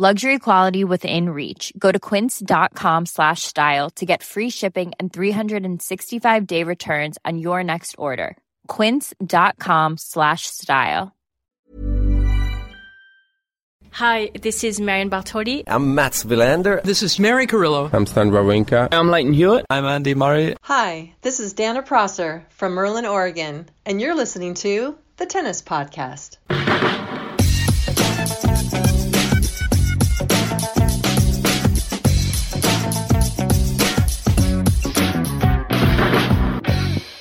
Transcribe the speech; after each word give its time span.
Luxury 0.00 0.38
quality 0.38 0.84
within 0.84 1.30
reach. 1.30 1.72
Go 1.76 1.90
to 1.90 1.98
quince.com 1.98 3.06
slash 3.06 3.42
style 3.42 3.90
to 3.96 4.06
get 4.06 4.22
free 4.22 4.48
shipping 4.48 4.92
and 5.00 5.12
365 5.12 6.46
day 6.46 6.62
returns 6.62 7.18
on 7.24 7.38
your 7.38 7.64
next 7.64 7.96
order. 7.98 8.36
Quince.com 8.68 9.96
slash 9.98 10.42
style. 10.46 11.12
Hi, 13.90 14.30
this 14.40 14.62
is 14.62 14.80
Marion 14.80 15.10
Bartoli. 15.10 15.64
I'm 15.66 15.96
Mats 15.96 16.22
Wilander. 16.22 16.80
This 16.84 17.02
is 17.02 17.18
Mary 17.18 17.48
Carillo. 17.48 17.90
I'm 17.92 18.06
Stan 18.06 18.30
Wawrinka. 18.30 18.90
I'm 18.92 19.08
Lleyton 19.08 19.32
Hewitt. 19.32 19.66
I'm 19.68 19.84
Andy 19.84 20.14
Murray. 20.14 20.54
Hi, 20.62 21.12
this 21.22 21.40
is 21.40 21.54
Dana 21.54 21.82
Prosser 21.82 22.46
from 22.50 22.74
Merlin, 22.74 23.04
Oregon, 23.04 23.68
and 23.84 24.00
you're 24.00 24.14
listening 24.14 24.54
to 24.54 24.96
the 25.16 25.26
Tennis 25.26 25.60
Podcast. 25.60 26.36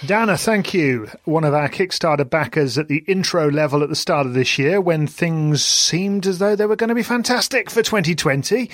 Dana, 0.08 0.38
thank 0.38 0.74
you. 0.74 1.10
One 1.26 1.44
of 1.44 1.54
our 1.54 1.68
Kickstarter 1.68 2.28
backers 2.30 2.78
at 2.78 2.88
the 2.88 3.04
intro 3.08 3.52
level 3.52 3.84
at 3.84 3.90
the 3.90 3.96
start 3.96 4.26
of 4.26 4.34
this 4.34 4.58
year 4.58 4.80
when 4.80 5.06
things 5.06 5.66
seemed 5.66 6.26
as 6.26 6.40
though 6.40 6.56
they 6.56 6.66
were 6.66 6.78
going 6.78 6.88
to 6.88 6.96
be 6.96 7.04
fantastic 7.04 7.70
for 7.70 7.84
2020. 7.84 8.72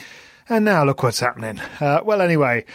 And 0.48 0.64
now 0.64 0.84
look 0.84 1.02
what's 1.02 1.20
happening. 1.20 1.60
Uh, 1.82 2.02
well, 2.06 2.22
anyway, 2.22 2.66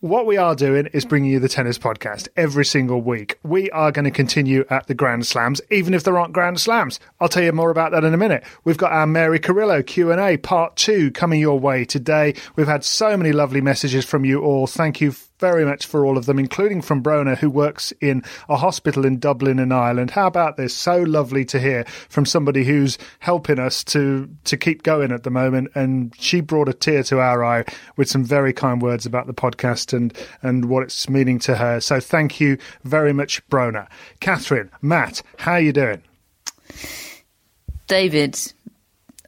what 0.00 0.26
we 0.26 0.36
are 0.36 0.56
doing 0.56 0.86
is 0.86 1.04
bringing 1.04 1.30
you 1.30 1.38
the 1.38 1.48
tennis 1.48 1.78
podcast 1.78 2.26
every 2.36 2.64
single 2.64 3.00
week. 3.00 3.38
We 3.44 3.70
are 3.70 3.92
going 3.92 4.06
to 4.06 4.10
continue 4.10 4.64
at 4.68 4.88
the 4.88 4.94
Grand 4.94 5.24
Slams, 5.24 5.60
even 5.70 5.94
if 5.94 6.02
there 6.02 6.18
aren't 6.18 6.32
Grand 6.32 6.60
Slams. 6.60 6.98
I'll 7.20 7.28
tell 7.28 7.44
you 7.44 7.52
more 7.52 7.70
about 7.70 7.92
that 7.92 8.02
in 8.02 8.14
a 8.14 8.18
minute. 8.18 8.42
We've 8.64 8.76
got 8.76 8.90
our 8.90 9.06
Mary 9.06 9.38
Carillo 9.38 9.80
Q&A 9.84 10.38
part 10.38 10.74
two 10.74 11.12
coming 11.12 11.38
your 11.38 11.60
way 11.60 11.84
today. 11.84 12.34
We've 12.56 12.66
had 12.66 12.82
so 12.84 13.16
many 13.16 13.30
lovely 13.30 13.60
messages 13.60 14.04
from 14.04 14.24
you 14.24 14.40
all. 14.40 14.66
Thank 14.66 15.00
you 15.00 15.14
very 15.38 15.64
much 15.64 15.86
for 15.86 16.04
all 16.04 16.18
of 16.18 16.26
them, 16.26 16.38
including 16.38 16.82
from 16.82 17.02
Brona, 17.02 17.36
who 17.36 17.50
works 17.50 17.92
in 18.00 18.22
a 18.48 18.56
hospital 18.56 19.04
in 19.04 19.18
Dublin 19.18 19.58
in 19.58 19.72
Ireland. 19.72 20.10
How 20.10 20.26
about 20.26 20.56
this? 20.56 20.74
So 20.74 20.98
lovely 21.02 21.44
to 21.46 21.60
hear 21.60 21.84
from 22.08 22.26
somebody 22.26 22.64
who's 22.64 22.98
helping 23.20 23.58
us 23.58 23.84
to 23.84 24.28
to 24.44 24.56
keep 24.56 24.82
going 24.82 25.12
at 25.12 25.22
the 25.22 25.30
moment. 25.30 25.70
And 25.74 26.14
she 26.18 26.40
brought 26.40 26.68
a 26.68 26.74
tear 26.74 27.02
to 27.04 27.20
our 27.20 27.44
eye 27.44 27.64
with 27.96 28.08
some 28.08 28.24
very 28.24 28.52
kind 28.52 28.82
words 28.82 29.06
about 29.06 29.26
the 29.26 29.34
podcast 29.34 29.92
and 29.92 30.16
and 30.42 30.66
what 30.66 30.82
it's 30.82 31.08
meaning 31.08 31.38
to 31.40 31.56
her. 31.56 31.80
So 31.80 32.00
thank 32.00 32.40
you 32.40 32.58
very 32.84 33.12
much, 33.12 33.46
Brona. 33.48 33.88
Catherine, 34.20 34.70
Matt, 34.82 35.22
how 35.38 35.52
are 35.52 35.60
you 35.60 35.72
doing? 35.72 36.02
David, 37.86 38.38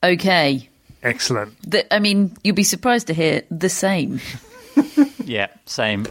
okay. 0.03 0.69
Excellent. 1.03 1.55
The, 1.71 1.93
I 1.93 1.99
mean, 1.99 2.37
you'll 2.45 2.55
be 2.55 2.63
surprised 2.63 3.07
to 3.07 3.15
hear 3.15 3.43
the 3.51 3.71
same. 3.71 4.21
Yeah, 5.25 5.47
same. 5.65 6.07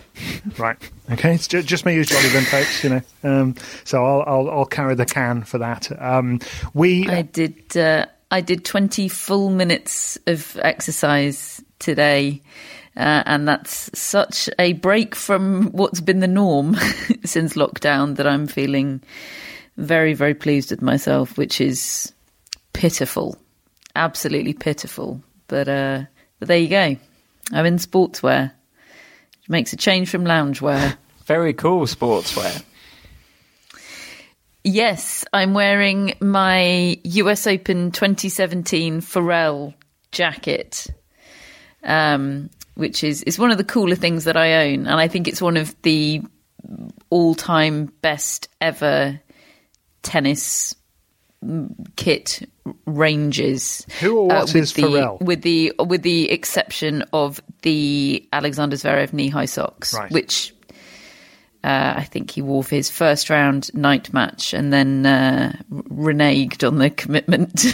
Right. 0.57 0.77
Okay. 1.11 1.35
It's 1.35 1.47
just, 1.47 1.67
just 1.67 1.85
me 1.85 1.99
as 1.99 2.07
Jolly 2.07 2.29
then, 2.29 2.45
folks. 2.45 2.83
You 2.83 2.89
know. 2.89 3.01
Um, 3.23 3.55
so 3.83 4.05
I'll, 4.05 4.23
I'll 4.25 4.49
I'll 4.49 4.65
carry 4.65 4.95
the 4.95 5.05
can 5.05 5.43
for 5.43 5.57
that. 5.57 5.91
Um, 6.01 6.39
we. 6.73 7.07
I 7.07 7.23
did. 7.23 7.75
Uh, 7.75 8.05
I 8.31 8.41
did 8.41 8.63
twenty 8.63 9.09
full 9.09 9.49
minutes 9.49 10.17
of 10.25 10.57
exercise 10.61 11.61
today. 11.79 12.41
Uh, 12.97 13.23
and 13.25 13.47
that's 13.47 13.97
such 13.97 14.49
a 14.59 14.73
break 14.73 15.15
from 15.15 15.67
what's 15.71 16.01
been 16.01 16.19
the 16.19 16.27
norm 16.27 16.75
since 17.23 17.53
lockdown 17.53 18.17
that 18.17 18.27
I'm 18.27 18.45
feeling 18.47 19.01
very, 19.77 20.13
very 20.13 20.33
pleased 20.33 20.71
with 20.71 20.81
myself, 20.81 21.37
which 21.37 21.61
is 21.61 22.11
pitiful, 22.73 23.37
absolutely 23.95 24.53
pitiful. 24.53 25.21
But 25.47 25.69
uh, 25.69 26.03
but 26.39 26.47
there 26.47 26.57
you 26.57 26.67
go. 26.67 26.97
I'm 27.51 27.65
in 27.65 27.77
sportswear. 27.77 28.51
Makes 29.49 29.73
a 29.73 29.77
change 29.77 30.09
from 30.09 30.23
loungewear. 30.23 30.95
Very 31.25 31.53
cool 31.53 31.85
sportswear. 31.85 32.63
Yes, 34.63 35.25
I'm 35.33 35.53
wearing 35.53 36.13
my 36.21 36.97
US 37.03 37.47
Open 37.47 37.91
2017 37.91 39.01
Pharrell 39.01 39.73
jacket, 40.11 40.87
um, 41.83 42.49
which 42.75 43.03
is 43.03 43.23
is 43.23 43.39
one 43.39 43.51
of 43.51 43.57
the 43.57 43.63
cooler 43.63 43.95
things 43.95 44.25
that 44.25 44.37
I 44.37 44.67
own, 44.67 44.85
and 44.85 44.99
I 44.99 45.07
think 45.07 45.27
it's 45.27 45.41
one 45.41 45.57
of 45.57 45.75
the 45.81 46.21
all-time 47.09 47.91
best 48.01 48.49
ever 48.61 49.19
tennis 50.03 50.75
kit 51.95 52.47
ranges. 52.85 53.85
Who 53.99 54.17
or 54.19 54.27
what 54.27 54.55
uh, 54.55 54.59
is 54.59 54.73
the, 54.73 54.83
Pharrell? 54.83 55.21
With 55.21 55.41
the 55.41 55.73
with 55.79 56.01
the 56.03 56.29
exception 56.31 57.03
of 57.13 57.41
the 57.61 58.27
Alexander 58.33 58.75
Zverev 58.75 59.13
knee 59.13 59.29
high 59.29 59.45
socks, 59.45 59.93
Right. 59.93 60.11
which 60.11 60.53
uh, 61.63 61.93
I 61.97 62.03
think 62.05 62.31
he 62.31 62.41
wore 62.41 62.63
for 62.63 62.75
his 62.75 62.89
first 62.89 63.29
round 63.29 63.73
night 63.73 64.13
match, 64.13 64.53
and 64.53 64.71
then 64.71 65.05
uh, 65.05 65.53
reneged 65.71 66.65
on 66.67 66.77
the 66.77 66.89
commitment 67.01 67.65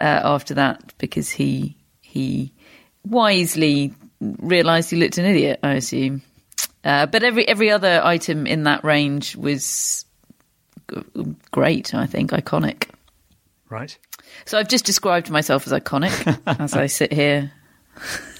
uh, 0.00 0.20
after 0.24 0.54
that 0.54 0.94
because 0.98 1.30
he 1.30 1.76
he 2.02 2.52
wisely 3.06 3.92
realised 4.20 4.90
he 4.90 4.96
looked 4.96 5.18
an 5.18 5.24
idiot. 5.26 5.58
I 5.62 5.72
assume. 5.74 6.22
Uh, 6.84 7.06
but 7.06 7.22
every 7.22 7.48
every 7.48 7.70
other 7.70 8.00
item 8.04 8.46
in 8.46 8.64
that 8.64 8.84
range 8.84 9.34
was 9.36 10.04
g- 10.94 11.02
great. 11.50 11.94
I 11.94 12.06
think 12.06 12.30
iconic. 12.30 12.90
Right. 13.74 13.98
So 14.46 14.56
I've 14.58 14.68
just 14.68 14.84
described 14.84 15.30
myself 15.30 15.66
as 15.66 15.72
iconic 15.72 16.38
as 16.60 16.74
I 16.74 16.86
sit 16.86 17.12
here 17.12 17.50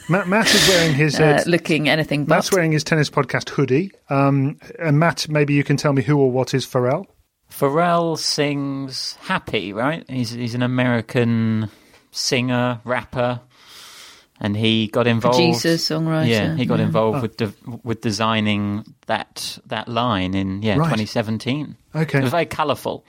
Matt, 0.09 0.28
Matt 0.28 0.55
is 0.55 0.69
wearing 0.69 0.95
his. 0.95 1.19
uh, 1.21 1.25
Uh, 1.25 1.43
looking 1.47 1.89
anything 1.89 2.25
but. 2.25 2.34
Matt's 2.37 2.53
wearing 2.53 2.72
his 2.72 2.84
tennis 2.84 3.09
podcast 3.11 3.49
hoodie. 3.49 3.91
Um, 4.11 4.59
and 4.78 4.99
Matt, 4.99 5.28
maybe 5.28 5.55
you 5.55 5.65
can 5.65 5.77
tell 5.77 5.93
me 5.93 6.03
who 6.03 6.19
or 6.19 6.31
what 6.31 6.53
is 6.55 6.67
Pharrell. 6.67 7.06
Pharrell 7.50 8.19
sings 8.19 9.17
"Happy," 9.23 9.73
right? 9.73 10.05
He's 10.09 10.31
he's 10.31 10.55
an 10.55 10.62
American 10.62 11.69
singer, 12.11 12.81
rapper, 12.84 13.41
and 14.41 14.56
he 14.56 14.89
got 14.89 15.06
involved. 15.06 15.39
Producer, 15.39 15.75
songwriter, 15.77 16.28
Yeah, 16.28 16.55
he 16.56 16.67
got 16.67 16.81
yeah. 16.81 16.87
involved 16.87 17.19
Oh. 17.19 17.23
with 17.23 17.37
de- 17.37 17.55
with 17.83 18.00
designing 18.00 18.84
that 19.06 19.59
that 19.67 19.88
line 19.88 20.35
in 20.35 20.62
yeah 20.62 20.76
Right. 20.76 20.87
2017. 20.87 21.76
Okay. 21.94 22.19
it 22.19 22.23
was 22.23 22.31
very 22.31 22.47
colourful. 22.47 23.05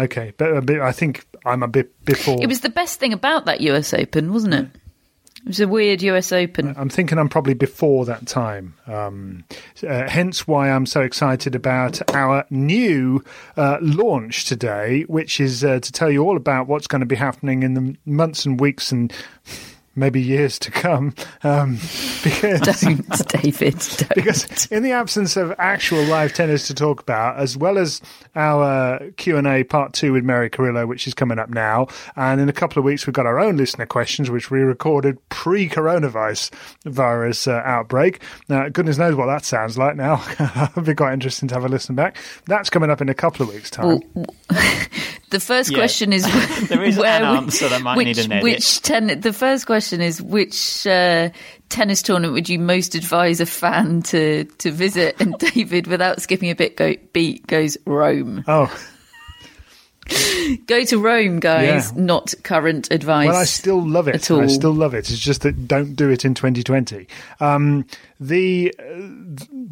Okay, 0.00 0.32
but 0.38 0.56
a 0.56 0.62
bit, 0.62 0.80
I 0.80 0.92
think 0.92 1.26
I'm 1.44 1.62
a 1.62 1.68
bit 1.68 2.04
before. 2.04 2.38
It 2.40 2.46
was 2.46 2.62
the 2.62 2.70
best 2.70 2.98
thing 2.98 3.12
about 3.12 3.44
that 3.44 3.60
US 3.60 3.92
Open, 3.92 4.32
wasn't 4.32 4.54
it? 4.54 4.66
It 5.42 5.46
was 5.46 5.60
a 5.60 5.68
weird 5.68 6.02
US 6.02 6.32
Open. 6.32 6.74
I'm 6.76 6.88
thinking 6.88 7.18
I'm 7.18 7.28
probably 7.28 7.54
before 7.54 8.06
that 8.06 8.26
time. 8.26 8.74
Um, 8.86 9.44
uh, 9.86 10.08
hence 10.08 10.46
why 10.46 10.70
I'm 10.70 10.86
so 10.86 11.02
excited 11.02 11.54
about 11.54 12.14
our 12.14 12.44
new 12.50 13.22
uh, 13.56 13.78
launch 13.80 14.46
today, 14.46 15.02
which 15.02 15.38
is 15.38 15.64
uh, 15.64 15.80
to 15.80 15.92
tell 15.92 16.10
you 16.10 16.22
all 16.22 16.36
about 16.36 16.66
what's 16.66 16.86
going 16.86 17.00
to 17.00 17.06
be 17.06 17.16
happening 17.16 17.62
in 17.62 17.74
the 17.74 17.96
months 18.04 18.46
and 18.46 18.58
weeks 18.58 18.92
and 18.92 19.12
maybe 20.00 20.20
years 20.20 20.58
to 20.58 20.70
come. 20.70 21.14
Um, 21.44 21.74
because 22.24 22.60
Don't, 22.60 23.28
David. 23.28 23.78
Don't. 23.78 24.14
because 24.14 24.66
in 24.66 24.82
the 24.82 24.92
absence 24.92 25.36
of 25.36 25.54
actual 25.58 26.02
live 26.04 26.32
tennis 26.32 26.66
to 26.66 26.74
talk 26.74 27.00
about, 27.00 27.38
as 27.38 27.56
well 27.56 27.78
as 27.78 28.00
our 28.34 29.10
Q 29.16 29.36
and 29.36 29.46
A 29.46 29.62
part 29.64 29.92
two 29.92 30.12
with 30.12 30.24
Mary 30.24 30.50
Carillo, 30.50 30.86
which 30.86 31.06
is 31.06 31.14
coming 31.14 31.38
up 31.38 31.50
now, 31.50 31.86
and 32.16 32.40
in 32.40 32.48
a 32.48 32.52
couple 32.52 32.78
of 32.78 32.84
weeks 32.84 33.06
we've 33.06 33.14
got 33.14 33.26
our 33.26 33.38
own 33.38 33.56
listener 33.56 33.86
questions, 33.86 34.30
which 34.30 34.50
we 34.50 34.60
recorded 34.60 35.18
pre-coronavirus 35.28 36.50
virus 36.84 37.46
uh, 37.46 37.62
outbreak. 37.64 38.20
Now, 38.48 38.68
goodness 38.68 38.98
knows 38.98 39.14
what 39.14 39.26
that 39.26 39.44
sounds 39.44 39.78
like. 39.78 39.96
Now, 39.96 40.24
it'll 40.70 40.82
be 40.82 40.94
quite 40.94 41.12
interesting 41.12 41.48
to 41.48 41.54
have 41.54 41.64
a 41.64 41.68
listen 41.68 41.94
back. 41.94 42.16
That's 42.46 42.70
coming 42.70 42.90
up 42.90 43.00
in 43.00 43.08
a 43.08 43.14
couple 43.14 43.46
of 43.46 43.54
weeks' 43.54 43.70
time. 43.70 44.00
Well, 44.14 44.26
the 45.30 45.40
first 45.40 45.70
Yeah. 45.70 45.78
question 45.78 46.12
is 46.12 46.22
There 46.68 46.82
is 46.84 46.96
where 46.96 47.22
an 47.22 47.30
we- 47.30 47.36
answer 47.38 47.68
that 47.68 47.82
might 47.82 47.96
which, 47.96 48.06
need 48.06 48.18
an 48.18 48.32
edit. 48.32 48.42
Which 48.42 48.82
ten, 48.82 49.20
the 49.20 49.32
first 49.32 49.66
question 49.66 50.00
is 50.00 50.20
which 50.20 50.86
uh, 50.86 51.30
tennis 51.68 52.02
tournament 52.02 52.34
would 52.34 52.48
you 52.48 52.58
most 52.58 52.94
advise 52.94 53.40
a 53.40 53.46
fan 53.46 54.02
to 54.02 54.44
to 54.44 54.70
visit? 54.70 55.16
And 55.20 55.34
David, 55.54 55.86
without 55.86 56.20
skipping 56.20 56.50
a 56.50 56.54
bit, 56.54 56.76
go, 56.76 56.94
beat 57.12 57.46
goes 57.46 57.76
Rome. 57.86 58.44
oh, 58.46 58.70
Go 60.66 60.84
to 60.84 60.98
Rome, 60.98 61.40
guys. 61.40 61.92
Yeah. 61.92 62.02
Not 62.02 62.34
current 62.42 62.90
advice. 62.90 63.28
Well, 63.28 63.36
I 63.36 63.44
still 63.44 63.86
love 63.86 64.08
it. 64.08 64.16
at 64.16 64.30
all. 64.30 64.40
I 64.42 64.46
still 64.46 64.72
love 64.72 64.94
it. 64.94 65.10
It's 65.10 65.18
just 65.18 65.42
that 65.42 65.68
don't 65.68 65.94
do 65.94 66.10
it 66.10 66.24
in 66.24 66.34
2020. 66.34 67.06
Um, 67.38 67.86
the 68.18 68.74
uh, 68.78 68.82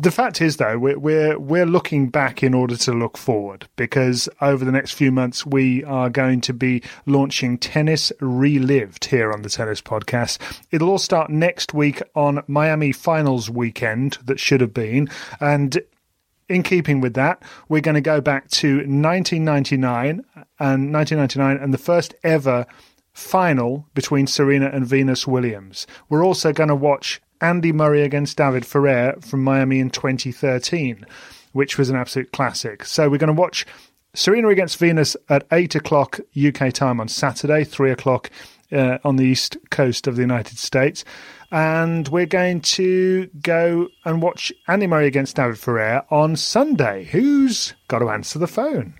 the 0.01 0.11
fact 0.11 0.41
is, 0.41 0.59
though, 0.59 0.79
we're, 0.79 0.99
we're 0.99 1.39
we're 1.39 1.67
looking 1.67 2.09
back 2.09 2.43
in 2.43 2.55
order 2.55 2.77
to 2.77 2.93
look 2.93 3.17
forward 3.17 3.69
because 3.77 4.29
over 4.41 4.65
the 4.65 4.73
next 4.73 4.93
few 4.93 5.11
months 5.11 5.45
we 5.45 5.83
are 5.85 6.11
going 6.11 6.41
to 6.43 6.53
be 6.53 6.83
launching 7.07 7.59
Tennis 7.59 8.13
Relived 8.21 9.07
here 9.07 9.33
on 9.33 9.43
the 9.43 9.51
Tennis 9.51 9.81
Podcast. 9.81 10.39
It'll 10.71 10.91
all 10.91 10.99
start 10.99 11.31
next 11.31 11.75
week 11.75 12.03
on 12.15 12.43
Miami 12.47 12.93
Finals 12.93 13.51
weekend 13.51 14.19
that 14.25 14.39
should 14.39 14.61
have 14.61 14.75
been, 14.75 15.09
and 15.41 15.79
in 16.49 16.63
keeping 16.63 17.01
with 17.01 17.15
that, 17.15 17.43
we're 17.69 17.81
going 17.81 17.95
to 17.95 18.01
go 18.01 18.21
back 18.21 18.49
to 18.51 18.77
1999 18.79 20.25
and 20.59 20.93
1999 20.93 21.57
and 21.57 21.75
the 21.75 21.79
first 21.79 22.15
ever 22.25 22.67
final 23.13 23.87
between 23.95 24.27
Serena 24.27 24.67
and 24.67 24.87
Venus 24.87 25.27
Williams. 25.27 25.87
We're 26.09 26.25
also 26.25 26.53
going 26.53 26.69
to 26.69 26.75
watch 26.75 27.21
Andy 27.41 27.73
Murray 27.73 28.03
against 28.03 28.37
David 28.37 28.65
Ferrer 28.65 29.17
from 29.21 29.43
Miami 29.43 29.81
in 29.81 29.91
2013, 29.91 31.05
which 31.53 31.79
was 31.79 31.91
an 31.91 31.97
absolute 31.97 32.33
classic. 32.33 32.85
So 32.85 33.09
we're 33.09 33.19
going 33.19 33.29
to 33.29 33.41
watch 33.41 33.67
Serena 34.15 34.49
against 34.49 34.79
Venus 34.79 35.17
at 35.29 35.47
8 35.53 35.75
o'clock 35.75 36.21
UK 36.37 36.73
time 36.73 37.01
on 37.01 37.09
Saturday, 37.09 37.65
3 37.65 37.91
o'clock 37.91 38.31
uh, 38.73 38.99
on 39.05 39.17
the 39.17 39.25
east 39.25 39.57
coast 39.71 40.07
of 40.07 40.17
the 40.17 40.23
United 40.23 40.59
States. 40.59 41.05
And 41.51 42.07
we're 42.09 42.27
going 42.27 42.61
to 42.61 43.27
go 43.43 43.89
and 44.05 44.21
watch 44.21 44.53
Andy 44.67 44.87
Murray 44.87 45.07
against 45.07 45.37
David 45.37 45.59
Ferrer 45.59 46.05
on 46.11 46.37
Sunday. 46.37 47.05
Who's 47.05 47.73
got 47.89 48.01
to 48.01 48.11
answer 48.11 48.39
the 48.39 48.47
phone? 48.47 48.95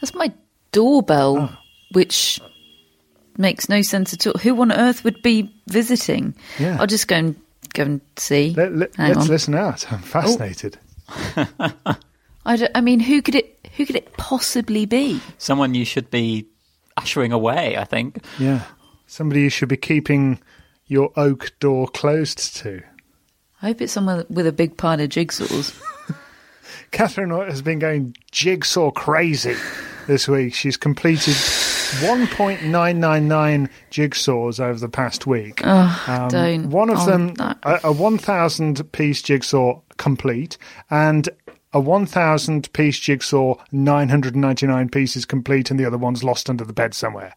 That's 0.00 0.14
my 0.14 0.32
doorbell, 0.72 1.38
Oh. 1.38 1.56
which 1.92 2.40
makes 3.38 3.68
no 3.68 3.82
sense 3.82 4.12
at 4.12 4.26
all. 4.26 4.34
Who 4.42 4.60
on 4.60 4.72
earth 4.72 5.04
would 5.04 5.22
be 5.22 5.54
visiting? 5.68 6.34
Yeah. 6.58 6.78
I'll 6.80 6.88
just 6.88 7.06
go 7.06 7.16
and 7.16 7.36
go 7.72 7.84
and 7.84 8.00
see. 8.16 8.52
Let, 8.56 8.74
let, 8.74 8.96
Hang 8.96 9.12
us 9.12 9.24
on. 9.24 9.28
listen 9.28 9.54
out. 9.54 9.92
I'm 9.92 10.00
oh. 10.00 10.02
fascinated. 10.02 10.78
I, 12.44 12.56
don't, 12.56 12.72
I 12.74 12.80
mean, 12.80 12.98
who 12.98 13.22
could 13.22 13.36
it? 13.36 13.58
Who 13.76 13.86
could 13.86 13.96
it 13.96 14.12
possibly 14.16 14.86
be? 14.86 15.20
Someone 15.38 15.74
you 15.74 15.84
should 15.84 16.10
be 16.10 16.46
ushering 16.96 17.32
away, 17.32 17.76
I 17.76 17.84
think. 17.84 18.18
Yeah. 18.38 18.62
Somebody 19.06 19.42
you 19.42 19.50
should 19.50 19.68
be 19.68 19.76
keeping 19.76 20.40
your 20.86 21.10
oak 21.16 21.52
door 21.60 21.88
closed 21.88 22.56
to. 22.56 22.82
I 23.60 23.66
hope 23.68 23.80
it's 23.80 23.92
someone 23.92 24.24
with 24.28 24.46
a 24.46 24.52
big 24.52 24.76
pile 24.76 25.00
of 25.00 25.08
jigsaws. 25.08 25.80
Catherine 26.90 27.30
has 27.30 27.62
been 27.62 27.78
going 27.78 28.16
jigsaw 28.30 28.90
crazy 28.90 29.54
this 30.06 30.26
week. 30.28 30.54
She's 30.54 30.76
completed 30.76 31.34
1.999 32.00 33.68
jigsaws 33.90 34.60
over 34.60 34.78
the 34.78 34.88
past 34.88 35.26
week. 35.26 35.60
Oh, 35.64 36.28
don't. 36.30 36.70
One 36.70 36.90
of 36.90 36.98
Oh, 37.00 37.06
them, 37.06 37.34
a, 37.38 37.80
a 37.84 37.92
1,000 37.92 38.92
piece 38.92 39.22
jigsaw 39.22 39.80
complete, 39.96 40.58
and 40.90 41.28
a 41.72 41.80
1,000 41.80 42.72
piece 42.72 42.98
jigsaw, 42.98 43.54
999 43.70 44.88
pieces 44.88 45.24
complete, 45.24 45.70
and 45.70 45.78
the 45.80 45.84
other 45.86 45.98
one's 45.98 46.24
lost 46.24 46.50
under 46.50 46.64
the 46.64 46.72
bed 46.72 46.94
somewhere. 46.94 47.34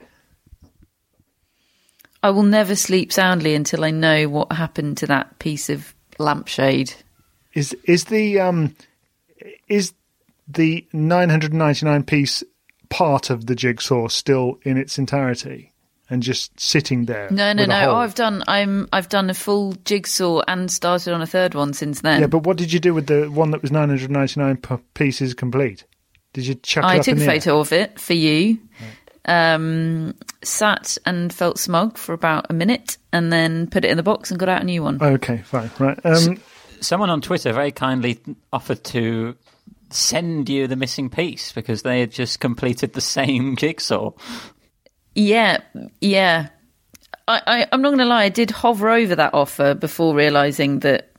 I 2.26 2.32
will 2.32 2.42
never 2.42 2.76
sleep 2.76 3.14
soundly 3.14 3.54
until 3.54 3.84
I 3.84 3.92
know 3.92 4.28
what 4.28 4.52
happened 4.52 4.98
to 4.98 5.06
that 5.06 5.38
piece 5.38 5.70
of 5.70 5.94
lampshade. 6.18 6.92
Is 7.54 7.78
is 7.84 8.06
the 8.06 8.40
um 8.40 8.76
is 9.68 9.94
the 10.48 10.88
999 10.92 12.02
piece 12.02 12.44
part 12.90 13.30
of 13.30 13.46
the 13.46 13.54
jigsaw 13.54 14.08
still 14.08 14.58
in 14.64 14.76
its 14.76 14.98
entirety 14.98 15.72
and 16.10 16.24
just 16.24 16.60
sitting 16.60 17.06
there? 17.06 17.30
No, 17.30 17.54
no, 17.54 17.66
no. 17.66 17.92
Oh, 17.92 17.96
I've 17.98 18.16
done. 18.16 18.44
I'm. 18.48 18.90
I've 18.92 19.10
done 19.10 19.30
a 19.30 19.36
full 19.36 19.74
jigsaw 19.86 20.42
and 20.48 20.72
started 20.72 21.14
on 21.14 21.22
a 21.22 21.28
third 21.28 21.54
one 21.54 21.74
since 21.74 22.02
then. 22.02 22.22
Yeah, 22.22 22.28
but 22.28 22.40
what 22.40 22.58
did 22.58 22.74
you 22.74 22.80
do 22.80 22.96
with 22.96 23.06
the 23.06 23.30
one 23.30 23.52
that 23.52 23.62
was 23.62 23.72
999 23.72 24.58
p- 24.58 24.84
pieces 24.96 25.36
complete? 25.36 25.84
Did 26.34 26.48
you 26.48 26.56
chuck 26.56 26.86
it 26.86 26.88
I 26.88 26.98
up 26.98 27.06
took 27.06 27.12
in 27.12 27.18
a 27.18 27.24
the 27.24 27.32
air? 27.32 27.40
photo 27.40 27.60
of 27.60 27.72
it 27.72 28.00
for 28.00 28.14
you. 28.14 28.58
Um, 29.28 30.14
sat 30.44 30.98
and 31.06 31.34
felt 31.34 31.58
smug 31.58 31.98
for 31.98 32.14
about 32.14 32.48
a 32.50 32.54
minute, 32.54 32.98
and 33.12 33.34
then 33.34 33.68
put 33.68 33.84
it 33.84 33.92
in 33.92 33.98
the 33.98 34.04
box 34.04 34.30
and 34.30 34.40
got 34.40 34.50
out 34.50 34.62
a 34.62 34.66
new 34.66 34.84
one. 34.84 35.02
Okay, 35.02 35.38
fine, 35.40 35.72
right. 35.80 36.00
Um, 36.06 36.40
Someone 36.82 37.10
on 37.10 37.22
Twitter 37.22 37.52
very 37.54 37.72
kindly 37.72 38.20
offered 38.54 38.84
to 38.86 39.36
send 39.90 40.50
you 40.50 40.68
the 40.68 40.76
missing 40.76 41.10
piece 41.10 41.52
because 41.52 41.82
they 41.82 42.02
had 42.02 42.12
just 42.12 42.40
completed 42.40 42.94
the 42.94 43.02
same 43.02 43.56
jigsaw. 43.58 44.12
Yeah, 45.16 45.60
yeah. 46.02 46.50
I, 47.28 47.42
I, 47.48 47.68
I'm 47.72 47.82
not 47.82 47.90
going 47.90 48.00
to 48.00 48.06
lie. 48.06 48.26
I 48.26 48.30
did 48.30 48.52
hover 48.52 48.90
over 48.90 49.16
that 49.16 49.34
offer 49.34 49.74
before 49.74 50.14
realizing 50.14 50.80
that, 50.80 51.12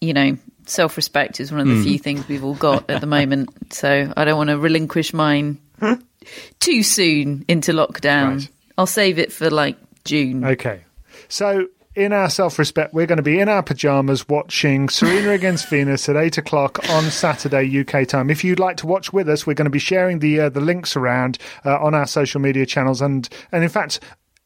you 0.00 0.14
know, 0.14 0.38
self-respect 0.66 1.40
is 1.40 1.50
one 1.50 1.60
of 1.60 1.68
the 1.68 1.82
few 1.82 1.98
things 1.98 2.26
we've 2.28 2.44
all 2.44 2.54
got 2.54 2.88
at 2.88 3.00
the 3.00 3.06
moment. 3.06 3.50
So 3.72 4.12
I 4.16 4.24
don't 4.24 4.36
want 4.36 4.50
to 4.50 4.58
relinquish 4.58 5.12
mine 5.14 5.60
too 6.60 6.82
soon 6.82 7.44
into 7.48 7.72
lockdown. 7.72 8.38
Right. 8.38 8.48
I'll 8.78 8.86
save 8.86 9.18
it 9.18 9.32
for 9.32 9.50
like 9.50 9.76
June. 10.04 10.44
Okay. 10.44 10.84
So, 11.28 11.68
in 11.96 12.12
our 12.12 12.30
self 12.30 12.58
respect, 12.58 12.94
we're 12.94 13.06
going 13.06 13.16
to 13.16 13.22
be 13.22 13.38
in 13.38 13.48
our 13.48 13.62
pajamas 13.62 14.28
watching 14.28 14.88
Serena 14.88 15.30
against 15.30 15.68
Venus 15.68 16.08
at 16.08 16.16
8 16.16 16.38
o'clock 16.38 16.78
on 16.88 17.04
Saturday, 17.04 17.80
UK 17.80 18.06
time. 18.06 18.30
If 18.30 18.44
you'd 18.44 18.60
like 18.60 18.76
to 18.78 18.86
watch 18.86 19.12
with 19.12 19.28
us, 19.28 19.46
we're 19.46 19.54
going 19.54 19.66
to 19.66 19.70
be 19.70 19.80
sharing 19.80 20.20
the 20.20 20.40
uh, 20.40 20.48
the 20.48 20.60
links 20.60 20.96
around 20.96 21.38
uh, 21.64 21.78
on 21.78 21.94
our 21.94 22.06
social 22.06 22.40
media 22.40 22.64
channels. 22.64 23.02
And, 23.02 23.28
and 23.50 23.64
in 23.64 23.68
fact, 23.68 24.00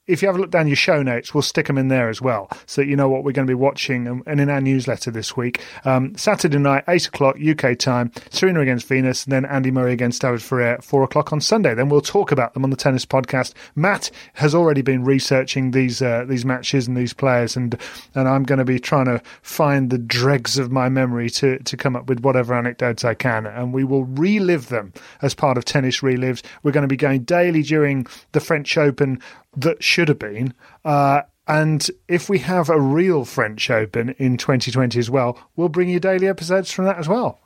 if 0.06 0.20
you 0.20 0.28
have 0.28 0.36
a 0.36 0.38
look 0.38 0.50
down 0.50 0.66
your 0.66 0.76
show 0.76 1.02
notes, 1.02 1.32
we'll 1.32 1.42
stick 1.42 1.66
them 1.66 1.78
in 1.78 1.88
there 1.88 2.08
as 2.10 2.20
well, 2.20 2.50
so 2.66 2.82
that 2.82 2.88
you 2.88 2.96
know 2.96 3.08
what 3.08 3.24
we're 3.24 3.32
going 3.32 3.46
to 3.46 3.50
be 3.50 3.54
watching. 3.54 4.22
And, 4.26 4.44
in 4.44 4.50
our 4.50 4.60
newsletter 4.60 5.10
this 5.10 5.36
week, 5.36 5.62
um, 5.84 6.14
Saturday 6.16 6.58
night, 6.58 6.84
eight 6.88 7.06
o'clock 7.06 7.36
UK 7.40 7.78
time, 7.78 8.12
Serena 8.30 8.60
against 8.60 8.86
Venus, 8.86 9.24
and 9.24 9.32
then 9.32 9.44
Andy 9.46 9.70
Murray 9.70 9.92
against 9.92 10.20
David 10.20 10.42
Ferrer, 10.42 10.78
four 10.82 11.02
o'clock 11.02 11.32
on 11.32 11.40
Sunday. 11.40 11.72
Then 11.72 11.88
we'll 11.88 12.02
talk 12.02 12.32
about 12.32 12.52
them 12.52 12.64
on 12.64 12.70
the 12.70 12.76
tennis 12.76 13.06
podcast. 13.06 13.54
Matt 13.74 14.10
has 14.34 14.54
already 14.54 14.82
been 14.82 15.04
researching 15.04 15.70
these 15.70 16.02
uh, 16.02 16.24
these 16.28 16.44
matches 16.44 16.86
and 16.86 16.96
these 16.96 17.14
players, 17.14 17.56
and 17.56 17.78
and 18.14 18.28
I'm 18.28 18.42
going 18.42 18.58
to 18.58 18.64
be 18.64 18.78
trying 18.78 19.06
to 19.06 19.22
find 19.42 19.88
the 19.88 19.98
dregs 19.98 20.58
of 20.58 20.70
my 20.70 20.88
memory 20.90 21.30
to 21.30 21.58
to 21.58 21.76
come 21.76 21.96
up 21.96 22.08
with 22.08 22.20
whatever 22.20 22.54
anecdotes 22.54 23.04
I 23.04 23.14
can, 23.14 23.46
and 23.46 23.72
we 23.72 23.84
will 23.84 24.04
relive 24.04 24.68
them 24.68 24.92
as 25.22 25.34
part 25.34 25.56
of 25.56 25.64
Tennis 25.64 26.00
Relives. 26.00 26.42
We're 26.62 26.72
going 26.72 26.82
to 26.82 26.88
be 26.88 26.96
going 26.96 27.22
daily 27.22 27.62
during 27.62 28.06
the 28.32 28.40
French 28.40 28.76
Open 28.76 29.20
that 29.56 29.82
should 29.94 30.08
have 30.08 30.18
been. 30.18 30.52
Uh, 30.84 31.22
and 31.46 31.88
if 32.08 32.28
we 32.28 32.40
have 32.40 32.68
a 32.68 32.80
real 32.80 33.24
French 33.24 33.70
Open 33.70 34.10
in 34.18 34.36
2020 34.36 34.98
as 34.98 35.08
well, 35.08 35.38
we'll 35.54 35.68
bring 35.68 35.88
you 35.88 36.00
daily 36.00 36.26
episodes 36.26 36.72
from 36.72 36.86
that 36.86 36.98
as 36.98 37.08
well. 37.08 37.38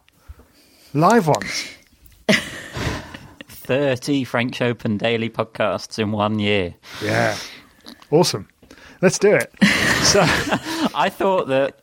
Live 0.94 1.26
ones. 1.28 1.68
30 3.48 4.24
French 4.24 4.62
Open 4.62 4.96
daily 4.96 5.28
podcasts 5.28 5.98
in 5.98 6.10
one 6.10 6.38
year. 6.38 6.74
Yeah. 7.02 7.36
Awesome. 8.10 8.48
Let's 9.02 9.18
do 9.18 9.34
it. 9.34 9.52
So, 9.98 10.20
I 10.22 11.10
thought 11.10 11.48
that 11.48 11.82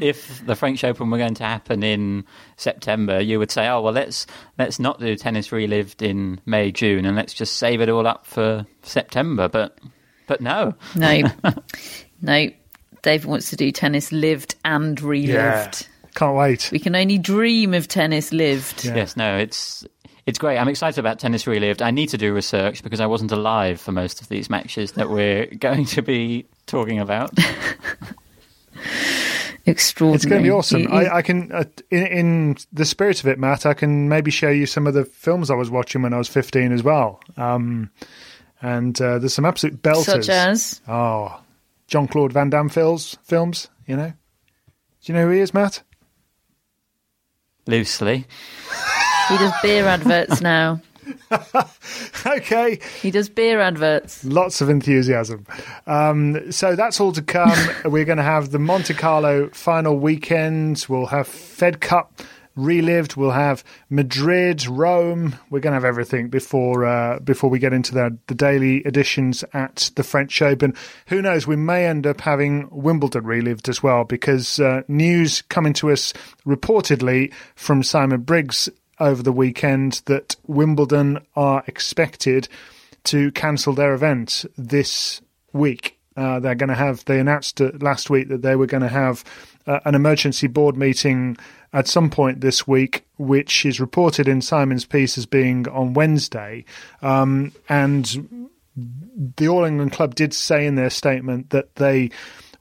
if 0.00 0.44
the 0.46 0.56
French 0.56 0.84
Open 0.84 1.10
were 1.10 1.18
going 1.18 1.34
to 1.34 1.44
happen 1.44 1.82
in 1.82 2.24
September, 2.56 3.20
you 3.20 3.38
would 3.38 3.50
say, 3.50 3.68
"Oh 3.68 3.80
well, 3.80 3.92
let's 3.92 4.26
let's 4.58 4.78
not 4.78 4.98
do 4.98 5.14
tennis 5.16 5.52
relived 5.52 6.02
in 6.02 6.40
May, 6.46 6.72
June, 6.72 7.04
and 7.04 7.16
let's 7.16 7.34
just 7.34 7.56
save 7.56 7.80
it 7.80 7.88
all 7.88 8.06
up 8.06 8.26
for 8.26 8.66
September." 8.82 9.48
But 9.48 9.78
but 10.32 10.40
no, 10.40 10.74
No, 10.96 11.22
no. 12.22 12.48
Dave 13.02 13.26
wants 13.26 13.50
to 13.50 13.56
do 13.56 13.70
tennis 13.72 14.12
lived 14.12 14.54
and 14.64 15.00
relived. 15.02 15.32
yeah. 15.32 15.70
Can't 16.14 16.36
wait. 16.36 16.68
We 16.72 16.78
can 16.78 16.94
only 16.94 17.18
dream 17.18 17.74
of 17.74 17.88
tennis 17.88 18.32
lived. 18.32 18.84
Yeah. 18.84 18.94
yes, 18.96 19.16
no, 19.16 19.36
it's 19.38 19.84
it's 20.26 20.38
great. 20.38 20.56
I'm 20.58 20.68
excited 20.68 20.98
about 21.00 21.18
Tennis 21.18 21.46
Relived. 21.48 21.82
I 21.82 21.90
need 21.90 22.08
to 22.10 22.18
do 22.18 22.32
research 22.32 22.82
because 22.84 23.00
I 23.00 23.06
wasn't 23.06 23.32
alive 23.32 23.80
for 23.80 23.90
most 23.92 24.20
of 24.20 24.28
these 24.28 24.48
matches 24.48 24.92
that 24.92 25.10
we're 25.10 25.46
going 25.58 25.84
to 25.86 26.02
be 26.02 26.46
talking 26.66 27.00
about. 27.00 27.30
Extraordinary. 29.64 30.16
It's 30.16 30.24
going 30.24 30.42
to 30.42 30.46
be 30.46 30.50
awesome. 30.50 30.82
You- 30.82 30.88
you- 30.88 30.94
I, 30.94 31.16
I 31.18 31.22
can, 31.22 31.50
uh, 31.52 31.64
in, 31.90 32.06
in 32.06 32.56
the 32.72 32.84
spirit 32.84 33.20
of 33.20 33.26
it, 33.28 33.38
Matt, 33.38 33.64
I 33.64 33.74
can 33.74 34.08
maybe 34.08 34.30
show 34.30 34.48
you 34.50 34.66
some 34.66 34.86
of 34.86 34.94
the 34.94 35.04
films 35.04 35.50
I 35.50 35.54
was 35.54 35.70
watching 35.70 36.02
when 36.02 36.12
I 36.12 36.18
was 36.18 36.28
15 36.28 36.72
as 36.72 36.82
well. 36.82 37.20
Um, 37.36 37.90
and 38.62 38.98
uh, 39.00 39.18
there's 39.18 39.34
some 39.34 39.44
absolute 39.44 39.82
belters. 39.82 40.04
such 40.04 40.28
as 40.30 40.80
Oh, 40.88 41.40
John 41.88 42.08
Claude 42.08 42.32
Van 42.32 42.48
Damme 42.48 42.68
films, 42.70 43.18
films, 43.22 43.68
you 43.86 43.96
know? 43.96 44.12
Do 45.04 45.12
you 45.12 45.14
know 45.14 45.26
who 45.26 45.32
he 45.32 45.40
is, 45.40 45.52
Matt? 45.52 45.82
Loosely. 47.66 48.24
he 49.28 49.36
does 49.38 49.52
beer 49.62 49.86
adverts 49.86 50.40
now. 50.40 50.80
Okay. 52.24 52.78
He 53.00 53.10
does 53.10 53.28
beer 53.28 53.60
adverts. 53.60 54.24
Lots 54.24 54.60
of 54.60 54.68
enthusiasm. 54.70 55.44
Um, 55.88 56.52
so 56.52 56.76
that's 56.76 57.00
all 57.00 57.10
to 57.12 57.22
come. 57.22 57.50
We're 57.84 58.04
going 58.04 58.18
to 58.18 58.22
have 58.24 58.52
the 58.52 58.60
Monte 58.60 58.94
Carlo 58.94 59.48
final 59.52 59.98
weekend. 59.98 60.86
We'll 60.88 61.06
have 61.06 61.26
Fed 61.26 61.80
Cup 61.80 62.20
relived. 62.54 63.16
We'll 63.16 63.30
have 63.30 63.64
Madrid, 63.90 64.66
Rome. 64.66 65.36
We're 65.50 65.60
going 65.60 65.72
to 65.72 65.76
have 65.76 65.84
everything 65.84 66.28
before 66.28 66.84
uh, 66.84 67.18
before 67.20 67.50
we 67.50 67.58
get 67.58 67.72
into 67.72 67.94
the, 67.94 68.16
the 68.26 68.34
daily 68.34 68.86
editions 68.86 69.44
at 69.52 69.90
the 69.96 70.02
French 70.02 70.40
Open. 70.42 70.74
Who 71.06 71.22
knows? 71.22 71.46
We 71.46 71.56
may 71.56 71.86
end 71.86 72.06
up 72.06 72.20
having 72.20 72.68
Wimbledon 72.70 73.24
relived 73.24 73.68
as 73.68 73.82
well 73.82 74.04
because 74.04 74.60
uh, 74.60 74.82
news 74.88 75.42
coming 75.42 75.72
to 75.74 75.90
us 75.90 76.12
reportedly 76.46 77.32
from 77.54 77.82
Simon 77.82 78.22
Briggs 78.22 78.68
over 79.00 79.22
the 79.22 79.32
weekend 79.32 80.02
that 80.06 80.36
Wimbledon 80.46 81.24
are 81.34 81.64
expected 81.66 82.48
to 83.04 83.32
cancel 83.32 83.72
their 83.72 83.94
event 83.94 84.44
this 84.56 85.20
week. 85.52 85.98
Uh, 86.16 86.40
they're 86.40 86.54
going 86.54 86.68
to 86.68 86.74
have. 86.74 87.04
They 87.04 87.18
announced 87.18 87.60
last 87.80 88.10
week 88.10 88.28
that 88.28 88.42
they 88.42 88.56
were 88.56 88.66
going 88.66 88.82
to 88.82 88.88
have 88.88 89.24
uh, 89.66 89.80
an 89.84 89.94
emergency 89.94 90.46
board 90.46 90.76
meeting 90.76 91.36
at 91.72 91.88
some 91.88 92.10
point 92.10 92.40
this 92.40 92.66
week, 92.66 93.04
which 93.16 93.64
is 93.64 93.80
reported 93.80 94.28
in 94.28 94.42
Simon's 94.42 94.84
piece 94.84 95.16
as 95.16 95.26
being 95.26 95.66
on 95.68 95.94
Wednesday. 95.94 96.64
Um, 97.00 97.52
and 97.68 98.50
the 98.76 99.48
All 99.48 99.64
England 99.64 99.92
Club 99.92 100.14
did 100.14 100.34
say 100.34 100.66
in 100.66 100.74
their 100.74 100.90
statement 100.90 101.50
that 101.50 101.76
they 101.76 102.10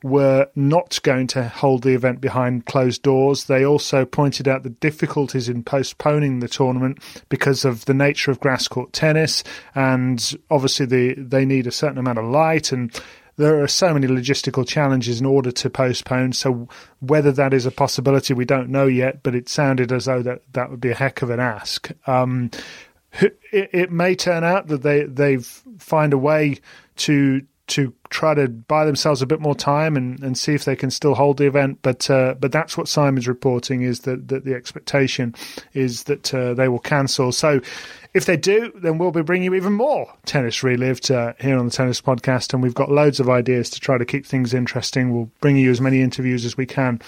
were 0.03 0.47
not 0.55 0.99
going 1.03 1.27
to 1.27 1.47
hold 1.47 1.83
the 1.83 1.93
event 1.93 2.21
behind 2.21 2.65
closed 2.65 3.03
doors. 3.03 3.45
They 3.45 3.63
also 3.63 4.03
pointed 4.03 4.47
out 4.47 4.63
the 4.63 4.69
difficulties 4.69 5.47
in 5.47 5.63
postponing 5.63 6.39
the 6.39 6.47
tournament 6.47 6.99
because 7.29 7.65
of 7.65 7.85
the 7.85 7.93
nature 7.93 8.31
of 8.31 8.39
grass 8.39 8.67
court 8.67 8.93
tennis, 8.93 9.43
and 9.75 10.35
obviously 10.49 10.85
the, 10.85 11.13
they 11.15 11.45
need 11.45 11.67
a 11.67 11.71
certain 11.71 11.97
amount 11.97 12.19
of 12.19 12.25
light 12.25 12.71
and. 12.71 12.99
There 13.41 13.63
are 13.63 13.67
so 13.67 13.93
many 13.93 14.05
logistical 14.05 14.67
challenges 14.67 15.19
in 15.19 15.25
order 15.25 15.51
to 15.51 15.69
postpone. 15.69 16.33
So 16.33 16.69
whether 16.99 17.31
that 17.31 17.53
is 17.53 17.65
a 17.65 17.71
possibility, 17.71 18.35
we 18.35 18.45
don't 18.45 18.69
know 18.69 18.85
yet. 18.85 19.23
But 19.23 19.33
it 19.33 19.49
sounded 19.49 19.91
as 19.91 20.05
though 20.05 20.21
that 20.21 20.41
that 20.53 20.69
would 20.69 20.79
be 20.79 20.91
a 20.91 20.95
heck 20.95 21.23
of 21.23 21.31
an 21.31 21.39
ask. 21.39 21.89
Um, 22.05 22.51
it, 23.19 23.39
it 23.51 23.91
may 23.91 24.15
turn 24.15 24.43
out 24.43 24.67
that 24.67 24.83
they 24.83 25.03
they've 25.03 25.45
find 25.79 26.13
a 26.13 26.17
way 26.17 26.59
to 26.97 27.41
to 27.71 27.93
try 28.09 28.33
to 28.33 28.47
buy 28.47 28.85
themselves 28.85 29.21
a 29.21 29.25
bit 29.25 29.39
more 29.39 29.55
time 29.55 29.95
and, 29.95 30.21
and 30.23 30.37
see 30.37 30.53
if 30.53 30.65
they 30.65 30.75
can 30.75 30.91
still 30.91 31.15
hold 31.15 31.37
the 31.37 31.47
event. 31.47 31.79
But 31.81 32.09
uh, 32.09 32.35
but 32.39 32.51
that's 32.51 32.77
what 32.77 32.87
Simon's 32.87 33.27
reporting 33.27 33.81
is 33.81 34.01
that, 34.01 34.27
that 34.27 34.45
the 34.45 34.53
expectation 34.53 35.33
is 35.73 36.03
that 36.03 36.33
uh, 36.33 36.53
they 36.53 36.67
will 36.67 36.79
cancel. 36.79 37.31
So 37.31 37.61
if 38.13 38.25
they 38.25 38.37
do, 38.37 38.71
then 38.75 38.97
we'll 38.97 39.11
be 39.11 39.21
bringing 39.21 39.45
you 39.45 39.55
even 39.55 39.73
more 39.73 40.13
tennis 40.25 40.63
relived 40.63 41.09
uh, 41.09 41.33
here 41.39 41.57
on 41.57 41.65
the 41.65 41.71
Tennis 41.71 42.01
Podcast, 42.01 42.53
and 42.53 42.61
we've 42.61 42.73
got 42.73 42.91
loads 42.91 43.19
of 43.19 43.29
ideas 43.29 43.69
to 43.71 43.79
try 43.79 43.97
to 43.97 44.05
keep 44.05 44.25
things 44.25 44.53
interesting. 44.53 45.13
We'll 45.13 45.31
bring 45.39 45.55
you 45.57 45.71
as 45.71 45.79
many 45.79 46.01
interviews 46.01 46.45
as 46.45 46.57
we 46.57 46.65
can 46.65 47.01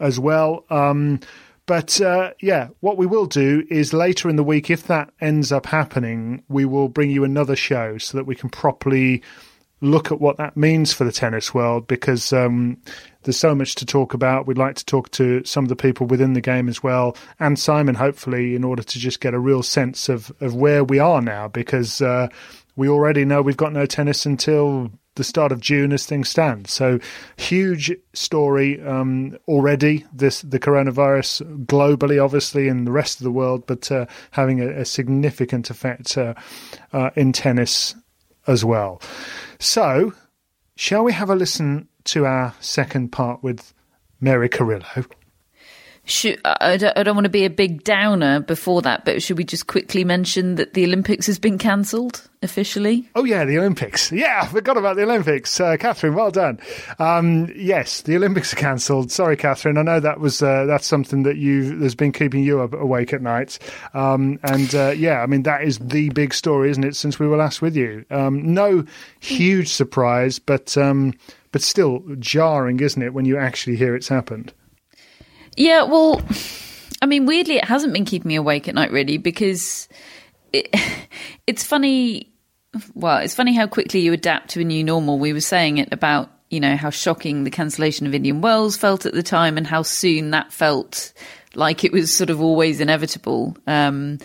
as 0.00 0.20
well. 0.20 0.64
Um, 0.70 1.20
but 1.66 1.98
uh, 2.00 2.32
yeah, 2.42 2.68
what 2.80 2.98
we 2.98 3.06
will 3.06 3.24
do 3.24 3.66
is 3.70 3.94
later 3.94 4.28
in 4.28 4.36
the 4.36 4.44
week, 4.44 4.68
if 4.68 4.86
that 4.88 5.10
ends 5.20 5.50
up 5.50 5.64
happening, 5.64 6.42
we 6.48 6.66
will 6.66 6.88
bring 6.88 7.10
you 7.10 7.24
another 7.24 7.56
show 7.56 7.96
so 7.96 8.18
that 8.18 8.26
we 8.26 8.34
can 8.34 8.50
properly 8.50 9.22
look 9.84 10.10
at 10.10 10.20
what 10.20 10.36
that 10.38 10.56
means 10.56 10.92
for 10.92 11.04
the 11.04 11.12
tennis 11.12 11.52
world 11.52 11.86
because 11.86 12.32
um, 12.32 12.78
there's 13.22 13.38
so 13.38 13.54
much 13.54 13.74
to 13.76 13.86
talk 13.86 14.14
about. 14.14 14.46
We'd 14.46 14.58
like 14.58 14.76
to 14.76 14.84
talk 14.84 15.10
to 15.12 15.44
some 15.44 15.64
of 15.64 15.68
the 15.68 15.76
people 15.76 16.06
within 16.06 16.32
the 16.32 16.40
game 16.40 16.68
as 16.68 16.82
well, 16.82 17.16
and 17.38 17.58
Simon, 17.58 17.94
hopefully, 17.94 18.54
in 18.54 18.64
order 18.64 18.82
to 18.82 18.98
just 18.98 19.20
get 19.20 19.34
a 19.34 19.38
real 19.38 19.62
sense 19.62 20.08
of, 20.08 20.32
of 20.40 20.54
where 20.54 20.82
we 20.82 20.98
are 20.98 21.20
now 21.20 21.48
because 21.48 22.00
uh, 22.00 22.28
we 22.76 22.88
already 22.88 23.24
know 23.24 23.42
we've 23.42 23.56
got 23.56 23.72
no 23.72 23.86
tennis 23.86 24.26
until 24.26 24.90
the 25.16 25.24
start 25.24 25.52
of 25.52 25.60
June 25.60 25.92
as 25.92 26.06
things 26.06 26.28
stand. 26.28 26.66
So 26.66 26.98
huge 27.36 27.92
story 28.14 28.82
um, 28.82 29.38
already. 29.46 30.04
This 30.12 30.42
the 30.42 30.58
coronavirus 30.58 31.66
globally, 31.66 32.22
obviously, 32.22 32.68
in 32.68 32.84
the 32.84 32.92
rest 32.92 33.20
of 33.20 33.24
the 33.24 33.30
world, 33.30 33.66
but 33.66 33.90
uh, 33.92 34.06
having 34.32 34.60
a, 34.60 34.80
a 34.80 34.84
significant 34.84 35.70
effect 35.70 36.18
uh, 36.18 36.34
uh, 36.92 37.10
in 37.16 37.32
tennis 37.32 37.94
as 38.46 38.64
well. 38.64 39.00
So, 39.58 40.12
shall 40.76 41.04
we 41.04 41.12
have 41.12 41.30
a 41.30 41.34
listen 41.34 41.88
to 42.04 42.26
our 42.26 42.54
second 42.60 43.12
part 43.12 43.42
with 43.42 43.72
Mary 44.20 44.48
Carillo? 44.48 45.04
Should, 46.06 46.38
I, 46.44 46.76
don't, 46.76 46.98
I 46.98 47.02
don't 47.02 47.16
want 47.16 47.24
to 47.24 47.30
be 47.30 47.46
a 47.46 47.50
big 47.50 47.82
downer 47.82 48.40
before 48.40 48.82
that, 48.82 49.06
but 49.06 49.22
should 49.22 49.38
we 49.38 49.44
just 49.44 49.66
quickly 49.68 50.04
mention 50.04 50.56
that 50.56 50.74
the 50.74 50.84
Olympics 50.84 51.26
has 51.26 51.38
been 51.38 51.56
cancelled 51.56 52.28
officially? 52.42 53.08
Oh 53.14 53.24
yeah, 53.24 53.46
the 53.46 53.56
Olympics. 53.56 54.12
Yeah, 54.12 54.40
I 54.42 54.46
forgot 54.46 54.76
about 54.76 54.96
the 54.96 55.04
Olympics. 55.04 55.58
Uh, 55.58 55.78
Catherine, 55.78 56.14
well 56.14 56.30
done. 56.30 56.60
Um, 56.98 57.50
yes, 57.56 58.02
the 58.02 58.16
Olympics 58.16 58.52
are 58.52 58.56
cancelled. 58.56 59.10
Sorry, 59.10 59.34
Catherine. 59.34 59.78
I 59.78 59.82
know 59.82 59.98
that 59.98 60.20
was 60.20 60.42
uh, 60.42 60.66
that's 60.66 60.86
something 60.86 61.22
that 61.22 61.38
you 61.38 61.80
has 61.80 61.94
been 61.94 62.12
keeping 62.12 62.44
you 62.44 62.60
up 62.60 62.74
awake 62.74 63.14
at 63.14 63.22
night. 63.22 63.58
Um, 63.94 64.38
and 64.42 64.74
uh, 64.74 64.90
yeah, 64.90 65.22
I 65.22 65.26
mean 65.26 65.44
that 65.44 65.62
is 65.62 65.78
the 65.78 66.10
big 66.10 66.34
story, 66.34 66.68
isn't 66.68 66.84
it? 66.84 66.96
Since 66.96 67.18
we 67.18 67.26
were 67.26 67.38
last 67.38 67.62
with 67.62 67.74
you, 67.74 68.04
um, 68.10 68.52
no 68.52 68.84
huge 69.20 69.72
surprise, 69.72 70.38
but 70.38 70.76
um, 70.76 71.14
but 71.50 71.62
still 71.62 72.02
jarring, 72.18 72.80
isn't 72.80 73.00
it, 73.00 73.14
when 73.14 73.24
you 73.24 73.38
actually 73.38 73.76
hear 73.76 73.96
it's 73.96 74.08
happened? 74.08 74.52
Yeah, 75.56 75.84
well, 75.84 76.20
I 77.00 77.06
mean, 77.06 77.26
weirdly, 77.26 77.56
it 77.56 77.64
hasn't 77.64 77.92
been 77.92 78.04
keeping 78.04 78.28
me 78.28 78.36
awake 78.36 78.68
at 78.68 78.74
night, 78.74 78.90
really, 78.90 79.18
because 79.18 79.88
it, 80.52 80.74
it's 81.46 81.64
funny. 81.64 82.32
Well, 82.94 83.18
it's 83.18 83.34
funny 83.34 83.54
how 83.54 83.66
quickly 83.66 84.00
you 84.00 84.12
adapt 84.12 84.50
to 84.50 84.60
a 84.60 84.64
new 84.64 84.82
normal. 84.82 85.18
We 85.18 85.32
were 85.32 85.40
saying 85.40 85.78
it 85.78 85.92
about, 85.92 86.30
you 86.50 86.58
know, 86.58 86.76
how 86.76 86.90
shocking 86.90 87.44
the 87.44 87.50
cancellation 87.50 88.06
of 88.06 88.14
Indian 88.14 88.40
Wells 88.40 88.76
felt 88.76 89.06
at 89.06 89.14
the 89.14 89.22
time 89.22 89.56
and 89.56 89.66
how 89.66 89.82
soon 89.82 90.30
that 90.30 90.52
felt 90.52 91.12
like 91.54 91.84
it 91.84 91.92
was 91.92 92.12
sort 92.12 92.30
of 92.30 92.40
always 92.40 92.80
inevitable. 92.80 93.56
Um, 93.68 94.18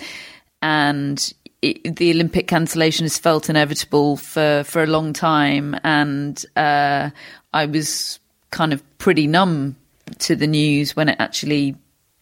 and 0.63 1.33
it, 1.62 1.95
the 1.95 2.09
Olympic 2.12 2.48
cancellation 2.48 3.03
has 3.03 3.19
felt 3.19 3.51
inevitable 3.51 4.17
for, 4.17 4.63
for 4.65 4.81
a 4.81 4.88
long 4.88 5.13
time. 5.13 5.75
And 5.83 6.43
uh, 6.55 7.12
I 7.53 7.65
was 7.67 8.19
kind 8.50 8.74
of 8.74 8.81
pretty 8.98 9.27
numb 9.27 9.75
to 10.19 10.35
the 10.35 10.47
news 10.47 10.95
when 10.95 11.09
it 11.09 11.17
actually 11.19 11.75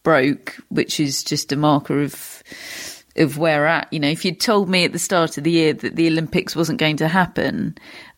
broke, 0.03 0.55
which 0.69 0.99
is 0.99 1.23
just 1.23 1.51
a 1.51 1.55
marker 1.55 2.01
of 2.01 2.43
of 3.15 3.37
where 3.37 3.61
we're 3.61 3.65
at. 3.65 3.91
You 3.91 3.99
know, 3.99 4.09
if 4.09 4.23
you'd 4.23 4.39
told 4.39 4.69
me 4.69 4.85
at 4.85 4.91
the 4.91 4.99
start 4.99 5.37
of 5.37 5.43
the 5.43 5.51
year 5.51 5.73
that 5.73 5.95
the 5.95 6.07
Olympics 6.07 6.55
wasn't 6.55 6.79
going 6.79 6.97
to 6.97 7.07
happen, 7.07 7.75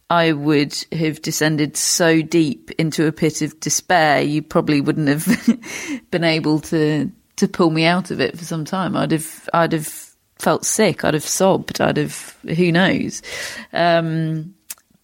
I 0.09 0.33
would 0.33 0.75
have 0.91 1.21
descended 1.21 1.77
so 1.77 2.21
deep 2.21 2.71
into 2.77 3.05
a 3.05 3.11
pit 3.11 3.41
of 3.41 3.59
despair. 3.59 4.21
You 4.21 4.41
probably 4.41 4.81
wouldn't 4.81 5.07
have 5.07 6.01
been 6.11 6.23
able 6.23 6.59
to 6.61 7.11
to 7.37 7.47
pull 7.47 7.69
me 7.69 7.85
out 7.85 8.11
of 8.11 8.19
it 8.19 8.37
for 8.37 8.43
some 8.43 8.65
time. 8.65 8.95
I'd 8.97 9.11
have 9.11 9.49
I'd 9.53 9.73
have 9.73 10.09
felt 10.37 10.65
sick. 10.65 11.03
I'd 11.03 11.13
have 11.13 11.23
sobbed. 11.23 11.79
I'd 11.79 11.97
have 11.97 12.35
who 12.43 12.71
knows. 12.71 13.21
Um, 13.71 14.55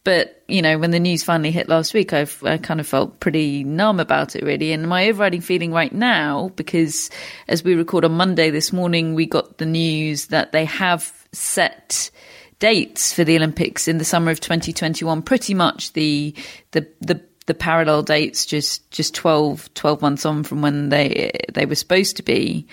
but 0.05 0.43
you 0.47 0.61
know, 0.61 0.77
when 0.77 0.91
the 0.91 0.99
news 0.99 1.23
finally 1.23 1.51
hit 1.51 1.67
last 1.67 1.93
week, 1.93 2.13
I've 2.13 2.41
I 2.43 2.57
kind 2.57 2.79
of 2.79 2.87
felt 2.87 3.19
pretty 3.19 3.65
numb 3.65 3.99
about 3.99 4.35
it, 4.35 4.43
really. 4.43 4.71
And 4.71 4.87
my 4.87 5.09
overriding 5.09 5.41
feeling 5.41 5.73
right 5.73 5.91
now, 5.91 6.51
because 6.55 7.09
as 7.49 7.63
we 7.63 7.73
record 7.73 8.05
on 8.05 8.11
Monday 8.13 8.51
this 8.51 8.71
morning, 8.71 9.15
we 9.15 9.25
got 9.25 9.57
the 9.57 9.65
news 9.65 10.27
that 10.27 10.53
they 10.53 10.63
have 10.65 11.11
set 11.33 12.11
dates 12.59 13.11
for 13.11 13.23
the 13.23 13.35
Olympics 13.35 13.87
in 13.87 13.97
the 13.97 14.05
summer 14.05 14.31
of 14.31 14.39
2021. 14.39 15.23
Pretty 15.23 15.55
much 15.55 15.91
the 15.93 16.35
the 16.71 16.87
the 17.01 17.19
the 17.47 17.55
parallel 17.55 18.03
dates, 18.03 18.45
just 18.45 18.89
just 18.91 19.15
12, 19.15 19.73
12 19.73 20.01
months 20.03 20.25
on 20.25 20.43
from 20.43 20.61
when 20.61 20.89
they 20.89 21.31
they 21.51 21.65
were 21.65 21.75
supposed 21.75 22.17
to 22.17 22.23
be. 22.23 22.67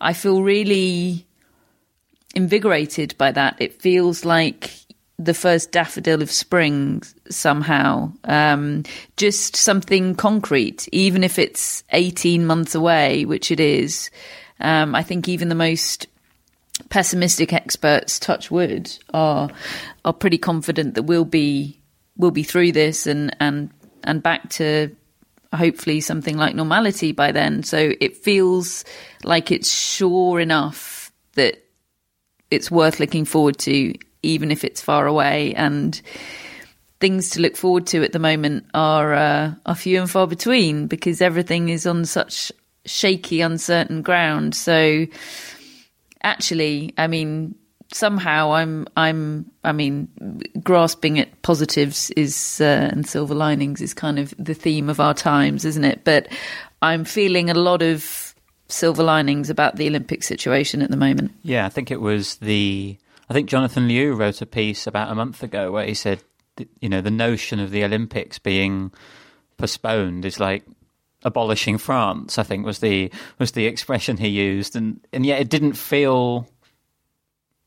I 0.00 0.14
feel 0.14 0.42
really 0.42 1.26
invigorated 2.34 3.18
by 3.18 3.32
that. 3.32 3.56
It 3.58 3.82
feels 3.82 4.24
like 4.24 4.70
the 5.20 5.34
first 5.34 5.70
daffodil 5.70 6.22
of 6.22 6.30
spring 6.30 7.02
somehow. 7.28 8.10
Um, 8.24 8.84
just 9.18 9.54
something 9.54 10.14
concrete, 10.14 10.88
even 10.92 11.22
if 11.22 11.38
it's 11.38 11.84
18 11.90 12.46
months 12.46 12.74
away, 12.74 13.26
which 13.26 13.50
it 13.50 13.60
is. 13.60 14.10
Um, 14.60 14.94
I 14.94 15.02
think 15.02 15.28
even 15.28 15.50
the 15.50 15.54
most 15.54 16.06
pessimistic 16.88 17.52
experts, 17.52 18.18
touch 18.18 18.50
wood, 18.50 18.90
are 19.12 19.50
are 20.04 20.12
pretty 20.14 20.38
confident 20.38 20.94
that 20.94 21.02
we'll 21.02 21.26
be 21.26 21.78
we'll 22.16 22.30
be 22.30 22.42
through 22.42 22.72
this 22.72 23.06
and 23.06 23.36
and 23.40 23.70
and 24.04 24.22
back 24.22 24.48
to 24.50 24.94
hopefully 25.54 26.00
something 26.00 26.38
like 26.38 26.54
normality 26.54 27.12
by 27.12 27.32
then. 27.32 27.62
So 27.62 27.92
it 28.00 28.16
feels 28.16 28.84
like 29.22 29.50
it's 29.50 29.70
sure 29.70 30.40
enough 30.40 31.12
that 31.34 31.62
it's 32.50 32.70
worth 32.70 33.00
looking 33.00 33.24
forward 33.24 33.58
to, 33.58 33.94
even 34.22 34.50
if 34.50 34.64
it's 34.64 34.80
far 34.80 35.06
away. 35.06 35.54
And 35.54 36.00
things 37.00 37.30
to 37.30 37.40
look 37.40 37.56
forward 37.56 37.86
to 37.88 38.04
at 38.04 38.12
the 38.12 38.18
moment 38.18 38.66
are 38.74 39.14
uh, 39.14 39.54
are 39.66 39.74
few 39.74 40.00
and 40.00 40.10
far 40.10 40.26
between 40.26 40.86
because 40.86 41.20
everything 41.20 41.68
is 41.68 41.86
on 41.86 42.04
such 42.04 42.52
shaky, 42.84 43.40
uncertain 43.40 44.02
ground. 44.02 44.54
So 44.54 45.06
actually, 46.22 46.94
I 46.98 47.06
mean, 47.06 47.54
somehow 47.92 48.52
I'm 48.52 48.86
I'm 48.96 49.50
I 49.64 49.72
mean 49.72 50.08
grasping 50.62 51.18
at 51.18 51.42
positives 51.42 52.10
is 52.10 52.60
uh, 52.60 52.88
and 52.92 53.06
silver 53.06 53.34
linings 53.34 53.80
is 53.80 53.94
kind 53.94 54.18
of 54.18 54.34
the 54.38 54.54
theme 54.54 54.88
of 54.88 55.00
our 55.00 55.14
times, 55.14 55.64
isn't 55.64 55.84
it? 55.84 56.04
But 56.04 56.28
I'm 56.82 57.04
feeling 57.04 57.50
a 57.50 57.54
lot 57.54 57.82
of 57.82 58.34
silver 58.68 59.02
linings 59.02 59.50
about 59.50 59.76
the 59.76 59.88
Olympic 59.88 60.22
situation 60.22 60.80
at 60.82 60.90
the 60.90 60.96
moment. 60.96 61.32
Yeah, 61.42 61.66
I 61.66 61.68
think 61.68 61.90
it 61.90 62.00
was 62.00 62.36
the 62.36 62.96
I 63.30 63.32
think 63.32 63.48
Jonathan 63.48 63.88
Liew 63.88 64.18
wrote 64.18 64.42
a 64.42 64.46
piece 64.46 64.88
about 64.88 65.10
a 65.10 65.14
month 65.14 65.44
ago 65.44 65.70
where 65.70 65.86
he 65.86 65.94
said 65.94 66.20
you 66.80 66.88
know 66.88 67.00
the 67.00 67.12
notion 67.12 67.60
of 67.60 67.70
the 67.70 67.84
Olympics 67.84 68.38
being 68.38 68.92
postponed 69.56 70.24
is 70.24 70.40
like 70.40 70.64
abolishing 71.22 71.78
France. 71.78 72.38
I 72.38 72.42
think 72.42 72.66
was 72.66 72.80
the 72.80 73.10
was 73.38 73.52
the 73.52 73.66
expression 73.66 74.16
he 74.16 74.28
used, 74.28 74.76
and 74.76 75.00
and 75.12 75.24
yet 75.24 75.40
it 75.40 75.48
didn't 75.48 75.74
feel 75.74 76.48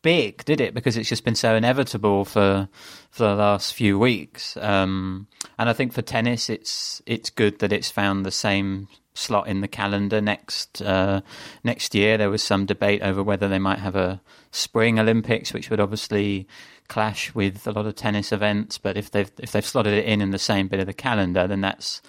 big, 0.02 0.44
did 0.44 0.60
it? 0.60 0.74
Because 0.74 0.98
it's 0.98 1.10
just 1.10 1.24
been 1.24 1.36
so 1.36 1.56
inevitable 1.56 2.26
for 2.26 2.68
for 3.10 3.24
the 3.24 3.36
last 3.36 3.74
few 3.74 3.98
weeks. 3.98 4.58
Um, 4.58 5.28
and 5.58 5.70
I 5.70 5.74
think 5.74 5.94
for 5.94 6.02
tennis, 6.02 6.50
it's 6.50 7.02
it's 7.06 7.30
good 7.30 7.60
that 7.60 7.72
it's 7.74 7.90
found 7.90 8.26
the 8.26 8.32
same 8.32 8.90
slot 9.14 9.48
in 9.48 9.62
the 9.62 9.68
calendar 9.68 10.22
next 10.22 10.82
uh, 10.82 11.22
next 11.64 11.96
year. 11.96 12.18
There 12.18 12.30
was 12.30 12.44
some 12.44 12.66
debate 12.66 13.02
over 13.02 13.24
whether 13.24 13.48
they 13.48 13.60
might 13.60 13.80
have 13.80 13.96
a 13.96 14.22
spring 14.52 15.00
Olympics, 15.00 15.54
which 15.54 15.70
would 15.70 15.80
obviously 15.80 16.48
clash 16.88 17.34
with 17.34 17.66
a 17.68 17.72
lot 17.72 17.86
of 17.86 17.96
tennis 17.96 18.32
events. 18.32 18.78
But 18.78 18.98
if 18.98 19.12
they've 19.12 19.32
if 19.40 19.52
they've 19.52 19.66
slotted 19.66 19.94
it 19.94 20.06
in 20.06 20.22
in 20.22 20.32
the 20.32 20.40
same 20.40 20.68
bit 20.68 20.80
of 20.80 20.86
the 20.86 20.94
calendar, 20.94 21.48
then 21.48 21.62
that's 21.62 22.02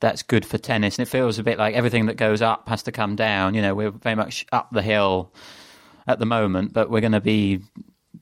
that's 0.00 0.22
good 0.22 0.46
for 0.46 0.58
tennis. 0.58 0.98
And 0.98 1.06
it 1.06 1.10
feels 1.10 1.38
a 1.38 1.42
bit 1.42 1.58
like 1.58 1.74
everything 1.74 2.06
that 2.06 2.16
goes 2.16 2.42
up 2.42 2.68
has 2.68 2.82
to 2.84 2.92
come 2.92 3.16
down. 3.16 3.54
You 3.54 3.62
know, 3.62 3.74
we're 3.74 3.90
very 3.90 4.16
much 4.16 4.46
up 4.52 4.68
the 4.70 4.82
hill 4.82 5.32
at 6.06 6.18
the 6.18 6.26
moment, 6.26 6.72
but 6.72 6.90
we're 6.90 7.00
going 7.00 7.12
to 7.12 7.20
be 7.20 7.60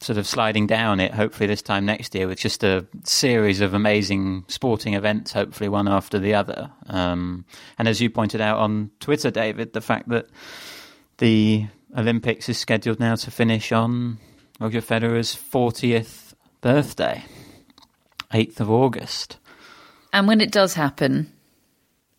sort 0.01 0.19
of 0.19 0.27
sliding 0.27 0.67
down 0.67 1.01
it 1.01 1.15
hopefully 1.15 1.47
this 1.47 1.63
time 1.63 1.87
next 1.87 2.15
year 2.15 2.27
with 2.27 2.39
just 2.39 2.63
a 2.63 2.87
series 3.05 3.61
of 3.61 3.73
amazing 3.73 4.45
sporting 4.49 4.95
events 4.95 5.33
hopefully 5.33 5.69
one 5.69 5.89
after 5.89 6.19
the 6.19 6.35
other 6.35 6.71
um, 6.89 7.45
and 7.79 7.89
as 7.89 8.01
you 8.01 8.11
pointed 8.11 8.41
out 8.41 8.59
on 8.59 8.91
twitter 9.01 9.31
david 9.31 9.73
the 9.73 9.81
fact 9.81 10.09
that 10.09 10.27
the 11.19 11.67
olympics 11.97 12.49
is 12.49 12.59
scheduled 12.59 13.01
now 13.01 13.15
to 13.15 13.31
finish 13.31 13.73
on 13.73 14.19
roger 14.61 14.81
federer's 14.81 15.35
40th 15.35 16.35
birthday 16.61 17.25
8th 18.33 18.61
of 18.61 18.71
august 18.71 19.39
and 20.13 20.27
when 20.27 20.41
it 20.41 20.53
does 20.53 20.75
happen 20.75 21.33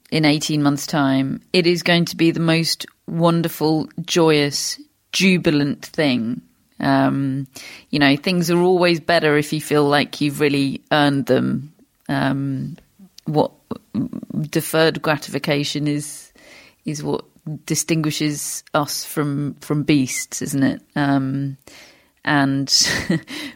in 0.09 0.25
18 0.25 0.63
months 0.63 0.87
time 0.87 1.41
it 1.53 1.67
is 1.67 1.83
going 1.83 2.05
to 2.05 2.15
be 2.15 2.31
the 2.31 2.39
most 2.39 2.85
wonderful 3.07 3.87
joyous 4.01 4.79
jubilant 5.11 5.85
thing. 5.85 6.41
Um, 6.79 7.47
you 7.89 7.99
know, 7.99 8.15
things 8.15 8.51
are 8.51 8.59
always 8.59 8.99
better 8.99 9.37
if 9.37 9.51
you 9.53 9.61
feel 9.61 9.85
like 9.85 10.21
you've 10.21 10.39
really 10.39 10.81
earned 10.91 11.25
them. 11.25 11.73
Um, 12.09 12.77
what 13.25 13.51
deferred 14.49 15.01
gratification 15.01 15.87
is 15.87 16.31
is 16.85 17.03
what 17.03 17.25
distinguishes 17.65 18.63
us 18.73 19.05
from 19.05 19.55
from 19.55 19.83
beasts, 19.83 20.41
isn't 20.41 20.63
it? 20.63 20.81
Um, 20.95 21.57
and 22.23 22.71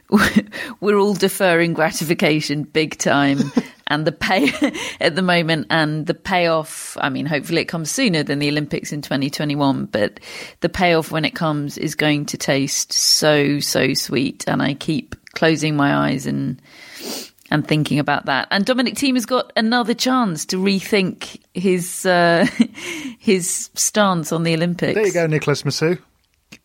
we're 0.79 0.97
all 0.97 1.13
deferring 1.13 1.73
gratification 1.73 2.63
big 2.63 2.97
time. 2.97 3.51
And 3.91 4.07
the 4.07 4.13
pay 4.13 4.49
at 5.01 5.15
the 5.15 5.21
moment 5.21 5.67
and 5.69 6.07
the 6.07 6.13
payoff, 6.13 6.95
I 7.01 7.09
mean, 7.09 7.25
hopefully 7.25 7.61
it 7.61 7.65
comes 7.65 7.91
sooner 7.91 8.23
than 8.23 8.39
the 8.39 8.47
Olympics 8.47 8.93
in 8.93 9.01
2021, 9.01 9.87
but 9.87 10.21
the 10.61 10.69
payoff 10.69 11.11
when 11.11 11.25
it 11.25 11.35
comes 11.35 11.77
is 11.77 11.93
going 11.93 12.25
to 12.27 12.37
taste 12.37 12.93
so, 12.93 13.59
so 13.59 13.93
sweet. 13.93 14.45
And 14.47 14.61
I 14.61 14.75
keep 14.75 15.15
closing 15.33 15.75
my 15.75 16.07
eyes 16.07 16.25
and, 16.25 16.61
and 17.51 17.67
thinking 17.67 17.99
about 17.99 18.27
that. 18.27 18.47
And 18.49 18.65
Dominic 18.65 18.95
Thiem 18.95 19.15
has 19.15 19.25
got 19.25 19.51
another 19.57 19.93
chance 19.93 20.45
to 20.45 20.55
rethink 20.55 21.41
his 21.53 22.05
uh, 22.05 22.47
his 23.19 23.69
stance 23.75 24.31
on 24.31 24.43
the 24.43 24.53
Olympics. 24.53 24.95
There 24.95 25.05
you 25.05 25.13
go, 25.13 25.27
Nicholas 25.27 25.63
Massu. 25.63 25.99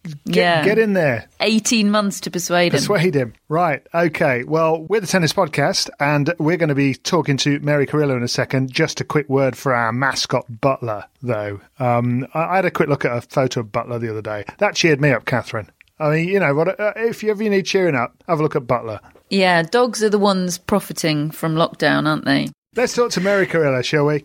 Get, 0.05 0.14
yeah. 0.25 0.64
get 0.64 0.79
in 0.79 0.92
there. 0.92 1.29
18 1.40 1.90
months 1.90 2.20
to 2.20 2.31
persuade 2.31 2.72
him. 2.72 2.79
Persuade 2.79 3.14
him. 3.14 3.35
Right. 3.49 3.87
Okay. 3.94 4.44
Well, 4.44 4.83
we're 4.83 5.01
the 5.01 5.07
Tennis 5.07 5.33
Podcast, 5.33 5.90
and 6.01 6.33
we're 6.38 6.57
going 6.57 6.68
to 6.68 6.75
be 6.75 6.94
talking 6.94 7.37
to 7.38 7.61
Mary 7.61 7.87
Carillo 7.87 8.16
in 8.16 8.22
a 8.22 8.29
second. 8.29 8.72
Just 8.72 9.01
a 9.01 9.05
quick 9.05 9.29
word 9.29 9.57
for 9.57 9.75
our 9.75 9.92
mascot, 9.92 10.44
Butler, 10.61 11.05
though. 11.22 11.61
Um, 11.79 12.27
I, 12.35 12.44
I 12.44 12.57
had 12.57 12.64
a 12.64 12.70
quick 12.70 12.88
look 12.88 13.05
at 13.05 13.16
a 13.16 13.20
photo 13.20 13.61
of 13.61 13.72
Butler 13.72 13.99
the 13.99 14.11
other 14.11 14.22
day. 14.22 14.44
That 14.59 14.75
cheered 14.75 15.01
me 15.01 15.11
up, 15.11 15.25
Catherine. 15.25 15.70
I 15.99 16.11
mean, 16.11 16.29
you 16.29 16.40
know, 16.40 16.55
what? 16.55 16.79
Uh, 16.79 16.92
if 16.96 17.22
you 17.22 17.31
ever 17.31 17.42
need 17.42 17.66
cheering 17.66 17.94
up, 17.94 18.22
have 18.29 18.40
a 18.40 18.42
look 18.42 18.57
at 18.57 18.66
Butler. 18.66 19.01
Yeah, 19.31 19.62
dogs 19.62 20.03
are 20.03 20.11
the 20.11 20.18
ones 20.18 20.59
profiting 20.59 21.31
from 21.31 21.57
lockdown, 21.57 22.07
aren't 22.07 22.25
they? 22.25 22.49
Let's 22.77 22.94
talk 22.94 23.11
to 23.12 23.20
Mary 23.20 23.46
Carillo, 23.46 23.83
shall 23.83 24.07
we? 24.07 24.25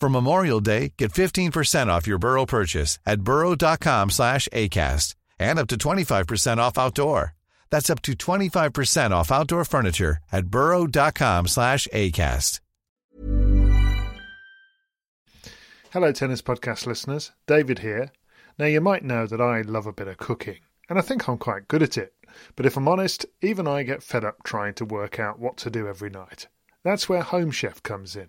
For 0.00 0.08
Memorial 0.08 0.60
Day, 0.60 0.94
get 0.96 1.12
15% 1.12 1.88
off 1.88 2.06
your 2.06 2.18
Burrow 2.18 2.46
purchase 2.46 2.98
at 3.04 3.20
burrow.com 3.20 4.08
slash 4.08 4.48
ACAST 4.50 5.14
and 5.38 5.58
up 5.58 5.68
to 5.68 5.76
25% 5.76 6.56
off 6.56 6.78
outdoor. 6.78 7.34
That's 7.68 7.90
up 7.90 8.00
to 8.02 8.12
25% 8.14 9.10
off 9.10 9.30
outdoor 9.30 9.66
furniture 9.66 10.16
at 10.32 10.46
burrow.com 10.46 11.48
slash 11.48 11.86
ACAST. 11.92 12.60
Hello, 15.92 16.12
Tennis 16.12 16.40
Podcast 16.40 16.86
listeners. 16.86 17.32
David 17.46 17.80
here. 17.80 18.10
Now, 18.58 18.66
you 18.66 18.80
might 18.80 19.04
know 19.04 19.26
that 19.26 19.40
I 19.40 19.60
love 19.62 19.86
a 19.86 19.92
bit 19.92 20.08
of 20.08 20.16
cooking, 20.16 20.60
and 20.88 20.98
I 20.98 21.02
think 21.02 21.28
I'm 21.28 21.36
quite 21.36 21.68
good 21.68 21.82
at 21.82 21.98
it. 21.98 22.14
But 22.56 22.64
if 22.64 22.76
I'm 22.76 22.88
honest, 22.88 23.26
even 23.42 23.66
I 23.66 23.82
get 23.82 24.02
fed 24.02 24.24
up 24.24 24.44
trying 24.44 24.74
to 24.74 24.84
work 24.84 25.18
out 25.18 25.38
what 25.38 25.56
to 25.58 25.70
do 25.70 25.88
every 25.88 26.08
night. 26.08 26.46
That's 26.84 27.08
where 27.08 27.22
Home 27.22 27.50
Chef 27.50 27.82
comes 27.82 28.16
in. 28.16 28.28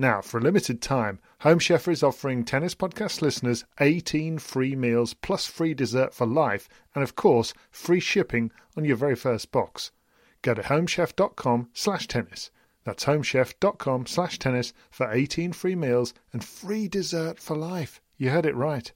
Now, 0.00 0.22
for 0.22 0.38
a 0.38 0.40
limited 0.40 0.80
time, 0.80 1.18
Home 1.40 1.58
Chef 1.58 1.86
is 1.86 2.02
offering 2.02 2.42
Tennis 2.42 2.74
Podcast 2.74 3.20
listeners 3.20 3.66
18 3.80 4.38
free 4.38 4.74
meals 4.74 5.12
plus 5.12 5.44
free 5.44 5.74
dessert 5.74 6.14
for 6.14 6.26
life, 6.26 6.70
and 6.94 7.04
of 7.04 7.16
course, 7.16 7.52
free 7.70 8.00
shipping 8.00 8.50
on 8.78 8.86
your 8.86 8.96
very 8.96 9.14
first 9.14 9.52
box. 9.52 9.90
Go 10.40 10.54
to 10.54 10.62
homechef.com 10.62 11.68
slash 11.74 12.08
tennis. 12.08 12.50
That's 12.82 13.04
homechef.com 13.04 14.06
slash 14.06 14.38
tennis 14.38 14.72
for 14.90 15.12
18 15.12 15.52
free 15.52 15.74
meals 15.74 16.14
and 16.32 16.42
free 16.42 16.88
dessert 16.88 17.38
for 17.38 17.54
life. 17.54 18.00
You 18.16 18.30
heard 18.30 18.46
it 18.46 18.56
right. 18.56 18.90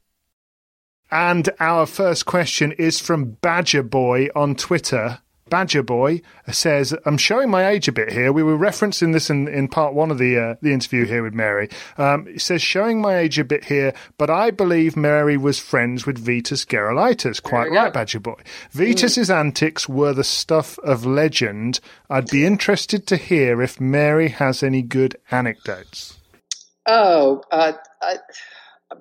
And 1.11 1.51
our 1.61 1.85
first 1.85 2.25
question 2.25 2.73
is 2.73 2.99
from 2.99 3.33
Badger 3.43 3.83
Boy 3.83 4.29
on 4.35 4.55
Twitter. 4.55 5.21
Badger 5.51 5.83
Boy 5.83 6.23
says, 6.51 6.95
"I'm 7.05 7.19
showing 7.19 7.51
my 7.51 7.67
age 7.69 7.89
a 7.89 7.93
bit 7.93 8.13
here. 8.13 8.33
We 8.33 8.43
were 8.43 8.57
referencing 8.57 9.13
this 9.13 9.31
in, 9.31 9.49
in 9.49 9.69
part 9.69 9.95
one 9.95 10.11
of 10.11 10.19
the 10.19 10.39
uh, 10.39 10.55
the 10.63 10.73
interview 10.73 11.05
here 11.05 11.23
with 11.23 11.35
Mary. 11.35 11.69
Um, 11.99 12.27
he 12.27 12.39
says, 12.39 12.63
showing 12.63 13.01
my 13.01 13.17
age 13.17 13.39
a 13.39 13.45
bit 13.45 13.65
here, 13.65 13.95
but 14.19 14.31
I 14.31 14.51
believe 14.51 14.97
Mary 14.97 15.37
was 15.37 15.59
friends 15.59 16.07
with 16.07 16.25
Vitas 16.25 16.67
Gerulaitis. 16.67 17.43
Quite 17.43 17.71
right, 17.71 17.93
Badger 17.93 18.21
Boy. 18.21 18.41
Vitas's 18.73 19.29
mm. 19.29 19.37
antics 19.37 19.89
were 19.89 20.13
the 20.13 20.25
stuff 20.25 20.79
of 20.79 21.05
legend. 21.07 21.81
I'd 22.09 22.31
be 22.31 22.47
interested 22.47 23.07
to 23.09 23.17
hear 23.17 23.61
if 23.61 23.81
Mary 23.81 24.29
has 24.29 24.63
any 24.63 24.83
good 24.83 25.17
anecdotes. 25.31 26.19
Oh, 26.87 27.43
uh, 27.51 27.73
I, 28.03 28.17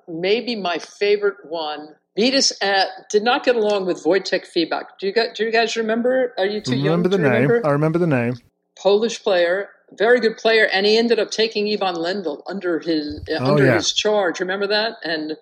maybe 0.08 0.56
my 0.56 0.78
favorite 0.78 1.44
one 1.44 1.94
Vitas 2.18 2.52
uh, 2.62 2.84
did 3.10 3.24
not 3.24 3.44
get 3.44 3.56
along 3.56 3.86
with 3.86 4.04
Wojtek 4.04 4.44
Fibak. 4.46 4.84
Do 5.00 5.06
you 5.08 5.12
guys, 5.12 5.28
do 5.36 5.44
you 5.44 5.50
guys 5.50 5.76
remember? 5.76 6.32
Are 6.38 6.46
you 6.46 6.60
too 6.60 6.76
young? 6.76 6.84
remember 7.00 7.08
young 7.08 7.10
the 7.10 7.16
to 7.16 7.22
name. 7.22 7.32
remember? 7.32 7.66
I 7.66 7.70
remember 7.70 7.98
the 7.98 8.06
name. 8.06 8.34
Polish 8.78 9.22
player, 9.22 9.68
very 9.92 10.20
good 10.20 10.36
player, 10.36 10.66
and 10.72 10.86
he 10.86 10.96
ended 10.96 11.18
up 11.18 11.30
taking 11.30 11.66
Ivan 11.72 11.96
Lendl 11.96 12.42
under 12.46 12.78
his 12.78 13.20
uh, 13.28 13.38
Oh, 13.40 13.52
under 13.52 13.64
yeah. 13.66 13.74
his 13.74 13.92
charge. 13.92 14.38
Remember 14.40 14.66
that? 14.68 14.96
And 15.02 15.36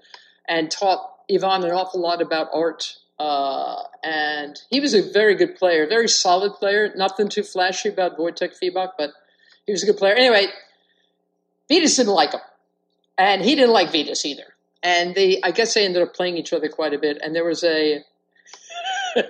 and 0.48 0.70
taught 0.70 1.10
Ivan 1.30 1.64
an 1.64 1.70
awful 1.72 2.00
lot 2.00 2.22
about 2.22 2.48
art. 2.54 2.96
Uh, 3.18 3.82
and 4.02 4.60
he 4.70 4.80
was 4.80 4.94
a 4.94 5.02
very 5.12 5.34
good 5.34 5.54
player, 5.56 5.86
very 5.86 6.08
solid 6.08 6.54
player. 6.54 6.92
Nothing 6.96 7.28
too 7.28 7.42
flashy 7.44 7.88
about 7.90 8.18
Wojtek 8.18 8.58
Fibak, 8.60 8.92
but 8.98 9.10
he 9.66 9.72
was 9.72 9.82
a 9.82 9.86
good 9.86 9.96
player. 9.98 10.14
Anyway, 10.14 10.46
Vitas 11.70 11.96
didn't 11.96 12.14
like 12.14 12.32
him, 12.32 12.40
and 13.18 13.42
he 13.42 13.54
didn't 13.54 13.72
like 13.72 13.90
Vitas 13.90 14.24
either. 14.24 14.51
And 14.82 15.14
they, 15.14 15.40
I 15.42 15.52
guess, 15.52 15.74
they 15.74 15.84
ended 15.84 16.02
up 16.02 16.14
playing 16.14 16.36
each 16.36 16.52
other 16.52 16.68
quite 16.68 16.92
a 16.92 16.98
bit. 16.98 17.18
And 17.22 17.34
there 17.34 17.44
was 17.44 17.62
a, 17.62 18.04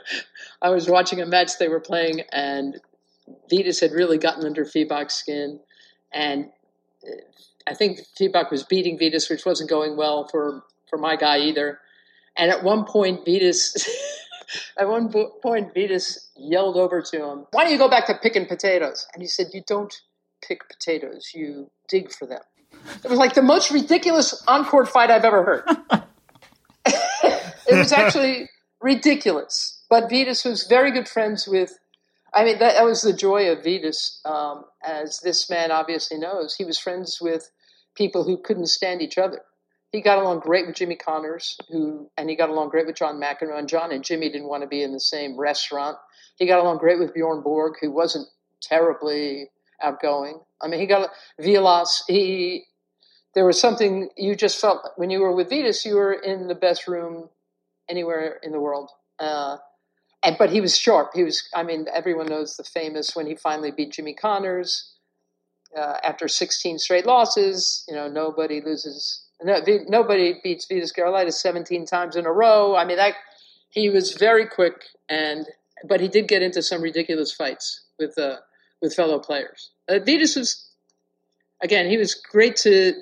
I 0.62 0.70
was 0.70 0.88
watching 0.88 1.20
a 1.20 1.26
match 1.26 1.58
they 1.58 1.68
were 1.68 1.80
playing, 1.80 2.22
and 2.32 2.80
Vitas 3.50 3.80
had 3.80 3.92
really 3.92 4.18
gotten 4.18 4.44
under 4.44 4.64
Fibak's 4.64 5.14
skin, 5.14 5.60
and 6.12 6.46
uh, 7.06 7.20
I 7.66 7.74
think 7.74 8.00
Fibak 8.18 8.50
was 8.50 8.62
beating 8.64 8.98
Vitas, 8.98 9.30
which 9.30 9.46
wasn't 9.46 9.70
going 9.70 9.96
well 9.96 10.28
for 10.28 10.62
for 10.88 10.98
my 10.98 11.16
guy 11.16 11.38
either. 11.38 11.80
And 12.36 12.50
at 12.50 12.62
one 12.62 12.84
point, 12.84 13.24
Vitas, 13.26 13.88
at 14.78 14.88
one 14.88 15.12
point, 15.42 15.74
Vitas 15.74 16.28
yelled 16.36 16.76
over 16.76 17.02
to 17.02 17.16
him, 17.16 17.46
"Why 17.50 17.64
don't 17.64 17.72
you 17.72 17.78
go 17.78 17.88
back 17.88 18.06
to 18.06 18.14
picking 18.14 18.46
potatoes?" 18.46 19.06
And 19.12 19.22
he 19.22 19.28
said, 19.28 19.48
"You 19.52 19.62
don't 19.66 19.94
pick 20.46 20.68
potatoes; 20.68 21.32
you 21.34 21.70
dig 21.88 22.12
for 22.12 22.26
them." 22.26 22.42
It 23.04 23.10
was 23.10 23.18
like 23.18 23.34
the 23.34 23.42
most 23.42 23.70
ridiculous 23.70 24.42
on-court 24.46 24.88
fight 24.88 25.10
I've 25.10 25.24
ever 25.24 25.44
heard. 25.44 25.64
it 26.86 27.78
was 27.78 27.92
actually 27.92 28.48
ridiculous. 28.80 29.82
But 29.88 30.08
Vitas 30.08 30.44
was 30.44 30.64
very 30.64 30.90
good 30.90 31.08
friends 31.08 31.46
with. 31.46 31.78
I 32.34 32.44
mean, 32.44 32.58
that, 32.60 32.74
that 32.76 32.84
was 32.84 33.02
the 33.02 33.12
joy 33.12 33.50
of 33.50 33.58
Vitas, 33.58 34.24
um, 34.24 34.64
as 34.82 35.20
this 35.22 35.50
man 35.50 35.70
obviously 35.70 36.18
knows. 36.18 36.54
He 36.54 36.64
was 36.64 36.78
friends 36.78 37.18
with 37.20 37.50
people 37.94 38.24
who 38.24 38.38
couldn't 38.38 38.68
stand 38.68 39.02
each 39.02 39.18
other. 39.18 39.42
He 39.90 40.00
got 40.00 40.18
along 40.18 40.40
great 40.40 40.66
with 40.66 40.76
Jimmy 40.76 40.96
Connors, 40.96 41.58
who, 41.70 42.10
and 42.16 42.30
he 42.30 42.36
got 42.36 42.48
along 42.48 42.70
great 42.70 42.86
with 42.86 42.96
John 42.96 43.20
McEnroe. 43.20 43.58
And 43.58 43.68
John 43.68 43.92
and 43.92 44.02
Jimmy 44.02 44.30
didn't 44.30 44.48
want 44.48 44.62
to 44.62 44.66
be 44.66 44.82
in 44.82 44.92
the 44.92 45.00
same 45.00 45.38
restaurant. 45.38 45.98
He 46.38 46.46
got 46.46 46.60
along 46.60 46.78
great 46.78 46.98
with 46.98 47.12
Bjorn 47.12 47.42
Borg, 47.42 47.74
who 47.80 47.90
wasn't 47.90 48.26
terribly 48.62 49.50
outgoing. 49.82 50.40
I 50.62 50.68
mean, 50.68 50.80
he 50.80 50.86
got 50.86 51.10
Vilas. 51.38 52.02
He 52.08 52.64
there 53.34 53.46
was 53.46 53.60
something 53.60 54.10
you 54.16 54.34
just 54.34 54.60
felt 54.60 54.90
when 54.96 55.10
you 55.10 55.20
were 55.20 55.34
with 55.34 55.50
Vitas. 55.50 55.84
You 55.84 55.96
were 55.96 56.12
in 56.12 56.48
the 56.48 56.54
best 56.54 56.86
room 56.86 57.28
anywhere 57.88 58.38
in 58.42 58.52
the 58.52 58.60
world. 58.60 58.90
Uh, 59.18 59.56
and 60.22 60.36
but 60.38 60.50
he 60.50 60.60
was 60.60 60.76
sharp. 60.76 61.10
He 61.14 61.24
was. 61.24 61.48
I 61.54 61.62
mean, 61.62 61.86
everyone 61.92 62.26
knows 62.26 62.56
the 62.56 62.64
famous 62.64 63.16
when 63.16 63.26
he 63.26 63.34
finally 63.34 63.70
beat 63.70 63.92
Jimmy 63.92 64.14
Connors 64.14 64.92
uh, 65.76 65.96
after 66.04 66.28
16 66.28 66.78
straight 66.78 67.06
losses. 67.06 67.84
You 67.88 67.94
know, 67.94 68.08
nobody 68.08 68.60
loses. 68.60 69.22
No, 69.42 69.60
nobody 69.88 70.38
beats 70.44 70.66
Vitas 70.66 70.92
Gerulaitis 70.96 71.34
17 71.34 71.86
times 71.86 72.14
in 72.14 72.26
a 72.26 72.32
row. 72.32 72.76
I 72.76 72.84
mean, 72.84 72.96
that 72.96 73.14
he 73.70 73.88
was 73.88 74.12
very 74.12 74.46
quick, 74.46 74.84
and 75.08 75.46
but 75.88 76.00
he 76.00 76.06
did 76.06 76.28
get 76.28 76.42
into 76.42 76.62
some 76.62 76.80
ridiculous 76.80 77.32
fights 77.32 77.80
with 77.98 78.16
uh, 78.18 78.36
with 78.80 78.94
fellow 78.94 79.18
players. 79.18 79.70
Uh, 79.88 79.94
Vitas 79.94 80.36
was 80.36 80.68
again. 81.60 81.88
He 81.88 81.96
was 81.96 82.14
great 82.14 82.56
to. 82.56 82.94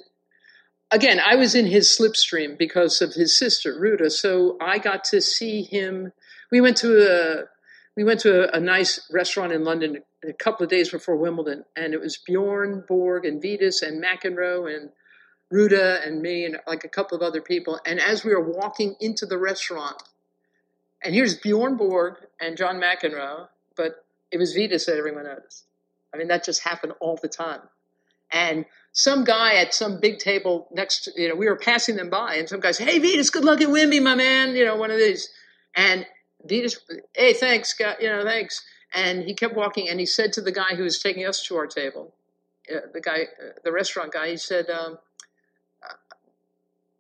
Again, 0.92 1.20
I 1.24 1.36
was 1.36 1.54
in 1.54 1.66
his 1.66 1.88
slipstream 1.88 2.58
because 2.58 3.00
of 3.00 3.14
his 3.14 3.36
sister 3.36 3.78
Ruta, 3.78 4.10
so 4.10 4.56
I 4.60 4.78
got 4.78 5.04
to 5.04 5.20
see 5.20 5.62
him. 5.62 6.12
We 6.50 6.60
went 6.60 6.76
to 6.78 6.98
a 6.98 7.44
we 7.96 8.04
went 8.04 8.20
to 8.20 8.52
a, 8.52 8.56
a 8.56 8.60
nice 8.60 9.08
restaurant 9.12 9.52
in 9.52 9.64
London 9.64 10.02
a 10.28 10.32
couple 10.32 10.64
of 10.64 10.70
days 10.70 10.90
before 10.90 11.16
Wimbledon, 11.16 11.64
and 11.76 11.94
it 11.94 12.00
was 12.00 12.16
Bjorn 12.16 12.84
Borg 12.88 13.24
and 13.24 13.42
Vitas 13.42 13.82
and 13.82 14.02
McEnroe 14.02 14.74
and 14.74 14.90
Ruta 15.50 16.00
and 16.04 16.22
me 16.22 16.44
and 16.44 16.58
like 16.66 16.84
a 16.84 16.88
couple 16.88 17.16
of 17.16 17.22
other 17.22 17.40
people. 17.40 17.80
And 17.86 18.00
as 18.00 18.24
we 18.24 18.34
were 18.34 18.52
walking 18.52 18.96
into 19.00 19.26
the 19.26 19.38
restaurant, 19.38 20.02
and 21.02 21.14
here's 21.14 21.36
Bjorn 21.36 21.76
Borg 21.76 22.16
and 22.40 22.56
John 22.56 22.80
McEnroe, 22.80 23.48
but 23.76 24.04
it 24.30 24.38
was 24.38 24.54
Vitas 24.54 24.86
that 24.86 24.96
everyone 24.96 25.24
noticed. 25.24 25.66
I 26.12 26.18
mean, 26.18 26.28
that 26.28 26.44
just 26.44 26.62
happened 26.62 26.94
all 27.00 27.18
the 27.20 27.28
time. 27.28 27.60
And 28.32 28.64
some 28.92 29.24
guy 29.24 29.54
at 29.54 29.74
some 29.74 30.00
big 30.00 30.18
table 30.18 30.68
next 30.72 31.04
to, 31.04 31.12
you 31.16 31.28
know, 31.28 31.36
we 31.36 31.46
were 31.46 31.56
passing 31.56 31.96
them 31.96 32.10
by, 32.10 32.34
and 32.34 32.48
some 32.48 32.60
guy 32.60 32.72
said, 32.72 32.88
Hey, 32.88 32.98
Vitas, 32.98 33.32
good 33.32 33.44
luck 33.44 33.60
at 33.60 33.68
Wimby, 33.68 34.02
my 34.02 34.14
man, 34.14 34.56
you 34.56 34.64
know, 34.64 34.76
one 34.76 34.90
of 34.90 34.98
these. 34.98 35.30
And 35.74 36.06
Vitas, 36.48 36.76
hey, 37.14 37.32
thanks, 37.32 37.72
guy, 37.74 37.96
you 38.00 38.08
know, 38.08 38.24
thanks. 38.24 38.64
And 38.92 39.22
he 39.22 39.34
kept 39.34 39.54
walking, 39.54 39.88
and 39.88 40.00
he 40.00 40.06
said 40.06 40.32
to 40.34 40.40
the 40.40 40.50
guy 40.50 40.74
who 40.76 40.82
was 40.82 40.98
taking 40.98 41.24
us 41.24 41.44
to 41.46 41.56
our 41.56 41.66
table, 41.66 42.12
uh, 42.70 42.80
the 42.92 43.00
guy, 43.00 43.22
uh, 43.22 43.52
the 43.62 43.70
restaurant 43.70 44.12
guy, 44.12 44.30
he 44.30 44.36
said, 44.36 44.68
um, 44.68 44.98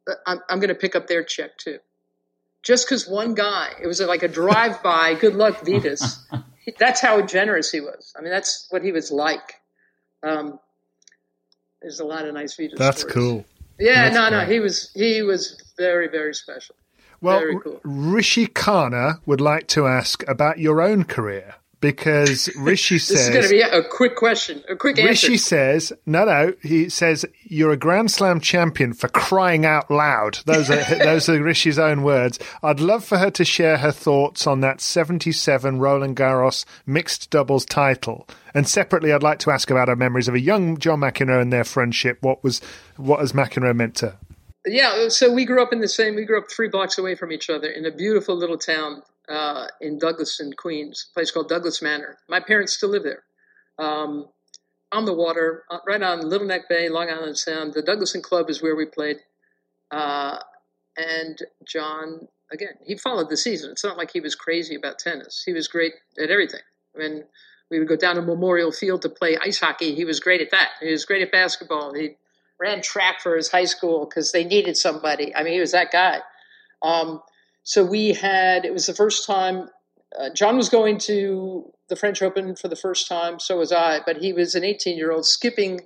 uh, 0.08 0.14
I'm, 0.26 0.40
I'm 0.48 0.60
going 0.60 0.68
to 0.68 0.74
pick 0.74 0.94
up 0.94 1.08
their 1.08 1.24
check 1.24 1.56
too. 1.58 1.78
Just 2.62 2.86
because 2.86 3.08
one 3.08 3.34
guy, 3.34 3.72
it 3.82 3.86
was 3.86 4.00
like 4.00 4.22
a 4.22 4.28
drive 4.28 4.82
by, 4.82 5.14
good 5.14 5.34
luck, 5.34 5.62
Vitas. 5.62 6.18
that's 6.78 7.00
how 7.00 7.22
generous 7.22 7.70
he 7.70 7.80
was. 7.80 8.14
I 8.16 8.22
mean, 8.22 8.30
that's 8.30 8.66
what 8.70 8.82
he 8.82 8.92
was 8.92 9.10
like. 9.10 9.60
Um, 10.22 10.60
there's 11.82 12.00
a 12.00 12.04
lot 12.04 12.26
of 12.26 12.34
nice 12.34 12.56
Vitas. 12.56 12.76
That's 12.76 13.00
stories. 13.00 13.14
cool. 13.14 13.44
Yeah, 13.78 14.10
That's 14.10 14.14
no, 14.14 14.28
no, 14.40 14.44
he 14.44 14.60
was 14.60 14.90
he 14.94 15.22
was 15.22 15.60
very 15.78 16.08
very 16.08 16.34
special. 16.34 16.74
Well, 17.22 17.38
very 17.38 17.58
cool. 17.60 17.80
Rishi 17.84 18.46
Khanna 18.46 19.20
would 19.26 19.40
like 19.40 19.66
to 19.68 19.86
ask 19.86 20.26
about 20.28 20.58
your 20.58 20.80
own 20.80 21.04
career 21.04 21.54
because 21.80 22.48
Rishi 22.56 22.98
says. 22.98 23.16
This 23.16 23.28
is 23.28 23.30
going 23.30 23.42
to 23.44 23.48
be 23.48 23.60
a 23.60 23.82
quick 23.82 24.16
question, 24.16 24.62
a 24.68 24.76
quick 24.76 24.98
answer. 24.98 25.08
Rishi 25.08 25.36
says, 25.36 25.92
no, 26.06 26.24
no. 26.24 26.54
He 26.62 26.88
says 26.88 27.24
you're 27.42 27.72
a 27.72 27.76
Grand 27.76 28.10
Slam 28.10 28.40
champion 28.40 28.92
for 28.92 29.08
crying 29.08 29.64
out 29.64 29.90
loud. 29.90 30.40
Those 30.46 30.70
are 30.70 30.82
those 30.98 31.28
are 31.28 31.42
Rishi's 31.42 31.78
own 31.78 32.02
words. 32.02 32.38
I'd 32.62 32.80
love 32.80 33.04
for 33.04 33.18
her 33.18 33.30
to 33.32 33.44
share 33.44 33.78
her 33.78 33.92
thoughts 33.92 34.46
on 34.46 34.60
that 34.60 34.80
77 34.80 35.78
Roland 35.78 36.16
Garros 36.16 36.64
mixed 36.86 37.30
doubles 37.30 37.64
title. 37.64 38.28
And 38.54 38.68
separately, 38.68 39.12
I'd 39.12 39.22
like 39.22 39.38
to 39.40 39.50
ask 39.50 39.70
about 39.70 39.88
her 39.88 39.96
memories 39.96 40.28
of 40.28 40.34
a 40.34 40.40
young 40.40 40.76
John 40.78 41.00
McEnroe 41.00 41.40
and 41.40 41.52
their 41.52 41.64
friendship. 41.64 42.18
What 42.20 42.42
was 42.44 42.60
what 42.96 43.20
has 43.20 43.32
McEnroe 43.32 43.74
meant 43.74 43.96
to? 43.96 44.06
her? 44.06 44.18
Yeah, 44.66 45.08
so 45.08 45.32
we 45.32 45.46
grew 45.46 45.62
up 45.62 45.72
in 45.72 45.80
the 45.80 45.88
same. 45.88 46.14
We 46.14 46.26
grew 46.26 46.38
up 46.38 46.50
three 46.50 46.68
blocks 46.68 46.98
away 46.98 47.14
from 47.14 47.32
each 47.32 47.48
other 47.48 47.68
in 47.68 47.86
a 47.86 47.90
beautiful 47.90 48.36
little 48.36 48.58
town 48.58 49.02
uh, 49.30 49.68
in 49.80 49.98
Douglas 49.98 50.40
in 50.40 50.52
Queens, 50.52 51.08
a 51.10 51.14
place 51.14 51.30
called 51.30 51.48
Douglas 51.48 51.80
Manor. 51.80 52.18
My 52.28 52.40
parents 52.40 52.74
still 52.74 52.90
live 52.90 53.04
there, 53.04 53.22
um, 53.78 54.28
on 54.92 55.04
the 55.04 55.14
water, 55.14 55.64
uh, 55.70 55.78
right 55.86 56.02
on 56.02 56.28
Little 56.28 56.46
Neck 56.46 56.68
Bay, 56.68 56.88
Long 56.88 57.08
Island 57.08 57.38
Sound. 57.38 57.72
The 57.72 57.82
Douglaston 57.82 58.22
Club 58.22 58.50
is 58.50 58.60
where 58.60 58.74
we 58.74 58.86
played, 58.86 59.18
uh, 59.90 60.38
and 60.96 61.38
John 61.66 62.26
again. 62.52 62.74
He 62.84 62.96
followed 62.96 63.30
the 63.30 63.36
season. 63.36 63.70
It's 63.70 63.84
not 63.84 63.96
like 63.96 64.10
he 64.10 64.20
was 64.20 64.34
crazy 64.34 64.74
about 64.74 64.98
tennis. 64.98 65.42
He 65.46 65.52
was 65.52 65.68
great 65.68 65.92
at 66.20 66.30
everything. 66.30 66.60
When 66.94 67.24
we 67.70 67.78
would 67.78 67.88
go 67.88 67.96
down 67.96 68.16
to 68.16 68.22
Memorial 68.22 68.72
Field 68.72 69.02
to 69.02 69.08
play 69.08 69.38
ice 69.40 69.60
hockey, 69.60 69.94
he 69.94 70.04
was 70.04 70.18
great 70.18 70.40
at 70.40 70.50
that. 70.50 70.70
He 70.80 70.90
was 70.90 71.04
great 71.04 71.22
at 71.22 71.30
basketball. 71.30 71.94
He 71.94 72.16
ran 72.58 72.82
track 72.82 73.20
for 73.20 73.36
his 73.36 73.50
high 73.50 73.64
school 73.64 74.06
because 74.06 74.32
they 74.32 74.42
needed 74.44 74.76
somebody. 74.76 75.34
I 75.34 75.44
mean, 75.44 75.54
he 75.54 75.60
was 75.60 75.72
that 75.72 75.92
guy. 75.92 76.18
Um, 76.82 77.22
so 77.62 77.84
we 77.84 78.12
had, 78.12 78.64
it 78.64 78.72
was 78.72 78.86
the 78.86 78.94
first 78.94 79.26
time, 79.26 79.68
uh, 80.18 80.30
John 80.34 80.56
was 80.56 80.68
going 80.68 80.98
to 80.98 81.70
the 81.88 81.96
French 81.96 82.22
Open 82.22 82.56
for 82.56 82.68
the 82.68 82.76
first 82.76 83.08
time, 83.08 83.38
so 83.38 83.58
was 83.58 83.72
I, 83.72 84.00
but 84.04 84.16
he 84.16 84.32
was 84.32 84.54
an 84.54 84.64
18 84.64 84.96
year 84.96 85.12
old 85.12 85.26
skipping 85.26 85.80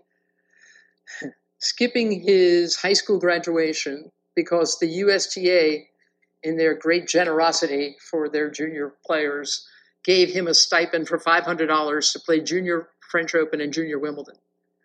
skipping 1.64 2.22
his 2.22 2.76
high 2.76 2.92
school 2.92 3.18
graduation 3.18 4.10
because 4.34 4.78
the 4.78 4.86
USTA, 4.86 5.84
in 6.42 6.56
their 6.56 6.74
great 6.74 7.08
generosity 7.08 7.96
for 8.10 8.28
their 8.28 8.50
junior 8.50 8.94
players, 9.06 9.66
gave 10.04 10.28
him 10.28 10.46
a 10.46 10.54
stipend 10.54 11.08
for 11.08 11.18
$500 11.18 12.12
to 12.12 12.20
play 12.20 12.40
junior 12.40 12.88
French 13.10 13.34
Open 13.34 13.60
and 13.60 13.72
junior 13.72 13.98
Wimbledon. 13.98 14.36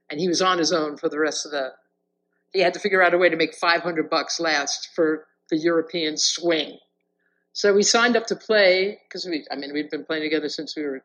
And 0.10 0.20
he 0.20 0.28
was 0.28 0.42
on 0.42 0.58
his 0.58 0.72
own 0.72 0.98
for 0.98 1.10
the 1.10 1.20
rest 1.20 1.46
of 1.46 1.52
the. 1.52 1.72
He 2.54 2.62
had 2.62 2.74
to 2.74 2.80
figure 2.80 3.04
out 3.04 3.14
a 3.14 3.18
way 3.18 3.30
to 3.30 3.36
make 3.36 3.54
500 3.56 4.10
bucks 4.10 4.40
last 4.40 4.90
for 4.96 5.26
the 5.50 5.58
European 5.58 6.18
swing. 6.18 6.78
So 7.54 7.74
we 7.74 7.84
signed 7.84 8.16
up 8.16 8.28
to 8.28 8.36
play 8.36 9.00
because 9.08 9.26
we, 9.26 9.46
I 9.52 9.56
mean, 9.56 9.74
we'd 9.74 9.90
been 9.90 10.06
playing 10.06 10.24
together 10.24 10.50
since 10.50 10.76
we 10.76 10.84
were 10.84 11.04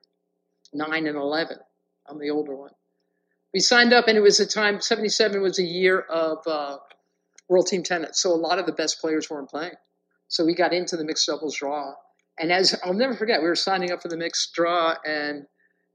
nine 0.73 1.07
and 1.07 1.17
11. 1.17 1.59
I'm 2.09 2.19
the 2.19 2.31
older 2.31 2.55
one. 2.55 2.73
We 3.53 3.61
signed 3.61 3.93
up, 3.93 4.09
and 4.09 4.19
it 4.19 4.21
was 4.21 4.41
a 4.41 4.47
time, 4.47 4.81
77 4.81 5.41
was 5.41 5.59
a 5.59 5.65
year 5.65 6.01
of 6.01 6.39
uh, 6.47 6.79
World 7.49 7.69
Team 7.69 7.83
Tennis. 7.83 8.21
So 8.21 8.33
a 8.33 8.35
lot 8.35 8.59
of 8.59 8.67
the 8.67 8.73
best 8.73 9.01
players 9.01 9.31
weren't 9.31 9.49
playing. 9.49 9.75
So 10.29 10.45
we 10.45 10.55
got 10.55 10.73
into 10.73 10.97
the 10.97 11.05
mixed 11.05 11.27
doubles 11.27 11.57
draw. 11.57 11.95
And 12.39 12.51
as 12.51 12.75
I'll 12.85 12.95
never 12.95 13.15
forget, 13.15 13.41
we 13.41 13.49
were 13.49 13.55
signing 13.55 13.93
up 13.93 14.03
for 14.03 14.09
the 14.09 14.17
mixed 14.17 14.55
draw, 14.55 14.97
and 15.05 15.47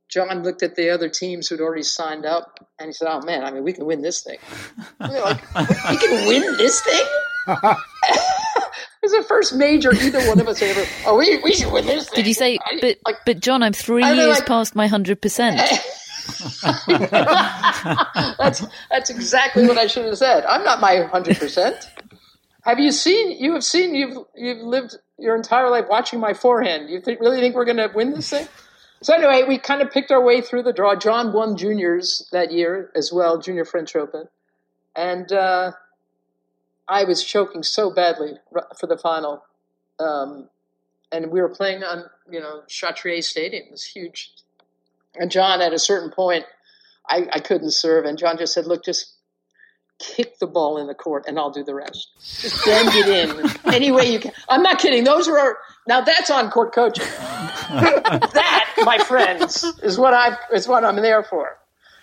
John 0.08 0.42
looked 0.44 0.64
at 0.64 0.76
the 0.76 0.90
other 0.90 1.10
teams 1.10 1.48
who'd 1.48 1.60
already 1.60 1.84
signed 1.84 2.26
up, 2.26 2.66
and 2.80 2.88
he 2.88 2.94
said, 2.94 3.10
"Oh 3.10 3.22
man, 3.26 3.44
I 3.44 3.52
mean, 3.52 3.64
we 3.64 3.74
can 3.74 3.86
win 3.86 4.02
this 4.02 4.24
thing. 4.24 4.40
we 5.02 5.20
like, 5.20 5.42
we 5.56 5.98
can 5.98 6.28
win 6.28 6.58
this 6.58 6.82
thing." 6.82 7.06
it 9.12 9.18
was 9.18 9.26
the 9.26 9.28
first 9.28 9.56
major 9.56 9.94
either 9.94 10.28
one 10.28 10.40
of 10.40 10.48
us 10.48 10.62
ever. 10.62 10.86
Oh, 11.06 11.18
we, 11.18 11.38
we 11.44 11.54
should 11.54 11.72
win 11.72 11.86
this. 11.86 12.10
Thing. 12.10 12.16
Did 12.16 12.28
you 12.28 12.34
say? 12.34 12.60
But 12.82 12.98
like, 13.06 13.18
but 13.26 13.40
John, 13.40 13.64
I'm 13.64 13.74
three 13.74 14.04
years 14.04 14.40
like, 14.40 14.46
past 14.46 14.76
my 14.76 14.88
hundred 14.88 15.22
percent. 15.22 15.58
that's 18.38 18.66
that's 18.90 19.10
exactly 19.10 19.68
what 19.68 19.78
I 19.78 19.88
should 19.88 20.06
have 20.06 20.18
said. 20.18 20.46
I'm 20.46 20.64
not 20.64 20.80
my 20.80 21.04
hundred 21.04 21.38
percent. 21.38 21.90
Have 22.64 22.80
you 22.80 22.92
seen? 22.92 23.32
You 23.32 23.54
have 23.54 23.64
seen. 23.64 23.96
You've 23.96 24.18
you've 24.36 24.62
lived 24.62 24.96
your 25.18 25.36
entire 25.36 25.70
life 25.70 25.86
watching 25.90 26.20
my 26.20 26.34
forehand. 26.34 26.90
You 26.90 27.02
think, 27.02 27.20
really 27.20 27.40
think 27.40 27.56
we're 27.56 27.66
going 27.66 27.78
to 27.78 27.92
win 27.94 28.12
this 28.12 28.30
thing? 28.30 28.48
So 29.02 29.14
anyway, 29.14 29.44
we 29.48 29.58
kind 29.58 29.82
of 29.82 29.92
picked 29.92 30.12
our 30.12 30.22
way 30.22 30.42
through 30.42 30.64
the 30.64 30.74
draw. 30.74 30.96
John 30.96 31.32
won 31.32 31.56
juniors 31.56 32.28
that 32.32 32.52
year 32.52 32.92
as 32.96 33.14
well, 33.14 33.40
Junior 33.40 33.64
French 33.64 33.96
Open, 33.96 34.28
and 34.96 35.32
uh, 35.32 35.72
I 36.90 37.04
was 37.04 37.24
choking 37.24 37.64
so 37.64 37.94
badly 37.94 38.34
for 38.80 38.88
the 38.88 38.98
final. 38.98 39.44
Um, 40.00 40.50
and 41.12 41.32
we 41.32 41.42
were 41.42 41.50
playing 41.50 41.84
on, 41.84 42.06
you 42.30 42.40
know, 42.40 42.62
Chatrier 42.68 43.24
Stadium, 43.24 43.66
this 43.72 43.84
huge. 43.84 44.32
And 45.16 45.32
John, 45.32 45.62
at 45.62 45.74
a 45.74 45.80
certain 45.80 46.12
point, 46.12 46.46
I, 47.10 47.28
I 47.34 47.40
couldn't 47.40 47.72
serve, 47.72 48.06
and 48.06 48.18
John 48.18 48.38
just 48.38 48.54
said, 48.54 48.68
"Look, 48.68 48.86
just 48.86 49.14
kick 50.00 50.40
the 50.40 50.48
ball 50.48 50.78
in 50.78 50.88
the 50.88 50.94
court 50.94 51.26
and 51.28 51.38
I'll 51.38 51.52
do 51.52 51.64
the 51.64 51.76
rest. 51.76 52.10
Just 52.40 52.66
bend 52.66 52.90
it 52.94 53.08
in 53.08 53.74
any 53.74 53.92
way 53.92 54.12
you 54.12 54.20
can. 54.20 54.32
I'm 54.48 54.64
not 54.64 54.80
kidding. 54.80 55.04
Those 55.04 55.28
are 55.28 55.38
our, 55.38 55.58
now 55.88 56.02
that's 56.02 56.32
on 56.32 56.50
court 56.50 56.74
coaching. 56.74 57.06
that, 57.70 58.74
my 58.84 58.98
friends, 59.00 59.64
is 59.84 60.00
what 60.00 60.14
I 60.14 60.38
is 60.54 60.68
what 60.68 60.84
I'm 60.84 60.96
there 60.98 61.24
for. 61.24 61.59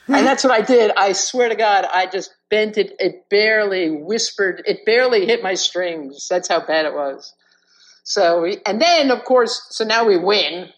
And 0.08 0.26
that's 0.26 0.44
what 0.44 0.52
I 0.52 0.60
did. 0.60 0.92
I 0.96 1.12
swear 1.12 1.48
to 1.48 1.56
God, 1.56 1.86
I 1.92 2.06
just 2.06 2.34
bent 2.48 2.78
it. 2.78 2.94
It 2.98 3.28
barely 3.28 3.90
whispered. 3.90 4.62
It 4.66 4.84
barely 4.86 5.26
hit 5.26 5.42
my 5.42 5.54
strings. 5.54 6.28
That's 6.28 6.48
how 6.48 6.64
bad 6.64 6.86
it 6.86 6.94
was. 6.94 7.34
So, 8.04 8.42
we, 8.42 8.58
and 8.64 8.80
then 8.80 9.10
of 9.10 9.24
course, 9.24 9.66
so 9.70 9.84
now 9.84 10.06
we 10.06 10.16
win, 10.16 10.68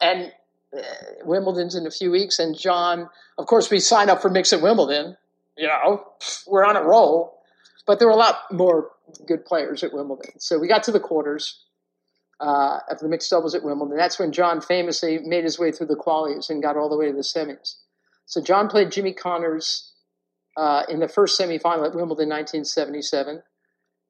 and 0.00 0.32
uh, 0.76 0.80
Wimbledon's 1.24 1.74
in 1.74 1.86
a 1.86 1.90
few 1.90 2.12
weeks. 2.12 2.38
And 2.38 2.56
John, 2.56 3.08
of 3.36 3.46
course, 3.46 3.68
we 3.68 3.80
sign 3.80 4.08
up 4.08 4.22
for 4.22 4.30
mix 4.30 4.52
at 4.52 4.62
Wimbledon 4.62 5.16
you 5.58 5.66
know, 5.66 6.04
we're 6.46 6.64
on 6.64 6.76
a 6.76 6.82
roll. 6.82 7.42
But 7.86 7.98
there 7.98 8.08
were 8.08 8.14
a 8.14 8.18
lot 8.18 8.42
more 8.52 8.90
good 9.26 9.44
players 9.44 9.82
at 9.82 9.92
Wimbledon. 9.92 10.38
So 10.38 10.58
we 10.58 10.68
got 10.68 10.82
to 10.84 10.92
the 10.92 11.00
quarters 11.00 11.64
uh, 12.40 12.80
of 12.90 13.00
the 13.00 13.08
mixed 13.08 13.30
doubles 13.30 13.54
at 13.54 13.64
Wimbledon. 13.64 13.96
That's 13.96 14.18
when 14.18 14.30
John 14.30 14.60
famously 14.60 15.18
made 15.24 15.44
his 15.44 15.58
way 15.58 15.72
through 15.72 15.86
the 15.86 15.96
qualies 15.96 16.50
and 16.50 16.62
got 16.62 16.76
all 16.76 16.88
the 16.88 16.96
way 16.96 17.06
to 17.06 17.12
the 17.12 17.22
semis. 17.22 17.76
So 18.28 18.42
John 18.42 18.68
played 18.68 18.92
Jimmy 18.92 19.14
Connors 19.14 19.90
uh, 20.56 20.82
in 20.88 21.00
the 21.00 21.08
first 21.08 21.40
semifinal 21.40 21.86
at 21.86 21.94
Wimbledon 21.94 22.28
1977. 22.28 23.42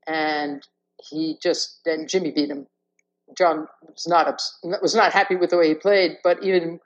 And 0.09 0.67
he 1.09 1.39
just, 1.41 1.79
then 1.85 2.09
Jimmy 2.09 2.33
beat 2.33 2.51
him. 2.51 2.67
John 3.37 3.69
was 3.83 4.09
not, 4.09 4.27
was 4.83 4.95
not 4.95 5.13
happy 5.13 5.37
with 5.37 5.51
the 5.51 5.57
way 5.57 5.69
he 5.69 5.75
played, 5.75 6.17
but 6.25 6.43
even 6.43 6.81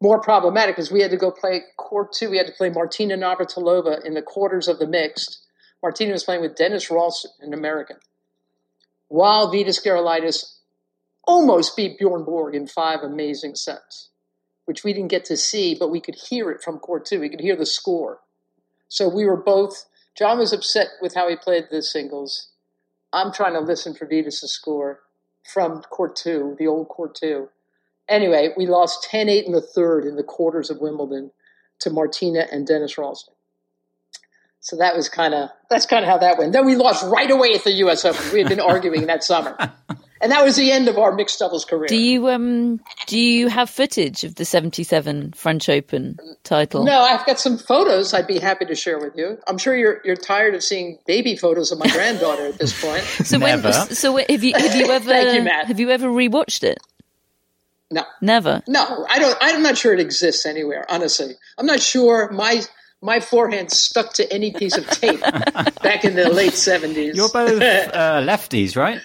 more 0.00 0.20
problematic 0.20 0.78
is 0.78 0.90
we 0.90 1.02
had 1.02 1.12
to 1.12 1.16
go 1.16 1.30
play 1.30 1.62
court 1.76 2.12
two. 2.12 2.30
We 2.30 2.38
had 2.38 2.48
to 2.48 2.52
play 2.52 2.70
Martina 2.70 3.16
Navratilova 3.16 4.04
in 4.04 4.14
the 4.14 4.22
quarters 4.22 4.66
of 4.66 4.80
the 4.80 4.86
mixed. 4.88 5.46
Martina 5.82 6.12
was 6.12 6.24
playing 6.24 6.40
with 6.40 6.56
Dennis 6.56 6.90
Ralston, 6.90 7.30
an 7.40 7.54
American, 7.54 7.98
while 9.08 9.52
Vitas 9.52 9.84
Gerulaitis 9.84 10.56
almost 11.24 11.76
beat 11.76 11.98
Bjorn 11.98 12.24
Borg 12.24 12.54
in 12.54 12.66
five 12.66 13.00
amazing 13.00 13.54
sets, 13.54 14.08
which 14.64 14.84
we 14.84 14.92
didn't 14.92 15.10
get 15.10 15.24
to 15.26 15.36
see, 15.36 15.74
but 15.74 15.90
we 15.90 16.00
could 16.00 16.16
hear 16.28 16.50
it 16.50 16.62
from 16.62 16.78
court 16.78 17.04
two. 17.04 17.20
We 17.20 17.28
could 17.28 17.40
hear 17.40 17.56
the 17.56 17.66
score. 17.66 18.20
So 18.88 19.08
we 19.08 19.24
were 19.24 19.36
both. 19.36 19.86
John 20.16 20.38
was 20.38 20.52
upset 20.52 20.88
with 21.00 21.14
how 21.14 21.28
he 21.28 21.36
played 21.36 21.68
the 21.70 21.82
singles. 21.82 22.50
I'm 23.12 23.32
trying 23.32 23.54
to 23.54 23.60
listen 23.60 23.94
for 23.94 24.06
Vitas' 24.06 24.48
score 24.48 25.00
from 25.52 25.82
court 25.82 26.16
two, 26.16 26.56
the 26.58 26.66
old 26.66 26.88
court 26.88 27.14
two 27.14 27.48
anyway, 28.08 28.50
we 28.56 28.66
lost 28.66 29.04
10 29.04 29.28
8 29.28 29.46
in 29.46 29.52
the 29.52 29.60
third 29.60 30.04
in 30.04 30.16
the 30.16 30.22
quarters 30.22 30.70
of 30.70 30.80
Wimbledon 30.80 31.32
to 31.80 31.90
Martina 31.90 32.46
and 32.52 32.66
Dennis 32.66 32.98
Ralston. 32.98 33.34
So 34.60 34.76
that 34.76 34.94
was 34.94 35.08
kind 35.08 35.34
of 35.34 35.50
that's 35.68 35.86
kind 35.86 36.04
of 36.04 36.10
how 36.10 36.18
that 36.18 36.38
went. 36.38 36.52
Then 36.52 36.64
we 36.64 36.76
lost 36.76 37.04
right 37.04 37.30
away 37.30 37.52
at 37.54 37.64
the 37.64 37.72
U.S. 37.72 38.04
Open. 38.04 38.22
We 38.32 38.38
had 38.38 38.48
been 38.48 38.60
arguing 38.60 39.06
that 39.06 39.24
summer, 39.24 39.56
and 40.22 40.30
that 40.30 40.44
was 40.44 40.56
the 40.56 40.70
end 40.70 40.88
of 40.88 40.96
our 40.98 41.12
mixed 41.12 41.40
doubles 41.40 41.64
career. 41.64 41.88
Do 41.88 41.96
you 41.96 42.28
um 42.28 42.80
do 43.06 43.18
you 43.18 43.48
have 43.48 43.68
footage 43.68 44.22
of 44.24 44.36
the 44.36 44.44
'77 44.44 45.32
French 45.32 45.68
Open 45.68 46.16
title? 46.44 46.84
No, 46.84 47.00
I've 47.00 47.26
got 47.26 47.40
some 47.40 47.58
photos. 47.58 48.14
I'd 48.14 48.28
be 48.28 48.38
happy 48.38 48.64
to 48.66 48.74
share 48.74 48.98
with 48.98 49.16
you. 49.16 49.38
I'm 49.48 49.58
sure 49.58 49.76
you're 49.76 50.00
you're 50.04 50.16
tired 50.16 50.54
of 50.54 50.62
seeing 50.62 50.98
baby 51.06 51.36
photos 51.36 51.72
of 51.72 51.78
my 51.78 51.86
granddaughter 51.92 52.46
at 52.46 52.58
this 52.58 52.80
point. 52.80 53.02
so 53.02 53.36
Never. 53.36 53.70
When, 53.70 53.72
so 53.72 54.16
have 54.16 54.44
you 54.44 54.54
have 54.54 54.74
you 54.76 54.86
ever 54.90 55.04
Thank 55.10 55.34
you, 55.34 55.42
Matt. 55.42 55.66
have 55.66 55.80
you 55.80 55.90
ever 55.90 56.08
rewatched 56.08 56.62
it? 56.62 56.78
No, 57.90 58.04
never. 58.22 58.62
No, 58.68 59.04
I 59.10 59.18
don't. 59.18 59.36
I'm 59.40 59.62
not 59.62 59.76
sure 59.76 59.92
it 59.92 60.00
exists 60.00 60.46
anywhere. 60.46 60.86
Honestly, 60.88 61.34
I'm 61.58 61.66
not 61.66 61.80
sure 61.80 62.30
my 62.30 62.62
my 63.02 63.20
forehand 63.20 63.70
stuck 63.72 64.14
to 64.14 64.32
any 64.32 64.52
piece 64.52 64.78
of 64.78 64.86
tape 64.88 65.20
back 65.82 66.04
in 66.04 66.14
the 66.14 66.30
late 66.30 66.52
'70s. 66.52 67.14
You're 67.16 67.28
both 67.28 67.60
uh, 67.60 68.22
lefties, 68.24 68.76
right? 68.76 69.00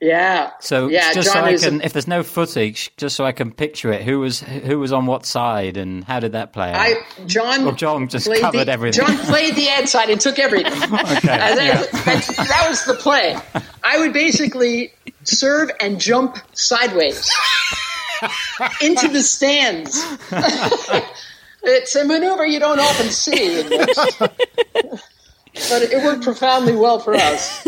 Yeah. 0.00 0.50
So 0.60 0.88
yeah, 0.88 1.12
just 1.14 1.32
John 1.32 1.44
so 1.44 1.44
I 1.44 1.56
can, 1.56 1.80
a- 1.80 1.84
if 1.84 1.92
there's 1.94 2.06
no 2.06 2.22
footage, 2.22 2.92
just 2.96 3.16
so 3.16 3.24
I 3.24 3.32
can 3.32 3.50
picture 3.50 3.90
it, 3.92 4.02
who 4.02 4.20
was 4.20 4.40
who 4.40 4.78
was 4.78 4.92
on 4.92 5.06
what 5.06 5.24
side 5.24 5.78
and 5.78 6.04
how 6.04 6.20
did 6.20 6.32
that 6.32 6.52
play 6.52 6.70
out? 6.70 6.76
I 6.78 6.94
John. 7.26 7.64
Well, 7.64 7.74
John 7.74 8.08
just 8.08 8.28
covered 8.40 8.66
the, 8.66 8.72
everything. 8.72 9.06
John 9.06 9.16
played 9.26 9.54
the 9.54 9.68
ad 9.70 9.88
side 9.88 10.10
and 10.10 10.20
took 10.20 10.38
everything. 10.38 10.72
okay. 10.82 10.90
That, 10.92 11.56
yeah. 11.56 12.02
that- 12.04 12.34
that 12.36 12.66
was 12.68 12.84
the 12.84 12.94
play. 12.94 13.38
I 13.82 13.98
would 13.98 14.12
basically 14.12 14.92
serve 15.24 15.70
and 15.80 15.98
jump 15.98 16.38
sideways 16.52 17.30
into 18.82 19.08
the 19.08 19.22
stands. 19.22 20.04
it's 21.62 21.94
a 21.96 22.04
maneuver 22.04 22.44
you 22.44 22.60
don't 22.60 22.80
often 22.80 23.08
see. 23.08 23.62
But 25.70 25.80
it 25.84 26.04
worked 26.04 26.22
profoundly 26.22 26.76
well 26.76 26.98
for 26.98 27.14
us. 27.14 27.66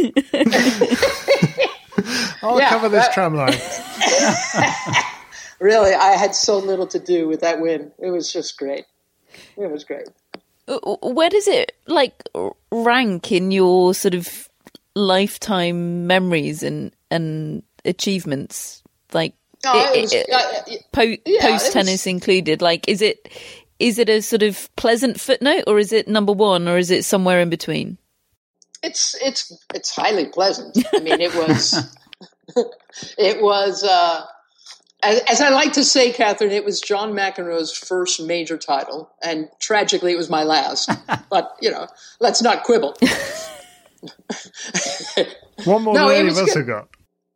I'll 2.42 2.58
Yeah, 2.58 2.68
cover 2.70 2.88
this 2.88 3.04
that- 3.06 3.12
tram 3.14 3.34
line. 3.34 3.54
Really, 5.60 5.92
I 5.92 6.12
had 6.12 6.36
so 6.36 6.58
little 6.58 6.86
to 6.86 7.00
do 7.00 7.26
with 7.26 7.40
that 7.40 7.60
win. 7.60 7.90
It 7.98 8.10
was 8.12 8.32
just 8.32 8.56
great. 8.58 8.84
It 9.56 9.68
was 9.68 9.82
great. 9.82 10.06
Where 11.02 11.28
does 11.30 11.48
it 11.48 11.72
like 11.88 12.22
rank 12.70 13.32
in 13.32 13.50
your 13.50 13.92
sort 13.92 14.14
of 14.14 14.48
lifetime 14.94 16.06
memories 16.06 16.62
and 16.62 16.92
and 17.10 17.64
achievements? 17.84 18.84
Like 19.12 19.34
No, 19.64 19.72
i- 19.72 19.92
it 19.96 20.02
was- 20.02 20.14
i- 20.14 20.24
uh, 20.32 20.76
po- 20.92 21.16
yeah, 21.26 21.40
post 21.42 21.72
tennis 21.72 22.06
included. 22.06 22.62
Like, 22.62 22.88
is 22.88 23.02
it 23.02 23.28
is 23.80 23.98
it 23.98 24.08
a 24.08 24.22
sort 24.22 24.44
of 24.44 24.70
pleasant 24.76 25.20
footnote, 25.20 25.64
or 25.66 25.80
is 25.80 25.92
it 25.92 26.06
number 26.06 26.32
one, 26.32 26.68
or 26.68 26.78
is 26.78 26.92
it 26.92 27.04
somewhere 27.04 27.40
in 27.40 27.50
between? 27.50 27.98
It's 28.82 29.14
it's 29.22 29.52
it's 29.74 29.94
highly 29.94 30.26
pleasant. 30.26 30.76
I 30.94 31.00
mean, 31.00 31.20
it 31.20 31.34
was 31.34 31.96
it 33.18 33.42
was 33.42 33.84
uh, 33.84 34.24
as, 35.02 35.20
as 35.28 35.40
I 35.40 35.50
like 35.50 35.74
to 35.74 35.84
say, 35.84 36.12
Catherine. 36.12 36.50
It 36.50 36.64
was 36.64 36.80
John 36.80 37.12
McEnroe's 37.12 37.76
first 37.76 38.20
major 38.22 38.56
title, 38.58 39.10
and 39.22 39.48
tragically, 39.60 40.12
it 40.12 40.16
was 40.16 40.30
my 40.30 40.42
last. 40.42 40.90
but 41.30 41.56
you 41.60 41.70
know, 41.70 41.86
let's 42.20 42.42
not 42.42 42.64
quibble. 42.64 42.96
One 45.64 45.82
more 45.82 45.94
No, 45.94 46.08
than 46.08 46.18
any 46.18 46.28
of 46.28 46.36
us 46.36 46.46
good. 46.46 46.56
have 46.58 46.66
got. 46.66 46.88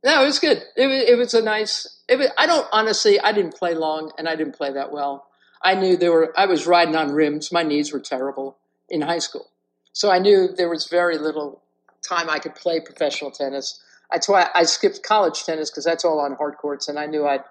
No, 0.04 0.22
it 0.22 0.26
was 0.26 0.38
good. 0.40 0.62
It 0.76 0.86
was, 0.86 1.02
it 1.08 1.16
was 1.18 1.34
a 1.34 1.42
nice. 1.42 2.00
It 2.08 2.16
was, 2.18 2.28
I 2.36 2.46
don't 2.46 2.66
honestly. 2.72 3.20
I 3.20 3.32
didn't 3.32 3.54
play 3.54 3.74
long, 3.74 4.12
and 4.18 4.28
I 4.28 4.34
didn't 4.36 4.56
play 4.56 4.72
that 4.72 4.90
well. 4.92 5.26
I 5.62 5.74
knew 5.76 5.96
there 5.96 6.12
were. 6.12 6.32
I 6.36 6.46
was 6.46 6.66
riding 6.66 6.96
on 6.96 7.12
rims. 7.12 7.52
My 7.52 7.62
knees 7.62 7.92
were 7.92 8.00
terrible 8.00 8.58
in 8.88 9.02
high 9.02 9.20
school. 9.20 9.51
So 9.92 10.10
I 10.10 10.18
knew 10.18 10.48
there 10.48 10.70
was 10.70 10.86
very 10.86 11.18
little 11.18 11.62
time 12.06 12.28
I 12.28 12.38
could 12.38 12.54
play 12.54 12.80
professional 12.80 13.30
tennis. 13.30 13.82
That's 14.10 14.28
why 14.28 14.48
I 14.54 14.64
skipped 14.64 15.02
college 15.02 15.44
tennis 15.44 15.70
because 15.70 15.84
that's 15.84 16.04
all 16.04 16.20
on 16.20 16.34
hard 16.34 16.56
courts, 16.56 16.88
and 16.88 16.98
I 16.98 17.06
knew 17.06 17.26
I'd 17.26 17.44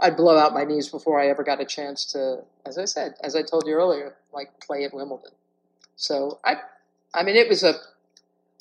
I'd 0.00 0.16
blow 0.16 0.36
out 0.36 0.52
my 0.52 0.64
knees 0.64 0.88
before 0.88 1.20
I 1.20 1.28
ever 1.28 1.44
got 1.44 1.60
a 1.60 1.64
chance 1.64 2.04
to, 2.12 2.42
as 2.66 2.78
I 2.78 2.84
said, 2.84 3.14
as 3.22 3.36
I 3.36 3.42
told 3.42 3.66
you 3.66 3.74
earlier, 3.74 4.16
like 4.32 4.60
play 4.60 4.84
at 4.84 4.92
Wimbledon. 4.92 5.30
So 5.96 6.40
I, 6.44 6.56
I 7.14 7.22
mean, 7.22 7.36
it 7.36 7.48
was 7.48 7.62
a, 7.62 7.74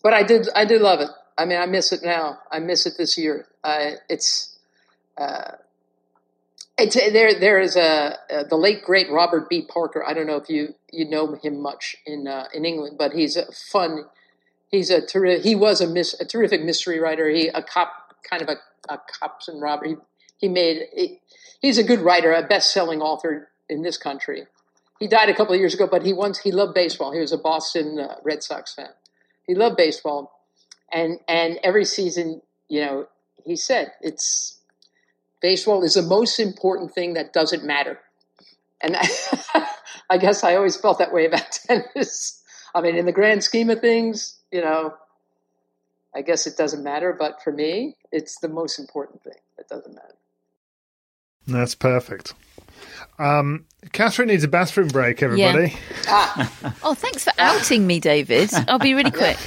but 0.04 0.14
I 0.14 0.24
did 0.24 0.48
I 0.56 0.66
did 0.66 0.82
love 0.82 1.00
it. 1.00 1.10
I 1.38 1.46
mean, 1.46 1.60
I 1.60 1.66
miss 1.66 1.92
it 1.92 2.02
now. 2.04 2.40
I 2.52 2.60
miss 2.60 2.86
it 2.86 2.94
this 2.98 3.18
year. 3.18 3.48
I, 3.64 3.96
it's, 4.08 4.56
uh, 5.18 5.54
it's 6.78 6.96
there. 6.96 7.40
There 7.40 7.60
is 7.60 7.76
a, 7.76 8.18
a, 8.30 8.46
the 8.46 8.56
late 8.56 8.84
great 8.84 9.12
Robert 9.12 9.50
B. 9.50 9.62
Parker. 9.62 10.04
I 10.06 10.14
don't 10.14 10.28
know 10.28 10.38
if 10.38 10.50
you 10.50 10.76
you 10.92 11.08
know 11.08 11.36
him 11.36 11.62
much 11.62 11.96
in 12.06 12.28
uh, 12.28 12.48
in 12.54 12.66
England, 12.66 12.98
but 12.98 13.14
he's 13.14 13.38
a 13.38 13.52
fun. 13.52 14.06
He's 14.70 14.90
a. 14.90 15.02
He 15.42 15.56
was 15.56 15.82
a, 15.82 15.88
mis, 15.88 16.20
a 16.20 16.26
terrific 16.26 16.64
mystery 16.64 17.00
writer. 17.00 17.30
He 17.30 17.48
a 17.48 17.62
cop, 17.62 18.16
kind 18.28 18.42
of 18.42 18.50
a, 18.50 18.56
a 18.94 19.00
cops 19.20 19.48
and 19.48 19.62
robber. 19.62 19.86
He, 19.86 19.96
he 20.38 20.50
made. 20.50 20.88
He, 20.96 21.20
he's 21.62 21.78
a 21.78 21.84
good 21.84 22.00
writer, 22.00 22.34
a 22.34 22.42
best-selling 22.42 23.02
author 23.02 23.50
in 23.70 23.84
this 23.84 23.98
country. 23.98 24.48
He 25.00 25.08
died 25.08 25.30
a 25.30 25.36
couple 25.36 25.54
of 25.54 25.60
years 25.60 25.74
ago, 25.74 25.88
but 25.90 26.04
he 26.04 26.14
once 26.14 26.40
he 26.40 26.52
loved 26.52 26.74
baseball. 26.74 27.12
He 27.12 27.20
was 27.20 27.32
a 27.32 27.38
Boston 27.38 28.00
uh, 28.00 28.16
Red 28.24 28.42
Sox 28.42 28.74
fan. 28.74 28.90
He 29.46 29.54
loved 29.54 29.78
baseball, 29.78 30.32
and 30.92 31.20
and 31.28 31.60
every 31.64 31.86
season, 31.86 32.42
you 32.68 32.82
know, 32.82 33.08
he 33.46 33.56
said 33.56 33.92
it's 34.02 34.53
baseball 35.44 35.84
is 35.84 35.94
the 35.94 36.02
most 36.02 36.40
important 36.40 36.96
thing 36.96 37.14
that 37.14 37.34
doesn't 37.34 37.64
matter. 37.64 38.00
And 38.82 38.96
I, 38.98 39.68
I 40.10 40.18
guess 40.18 40.44
I 40.44 40.56
always 40.56 40.78
felt 40.78 40.98
that 40.98 41.14
way 41.14 41.26
about 41.28 41.52
tennis. 41.68 42.42
I 42.74 42.82
mean, 42.82 42.96
in 42.96 43.06
the 43.06 43.12
grand 43.12 43.44
scheme 43.44 43.70
of 43.70 43.80
things, 43.80 44.40
you 44.52 44.62
know, 44.62 44.96
I 46.16 46.22
guess 46.22 46.48
it 46.48 46.58
doesn't 46.58 46.84
matter, 46.84 47.16
but 47.18 47.44
for 47.44 47.52
me, 47.52 47.98
it's 48.12 48.40
the 48.40 48.48
most 48.48 48.80
important 48.80 49.22
thing 49.24 49.34
that 49.58 49.68
doesn't 49.68 49.94
matter. 49.94 50.16
That's 51.46 51.76
perfect. 51.76 52.34
Um, 53.20 53.66
Catherine 53.92 54.30
needs 54.30 54.44
a 54.44 54.48
bathroom 54.48 54.88
break, 54.88 55.22
everybody. 55.22 55.72
Yeah. 55.72 55.78
Ah. 56.16 56.76
oh, 56.84 56.94
thanks 56.94 57.24
for 57.24 57.32
outing 57.40 57.88
me, 57.88 58.00
David. 58.00 58.52
I'll 58.68 58.78
be 58.78 58.94
really 58.94 59.10
quick. 59.10 59.38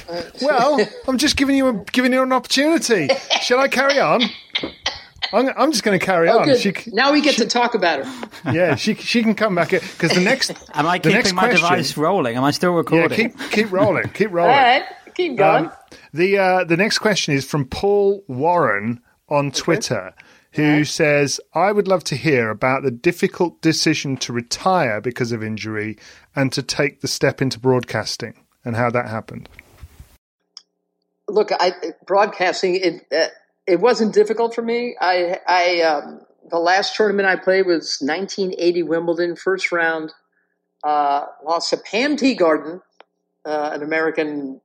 well, 0.41 0.79
I'm 1.07 1.17
just 1.17 1.37
giving 1.37 1.55
you 1.55 1.67
a, 1.67 1.73
giving 1.91 2.11
you 2.11 2.23
an 2.23 2.33
opportunity. 2.33 3.09
Shall 3.41 3.59
I 3.59 3.67
carry 3.67 3.99
on? 3.99 4.23
I'm, 5.33 5.49
I'm 5.57 5.71
just 5.71 5.83
going 5.83 5.99
to 5.99 6.05
carry 6.05 6.29
oh, 6.29 6.39
on. 6.39 6.57
She, 6.57 6.73
now 6.87 7.11
we 7.11 7.21
get 7.21 7.35
she, 7.35 7.41
to 7.41 7.47
talk 7.47 7.75
about 7.75 8.05
her. 8.05 8.51
Yeah, 8.51 8.75
she 8.75 8.95
she 8.95 9.23
can 9.23 9.35
come 9.35 9.55
back 9.55 9.69
because 9.69 10.11
the 10.11 10.21
next. 10.21 10.51
Am 10.73 10.85
I 10.85 10.99
keeping 10.99 11.35
my 11.35 11.49
question, 11.49 11.61
device 11.61 11.97
rolling? 11.97 12.37
Am 12.37 12.43
I 12.43 12.51
still 12.51 12.73
recording? 12.73 13.19
Yeah, 13.19 13.27
keep 13.29 13.51
keep 13.51 13.71
rolling, 13.71 14.09
keep 14.09 14.31
rolling. 14.31 14.51
All 14.51 14.57
right, 14.57 14.83
keep 15.15 15.37
going. 15.37 15.65
Um, 15.65 15.71
the 16.13 16.37
uh, 16.37 16.63
the 16.63 16.77
next 16.77 16.99
question 16.99 17.33
is 17.33 17.45
from 17.45 17.65
Paul 17.65 18.23
Warren 18.27 19.01
on 19.29 19.51
Twitter. 19.51 20.13
Okay 20.13 20.23
who 20.57 20.83
says, 20.85 21.39
I 21.53 21.71
would 21.71 21.87
love 21.87 22.03
to 22.05 22.15
hear 22.15 22.49
about 22.49 22.81
the 22.81 22.91
difficult 22.91 23.61
decision 23.61 24.17
to 24.17 24.33
retire 24.33 24.99
because 24.99 25.31
of 25.31 25.43
injury 25.43 25.97
and 26.35 26.51
to 26.53 26.63
take 26.63 27.01
the 27.01 27.07
step 27.07 27.41
into 27.41 27.59
broadcasting 27.59 28.33
and 28.65 28.75
how 28.75 28.89
that 28.89 29.07
happened. 29.07 29.49
Look, 31.27 31.51
I, 31.51 31.73
broadcasting, 32.05 32.75
it, 32.75 33.05
uh, 33.11 33.27
it 33.67 33.81
wasn't 33.81 34.13
difficult 34.13 34.55
for 34.55 34.61
me. 34.61 34.95
I, 34.99 35.39
I 35.45 35.81
um, 35.81 36.21
the 36.49 36.59
last 36.59 36.95
tournament 36.95 37.27
I 37.27 37.35
played 37.35 37.65
was 37.65 37.97
1980 38.01 38.83
Wimbledon, 38.83 39.35
first 39.35 39.71
round. 39.71 40.13
Uh, 40.83 41.25
lost 41.43 41.71
to 41.71 41.77
Pam 41.77 42.15
Teeguarden, 42.15 42.81
uh, 43.45 43.71
an 43.73 43.83
American 43.83 44.61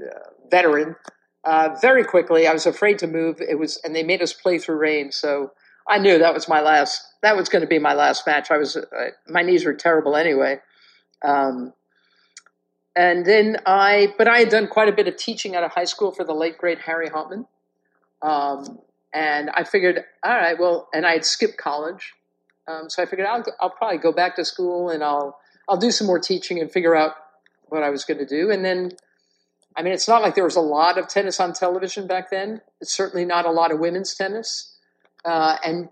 uh, 0.00 0.18
veteran, 0.50 0.94
uh, 1.42 1.70
very 1.80 2.04
quickly. 2.04 2.46
I 2.46 2.52
was 2.52 2.66
afraid 2.66 2.98
to 3.00 3.06
move. 3.06 3.40
It 3.40 3.58
was, 3.58 3.80
and 3.82 3.94
they 3.94 4.04
made 4.04 4.22
us 4.22 4.32
play 4.32 4.58
through 4.58 4.76
rain. 4.76 5.10
So 5.10 5.52
I 5.88 5.98
knew 5.98 6.18
that 6.18 6.34
was 6.34 6.48
my 6.48 6.60
last. 6.60 7.02
That 7.22 7.36
was 7.36 7.48
going 7.48 7.62
to 7.62 7.68
be 7.68 7.78
my 7.78 7.94
last 7.94 8.26
match. 8.26 8.50
I 8.50 8.58
was, 8.58 8.76
uh, 8.76 8.82
my 9.26 9.42
knees 9.42 9.64
were 9.64 9.74
terrible 9.74 10.14
anyway. 10.14 10.60
Um, 11.24 11.72
and 12.94 13.26
then 13.26 13.56
I, 13.66 14.14
but 14.16 14.28
I 14.28 14.38
had 14.38 14.50
done 14.50 14.68
quite 14.68 14.88
a 14.88 14.92
bit 14.92 15.08
of 15.08 15.16
teaching 15.16 15.56
at 15.56 15.64
a 15.64 15.68
high 15.68 15.84
school 15.84 16.12
for 16.12 16.22
the 16.22 16.34
late 16.34 16.58
great 16.58 16.80
Harry 16.80 17.10
Hopman. 17.10 17.46
Um, 18.24 18.78
and 19.12 19.50
I 19.50 19.64
figured, 19.64 20.02
all 20.24 20.34
right, 20.34 20.58
well, 20.58 20.88
and 20.92 21.06
I 21.06 21.12
had 21.12 21.24
skipped 21.24 21.58
college, 21.58 22.14
um, 22.66 22.88
so 22.88 23.02
I 23.02 23.06
figured 23.06 23.28
I'll, 23.28 23.44
I'll 23.60 23.70
probably 23.70 23.98
go 23.98 24.12
back 24.12 24.36
to 24.36 24.44
school 24.44 24.90
and 24.90 25.04
I'll 25.04 25.38
I'll 25.68 25.76
do 25.76 25.90
some 25.90 26.06
more 26.06 26.18
teaching 26.18 26.60
and 26.60 26.70
figure 26.70 26.94
out 26.94 27.12
what 27.66 27.82
I 27.82 27.90
was 27.90 28.04
going 28.04 28.18
to 28.18 28.26
do. 28.26 28.50
And 28.50 28.64
then 28.64 28.92
I 29.76 29.82
mean, 29.82 29.92
it's 29.92 30.08
not 30.08 30.22
like 30.22 30.34
there 30.34 30.44
was 30.44 30.56
a 30.56 30.60
lot 30.60 30.98
of 30.98 31.08
tennis 31.08 31.40
on 31.40 31.52
television 31.52 32.06
back 32.06 32.30
then. 32.30 32.60
It's 32.80 32.94
certainly 32.94 33.24
not 33.24 33.44
a 33.44 33.50
lot 33.50 33.72
of 33.72 33.80
women's 33.80 34.14
tennis. 34.14 34.76
Uh, 35.24 35.56
and 35.64 35.88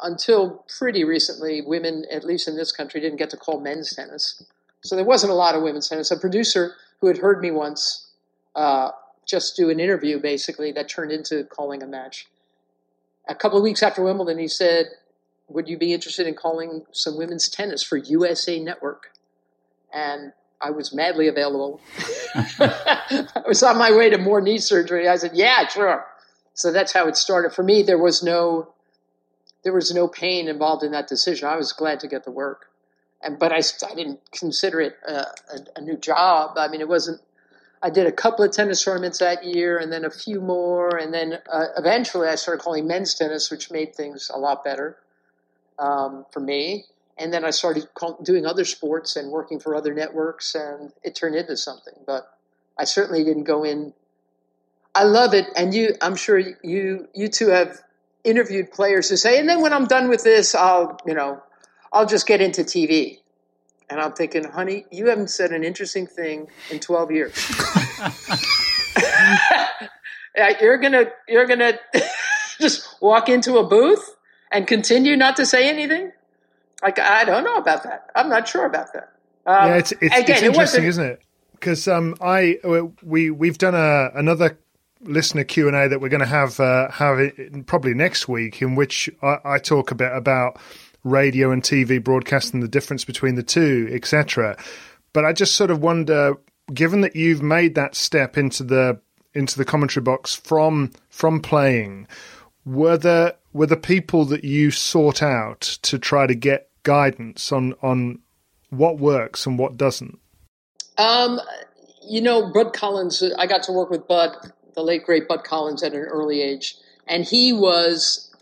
until 0.00 0.64
pretty 0.78 1.02
recently, 1.04 1.60
women, 1.60 2.04
at 2.12 2.24
least 2.24 2.46
in 2.46 2.56
this 2.56 2.70
country, 2.70 3.00
didn't 3.00 3.18
get 3.18 3.30
to 3.30 3.36
call 3.36 3.60
men's 3.60 3.94
tennis. 3.94 4.42
So 4.82 4.94
there 4.94 5.04
wasn't 5.04 5.32
a 5.32 5.34
lot 5.34 5.56
of 5.56 5.62
women's 5.62 5.88
tennis. 5.88 6.12
A 6.12 6.16
producer 6.16 6.74
who 7.00 7.08
had 7.08 7.18
heard 7.18 7.40
me 7.40 7.50
once 7.50 8.08
uh, 8.54 8.90
just 9.28 9.56
do 9.56 9.70
an 9.70 9.78
interview, 9.78 10.18
basically, 10.18 10.72
that 10.72 10.88
turned 10.88 11.12
into 11.12 11.44
calling 11.44 11.82
a 11.82 11.86
match. 11.86 12.26
A 13.28 13.34
couple 13.34 13.58
of 13.58 13.62
weeks 13.62 13.82
after 13.82 14.02
Wimbledon, 14.02 14.38
he 14.38 14.48
said, 14.48 14.86
Would 15.48 15.68
you 15.68 15.76
be 15.76 15.92
interested 15.92 16.26
in 16.26 16.34
calling 16.34 16.86
some 16.92 17.16
women's 17.16 17.48
tennis 17.48 17.82
for 17.82 17.96
USA 17.96 18.58
Network? 18.58 19.10
And 19.92 20.32
I 20.60 20.70
was 20.70 20.94
madly 20.94 21.28
available. 21.28 21.80
I 22.34 23.42
was 23.46 23.62
on 23.62 23.78
my 23.78 23.94
way 23.94 24.10
to 24.10 24.18
more 24.18 24.40
knee 24.40 24.58
surgery. 24.58 25.08
I 25.08 25.16
said, 25.16 25.32
"Yeah, 25.34 25.68
sure." 25.68 26.06
So 26.54 26.72
that's 26.72 26.92
how 26.92 27.06
it 27.06 27.16
started. 27.16 27.52
For 27.52 27.62
me, 27.62 27.82
there 27.82 27.98
was 27.98 28.22
no 28.22 28.74
there 29.62 29.72
was 29.72 29.94
no 29.94 30.08
pain 30.08 30.48
involved 30.48 30.82
in 30.82 30.92
that 30.92 31.08
decision. 31.08 31.48
I 31.48 31.56
was 31.56 31.72
glad 31.72 32.00
to 32.00 32.08
get 32.08 32.24
the 32.24 32.30
work, 32.30 32.66
and 33.22 33.38
but 33.38 33.52
I, 33.52 33.58
I 33.58 33.94
didn't 33.94 34.20
consider 34.32 34.80
it 34.80 34.96
a, 35.06 35.12
a, 35.12 35.26
a 35.76 35.80
new 35.80 35.96
job. 35.96 36.56
I 36.56 36.68
mean, 36.68 36.80
it 36.80 36.88
wasn't. 36.88 37.20
I 37.82 37.90
did 37.90 38.06
a 38.06 38.12
couple 38.12 38.44
of 38.44 38.52
tennis 38.52 38.84
tournaments 38.84 39.18
that 39.18 39.44
year, 39.44 39.78
and 39.78 39.92
then 39.92 40.04
a 40.04 40.10
few 40.10 40.40
more, 40.40 40.96
and 40.96 41.14
then 41.14 41.38
uh, 41.52 41.66
eventually 41.76 42.28
I 42.28 42.34
started 42.34 42.62
calling 42.62 42.86
men's 42.86 43.14
tennis, 43.14 43.50
which 43.50 43.70
made 43.70 43.94
things 43.94 44.30
a 44.34 44.38
lot 44.38 44.64
better 44.64 44.96
um, 45.78 46.26
for 46.32 46.40
me 46.40 46.86
and 47.18 47.32
then 47.32 47.44
I 47.44 47.50
started 47.50 47.88
doing 48.22 48.46
other 48.46 48.64
sports 48.64 49.16
and 49.16 49.30
working 49.30 49.58
for 49.58 49.74
other 49.74 49.92
networks, 49.92 50.54
and 50.54 50.92
it 51.02 51.14
turned 51.14 51.34
into 51.34 51.56
something. 51.56 51.94
But 52.06 52.32
I 52.78 52.84
certainly 52.84 53.24
didn't 53.24 53.44
go 53.44 53.64
in. 53.64 53.92
I 54.94 55.04
love 55.04 55.34
it, 55.34 55.46
and 55.56 55.74
you, 55.74 55.94
I'm 56.00 56.16
sure 56.16 56.38
you, 56.38 57.08
you 57.14 57.28
two 57.28 57.48
have 57.48 57.80
interviewed 58.24 58.70
players 58.70 59.10
who 59.10 59.16
say, 59.16 59.38
and 59.38 59.48
then 59.48 59.62
when 59.62 59.72
I'm 59.72 59.86
done 59.86 60.08
with 60.08 60.22
this, 60.22 60.54
I'll, 60.54 60.98
you 61.06 61.14
know, 61.14 61.42
I'll 61.92 62.06
just 62.06 62.26
get 62.26 62.40
into 62.40 62.62
TV. 62.62 63.18
And 63.90 64.00
I'm 64.00 64.12
thinking, 64.12 64.44
honey, 64.44 64.86
you 64.90 65.06
haven't 65.06 65.30
said 65.30 65.50
an 65.50 65.64
interesting 65.64 66.06
thing 66.06 66.48
in 66.70 66.78
12 66.78 67.10
years. 67.10 67.34
you're 70.60 70.78
gonna, 70.78 71.06
you're 71.26 71.46
gonna 71.46 71.78
just 72.60 73.00
walk 73.00 73.28
into 73.28 73.56
a 73.56 73.66
booth 73.66 74.16
and 74.52 74.66
continue 74.66 75.16
not 75.16 75.36
to 75.36 75.46
say 75.46 75.68
anything. 75.68 76.12
Like 76.82 76.98
I 76.98 77.24
don't 77.24 77.44
know 77.44 77.56
about 77.56 77.82
that. 77.84 78.10
I'm 78.14 78.28
not 78.28 78.46
sure 78.48 78.66
about 78.66 78.92
that. 78.92 79.12
Um, 79.46 79.68
yeah, 79.68 79.76
it's 79.76 79.92
it's, 79.92 80.16
again, 80.16 80.36
it's 80.36 80.42
interesting, 80.42 80.84
is 80.84 80.98
isn't 80.98 81.06
it? 81.06 81.22
Because 81.52 81.88
um, 81.88 82.14
I 82.20 82.58
we 83.02 83.30
we've 83.30 83.58
done 83.58 83.74
a 83.74 84.10
another 84.14 84.58
listener 85.00 85.44
Q 85.44 85.68
and 85.68 85.76
A 85.76 85.88
that 85.88 86.00
we're 86.00 86.08
going 86.08 86.20
to 86.20 86.26
have 86.26 86.60
uh, 86.60 86.90
have 86.90 87.18
it 87.18 87.66
probably 87.66 87.94
next 87.94 88.28
week, 88.28 88.62
in 88.62 88.74
which 88.74 89.10
I, 89.22 89.38
I 89.44 89.58
talk 89.58 89.90
a 89.90 89.94
bit 89.94 90.12
about 90.12 90.58
radio 91.10 91.50
and 91.50 91.62
TV 91.62 92.02
broadcasting, 92.02 92.60
the 92.60 92.68
difference 92.68 93.04
between 93.04 93.34
the 93.34 93.42
two, 93.42 93.88
etc. 93.92 94.56
But 95.12 95.24
I 95.24 95.32
just 95.32 95.54
sort 95.54 95.70
of 95.70 95.80
wonder, 95.80 96.36
given 96.72 97.00
that 97.02 97.16
you've 97.16 97.42
made 97.42 97.74
that 97.74 97.94
step 97.94 98.36
into 98.36 98.62
the 98.62 99.00
into 99.34 99.58
the 99.58 99.64
commentary 99.64 100.02
box 100.02 100.34
from 100.34 100.92
from 101.10 101.40
playing, 101.40 102.06
were 102.64 102.96
there 102.96 103.34
were 103.52 103.66
the 103.66 103.76
people 103.76 104.24
that 104.26 104.44
you 104.44 104.70
sought 104.70 105.22
out 105.22 105.60
to 105.60 105.98
try 105.98 106.26
to 106.26 106.34
get 106.34 106.70
guidance 106.82 107.52
on 107.52 107.74
on 107.82 108.18
what 108.70 108.98
works 108.98 109.46
and 109.46 109.58
what 109.58 109.76
doesn't? 109.76 110.18
Um, 110.98 111.40
you 112.02 112.20
know, 112.20 112.52
Bud 112.52 112.72
Collins. 112.72 113.22
I 113.38 113.46
got 113.46 113.62
to 113.64 113.72
work 113.72 113.90
with 113.90 114.06
Bud, 114.08 114.36
the 114.74 114.82
late 114.82 115.04
great 115.04 115.28
Bud 115.28 115.44
Collins, 115.44 115.82
at 115.82 115.92
an 115.92 116.00
early 116.00 116.42
age, 116.42 116.76
and 117.06 117.24
he 117.24 117.52
was 117.52 118.34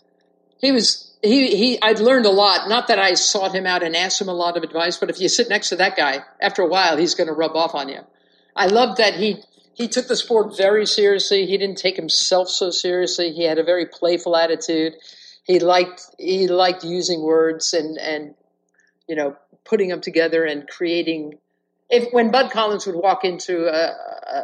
he 0.59 0.72
was 0.72 1.05
he 1.27 1.57
he. 1.57 1.83
I'd 1.83 2.01
learned 2.01 2.27
a 2.27 2.31
lot. 2.31 2.68
Not 2.68 2.89
that 2.89 2.99
I 2.99 3.14
sought 3.14 3.55
him 3.55 3.66
out 3.66 3.83
and 3.83 3.97
asked 3.97 4.20
him 4.20 4.29
a 4.29 4.35
lot 4.35 4.57
of 4.57 4.62
advice, 4.62 4.97
but 4.97 5.11
if 5.11 5.20
you 5.20 5.29
sit 5.29 5.49
next 5.49 5.68
to 5.70 5.77
that 5.77 5.97
guy, 5.97 6.24
after 6.41 6.62
a 6.62 6.68
while, 6.68 6.97
he's 6.97 7.14
going 7.14 7.29
to 7.29 7.33
rub 7.35 7.57
off 7.57 7.74
on 7.74 7.89
you. 7.89 8.01
I 8.55 8.66
love 8.66 8.97
that 8.97 9.14
he 9.14 9.43
he 9.74 9.89
took 9.89 10.09
the 10.09 10.16
sport 10.16 10.57
very 10.57 10.87
seriously. 10.87 11.47
He 11.47 11.59
didn't 11.59 11.79
take 11.79 11.97
himself 11.97 12.49
so 12.49 12.70
seriously. 12.70 13.33
He 13.33 13.45
had 13.45 13.59
a 13.59 13.64
very 13.64 13.87
playful 13.87 14.37
attitude 14.37 14.95
he 15.47 15.61
liked 15.61 16.03
he 16.18 16.49
liked 16.49 16.85
using 16.85 17.22
words 17.22 17.72
and 17.72 17.99
and 17.99 18.35
you 19.09 19.14
know 19.14 19.37
putting 19.64 19.89
them 19.89 20.01
together 20.01 20.45
and 20.45 20.68
creating 20.68 21.39
if 21.89 22.12
when 22.12 22.31
Bud 22.33 22.51
Collins 22.51 22.87
would 22.87 22.97
walk 22.97 23.24
into 23.24 23.66
a, 23.66 23.95
a 24.37 24.43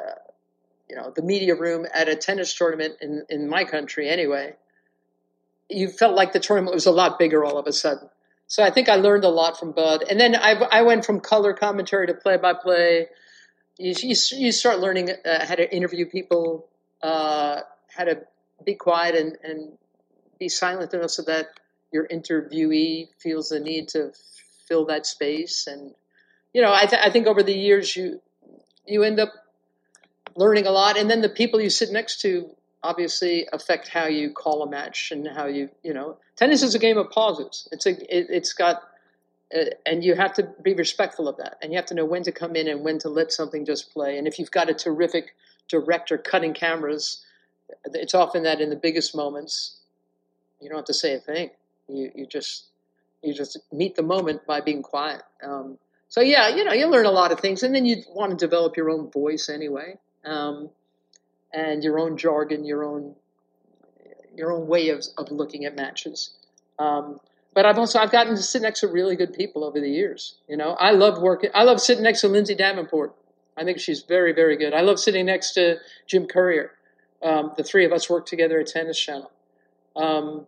you 0.88 0.96
know 0.96 1.12
the 1.14 1.22
media 1.22 1.56
room 1.56 1.86
at 1.92 2.08
a 2.08 2.14
tennis 2.14 2.54
tournament 2.54 2.94
in 3.00 3.24
in 3.28 3.48
my 3.48 3.64
country 3.64 4.08
anyway, 4.08 4.54
you 5.74 5.88
felt 5.88 6.14
like 6.14 6.32
the 6.32 6.40
tournament 6.40 6.74
was 6.74 6.86
a 6.86 6.90
lot 6.90 7.18
bigger 7.18 7.44
all 7.44 7.58
of 7.58 7.66
a 7.66 7.72
sudden. 7.72 8.08
So 8.46 8.62
I 8.62 8.70
think 8.70 8.88
I 8.88 8.96
learned 8.96 9.24
a 9.24 9.28
lot 9.28 9.58
from 9.58 9.72
Bud, 9.72 10.04
and 10.08 10.20
then 10.20 10.36
I, 10.36 10.52
I 10.52 10.82
went 10.82 11.06
from 11.06 11.20
color 11.20 11.54
commentary 11.54 12.06
to 12.08 12.14
play 12.14 12.36
by 12.36 12.52
play. 12.52 13.08
You, 13.78 14.14
start 14.52 14.78
learning 14.80 15.10
uh, 15.10 15.46
how 15.46 15.54
to 15.54 15.74
interview 15.74 16.06
people, 16.06 16.68
uh, 17.02 17.60
how 17.88 18.04
to 18.04 18.20
be 18.64 18.74
quiet 18.74 19.14
and, 19.14 19.38
and 19.42 19.72
be 20.38 20.48
silent 20.48 20.92
enough 20.92 21.10
so 21.10 21.22
that 21.22 21.48
your 21.92 22.06
interviewee 22.06 23.08
feels 23.18 23.48
the 23.48 23.60
need 23.60 23.88
to 23.88 24.12
fill 24.68 24.86
that 24.86 25.06
space. 25.06 25.66
And 25.66 25.94
you 26.52 26.62
know, 26.62 26.72
I, 26.72 26.86
th- 26.86 27.02
I 27.02 27.10
think 27.10 27.26
over 27.26 27.42
the 27.42 27.54
years 27.54 27.96
you 27.96 28.20
you 28.86 29.02
end 29.02 29.20
up 29.20 29.32
learning 30.36 30.66
a 30.66 30.70
lot, 30.70 30.98
and 30.98 31.10
then 31.10 31.20
the 31.20 31.28
people 31.28 31.60
you 31.60 31.70
sit 31.70 31.90
next 31.90 32.20
to 32.22 32.50
obviously 32.82 33.46
affect 33.52 33.88
how 33.88 34.06
you 34.06 34.30
call 34.30 34.62
a 34.62 34.68
match 34.68 35.10
and 35.12 35.28
how 35.28 35.46
you 35.46 35.68
you 35.82 35.94
know 35.94 36.16
tennis 36.36 36.62
is 36.62 36.74
a 36.74 36.78
game 36.78 36.98
of 36.98 37.10
pauses. 37.10 37.68
It's 37.72 37.86
a 37.86 38.16
it, 38.16 38.30
has 38.30 38.52
got 38.52 38.82
uh, 39.54 39.64
and 39.86 40.02
you 40.04 40.14
have 40.14 40.32
to 40.34 40.48
be 40.62 40.74
respectful 40.74 41.28
of 41.28 41.36
that 41.36 41.58
and 41.62 41.72
you 41.72 41.78
have 41.78 41.86
to 41.86 41.94
know 41.94 42.04
when 42.04 42.22
to 42.24 42.32
come 42.32 42.56
in 42.56 42.68
and 42.68 42.84
when 42.84 42.98
to 43.00 43.08
let 43.08 43.32
something 43.32 43.64
just 43.64 43.92
play. 43.92 44.18
And 44.18 44.26
if 44.26 44.38
you've 44.38 44.50
got 44.50 44.68
a 44.68 44.74
terrific 44.74 45.34
director 45.68 46.18
cutting 46.18 46.54
cameras 46.54 47.24
it's 47.86 48.14
often 48.14 48.42
that 48.42 48.60
in 48.60 48.70
the 48.70 48.76
biggest 48.76 49.16
moments 49.16 49.78
you 50.60 50.68
don't 50.68 50.78
have 50.78 50.84
to 50.86 50.94
say 50.94 51.14
a 51.14 51.20
thing. 51.20 51.50
You 51.88 52.10
you 52.14 52.26
just 52.26 52.66
you 53.22 53.34
just 53.34 53.58
meet 53.72 53.94
the 53.94 54.02
moment 54.02 54.46
by 54.46 54.60
being 54.60 54.82
quiet. 54.82 55.22
Um, 55.42 55.78
so 56.08 56.20
yeah 56.20 56.48
you 56.48 56.64
know 56.64 56.72
you 56.72 56.86
learn 56.88 57.06
a 57.06 57.10
lot 57.10 57.32
of 57.32 57.40
things 57.40 57.62
and 57.62 57.74
then 57.74 57.86
you 57.86 58.02
want 58.10 58.30
to 58.30 58.36
develop 58.36 58.76
your 58.76 58.90
own 58.90 59.10
voice 59.10 59.48
anyway. 59.48 59.98
Um, 60.24 60.70
and 61.52 61.82
your 61.84 61.98
own 61.98 62.16
jargon, 62.16 62.64
your 62.64 62.84
own 62.84 63.14
your 64.34 64.52
own 64.52 64.66
way 64.66 64.88
of, 64.88 65.04
of 65.18 65.30
looking 65.30 65.64
at 65.66 65.76
matches. 65.76 66.30
Um, 66.78 67.20
but 67.54 67.66
I've 67.66 67.78
also 67.78 67.98
I've 67.98 68.10
gotten 68.10 68.34
to 68.34 68.42
sit 68.42 68.62
next 68.62 68.80
to 68.80 68.88
really 68.88 69.16
good 69.16 69.34
people 69.34 69.64
over 69.64 69.80
the 69.80 69.90
years. 69.90 70.36
You 70.48 70.56
know, 70.56 70.70
I 70.72 70.92
love 70.92 71.20
working. 71.20 71.50
I 71.54 71.64
love 71.64 71.80
sitting 71.80 72.02
next 72.02 72.22
to 72.22 72.28
Lindsay 72.28 72.54
Davenport. 72.54 73.14
I 73.56 73.64
think 73.64 73.78
she's 73.78 74.02
very 74.02 74.32
very 74.32 74.56
good. 74.56 74.72
I 74.72 74.80
love 74.80 74.98
sitting 74.98 75.26
next 75.26 75.52
to 75.54 75.76
Jim 76.06 76.26
Courier. 76.26 76.72
Um, 77.22 77.52
the 77.56 77.62
three 77.62 77.84
of 77.84 77.92
us 77.92 78.10
work 78.10 78.26
together 78.26 78.58
at 78.58 78.66
Tennis 78.66 78.98
Channel, 78.98 79.30
um, 79.94 80.46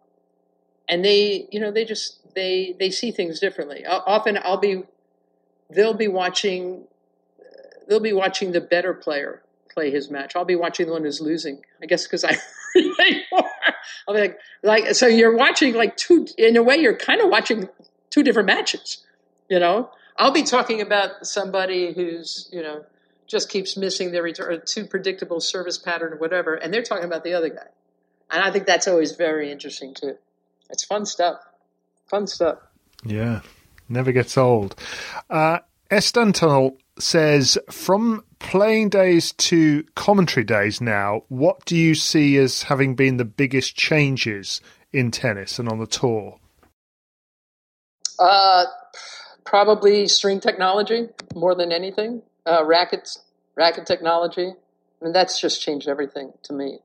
and 0.88 1.04
they 1.04 1.46
you 1.52 1.60
know 1.60 1.70
they 1.70 1.84
just 1.84 2.34
they 2.34 2.74
they 2.78 2.90
see 2.90 3.10
things 3.10 3.38
differently. 3.38 3.84
Often 3.86 4.38
I'll 4.42 4.56
be 4.58 4.82
they'll 5.70 5.94
be 5.94 6.08
watching 6.08 6.84
they'll 7.86 8.00
be 8.00 8.14
watching 8.14 8.52
the 8.52 8.60
better 8.60 8.94
player 8.94 9.43
play 9.74 9.90
his 9.90 10.10
match. 10.10 10.36
I'll 10.36 10.44
be 10.44 10.56
watching 10.56 10.86
the 10.86 10.92
one 10.92 11.02
who's 11.02 11.20
losing. 11.20 11.62
I 11.82 11.86
guess 11.86 12.04
because 12.04 12.24
I 12.24 12.36
I'll 14.08 14.14
be 14.14 14.20
like, 14.20 14.38
like, 14.62 14.94
so 14.94 15.06
you're 15.06 15.36
watching 15.36 15.74
like 15.74 15.96
two, 15.96 16.26
in 16.36 16.56
a 16.56 16.62
way, 16.62 16.76
you're 16.76 16.96
kind 16.96 17.20
of 17.20 17.30
watching 17.30 17.68
two 18.10 18.22
different 18.22 18.46
matches, 18.46 19.04
you 19.48 19.58
know? 19.58 19.90
I'll 20.16 20.32
be 20.32 20.44
talking 20.44 20.80
about 20.80 21.26
somebody 21.26 21.92
who's, 21.92 22.48
you 22.52 22.62
know, 22.62 22.84
just 23.26 23.48
keeps 23.48 23.76
missing 23.76 24.12
their 24.12 24.22
return, 24.22 24.52
or 24.52 24.58
too 24.58 24.86
predictable 24.86 25.40
service 25.40 25.78
pattern 25.78 26.12
or 26.12 26.16
whatever, 26.16 26.54
and 26.54 26.72
they're 26.72 26.82
talking 26.82 27.04
about 27.04 27.24
the 27.24 27.34
other 27.34 27.48
guy. 27.48 27.66
And 28.30 28.42
I 28.42 28.50
think 28.50 28.66
that's 28.66 28.86
always 28.86 29.12
very 29.12 29.50
interesting 29.50 29.94
too. 29.94 30.16
It's 30.70 30.84
fun 30.84 31.06
stuff. 31.06 31.40
Fun 32.08 32.26
stuff. 32.26 32.58
Yeah, 33.04 33.40
never 33.88 34.12
gets 34.12 34.36
old. 34.38 34.76
Uh, 35.28 35.60
Estantunnel 35.90 36.76
says, 36.98 37.58
from 37.70 38.24
playing 38.38 38.90
days 38.90 39.32
to 39.32 39.84
commentary 39.94 40.44
days 40.44 40.80
now, 40.80 41.22
what 41.28 41.64
do 41.64 41.76
you 41.76 41.94
see 41.94 42.36
as 42.36 42.64
having 42.64 42.94
been 42.94 43.16
the 43.16 43.24
biggest 43.24 43.76
changes 43.76 44.60
in 44.92 45.10
tennis 45.10 45.58
and 45.58 45.68
on 45.68 45.78
the 45.78 45.86
tour? 45.86 46.38
Uh, 48.18 48.64
probably 49.44 50.06
string 50.06 50.40
technology 50.40 51.08
more 51.34 51.54
than 51.54 51.72
anything. 51.72 52.22
Uh, 52.46 52.64
rackets, 52.64 53.22
racket 53.56 53.86
technology. 53.86 54.48
I 54.48 55.04
mean, 55.04 55.12
that's 55.12 55.40
just 55.40 55.62
changed 55.62 55.88
everything 55.88 56.32
to 56.44 56.52
me. 56.52 56.78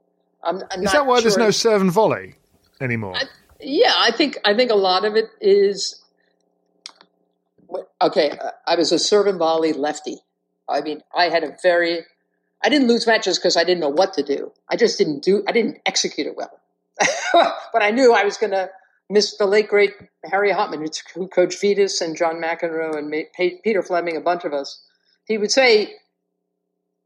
I'm, 0.43 0.61
I'm 0.71 0.83
is 0.83 0.91
that 0.91 1.05
why 1.05 1.15
sure 1.15 1.21
there's 1.23 1.37
no 1.37 1.51
serve 1.51 1.81
and 1.81 1.91
volley 1.91 2.35
anymore? 2.79 3.15
I, 3.15 3.23
yeah, 3.59 3.93
I 3.97 4.11
think 4.11 4.37
I 4.45 4.53
think 4.55 4.71
a 4.71 4.75
lot 4.75 5.05
of 5.05 5.15
it 5.15 5.25
is. 5.41 5.98
Okay, 8.01 8.31
uh, 8.31 8.51
I 8.65 8.75
was 8.75 8.91
a 8.91 8.99
serve 8.99 9.27
and 9.27 9.37
volley 9.37 9.73
lefty 9.73 10.19
I 10.69 10.81
mean, 10.81 11.01
I 11.15 11.29
had 11.29 11.43
a 11.43 11.57
very, 11.61 11.99
I 12.63 12.69
didn't 12.69 12.87
lose 12.87 13.07
matches 13.07 13.37
because 13.37 13.57
I 13.57 13.63
didn't 13.63 13.81
know 13.81 13.89
what 13.89 14.13
to 14.13 14.23
do. 14.23 14.51
I 14.69 14.75
just 14.75 14.97
didn't 14.97 15.23
do, 15.23 15.43
I 15.47 15.51
didn't 15.51 15.79
execute 15.85 16.27
it 16.27 16.35
well. 16.35 16.59
but 17.33 17.81
I 17.81 17.91
knew 17.91 18.13
I 18.13 18.23
was 18.23 18.37
going 18.37 18.51
to 18.51 18.69
miss 19.09 19.37
the 19.37 19.45
late 19.45 19.67
great 19.67 19.93
Harry 20.25 20.51
Hopman, 20.51 20.87
who 21.15 21.27
coached 21.27 21.61
Vitas 21.61 22.01
and 22.01 22.15
John 22.15 22.35
McEnroe 22.35 22.97
and 22.97 23.13
Peter 23.63 23.81
Fleming, 23.81 24.17
a 24.17 24.21
bunch 24.21 24.45
of 24.45 24.53
us. 24.53 24.81
He 25.25 25.37
would 25.37 25.51
say, 25.51 25.95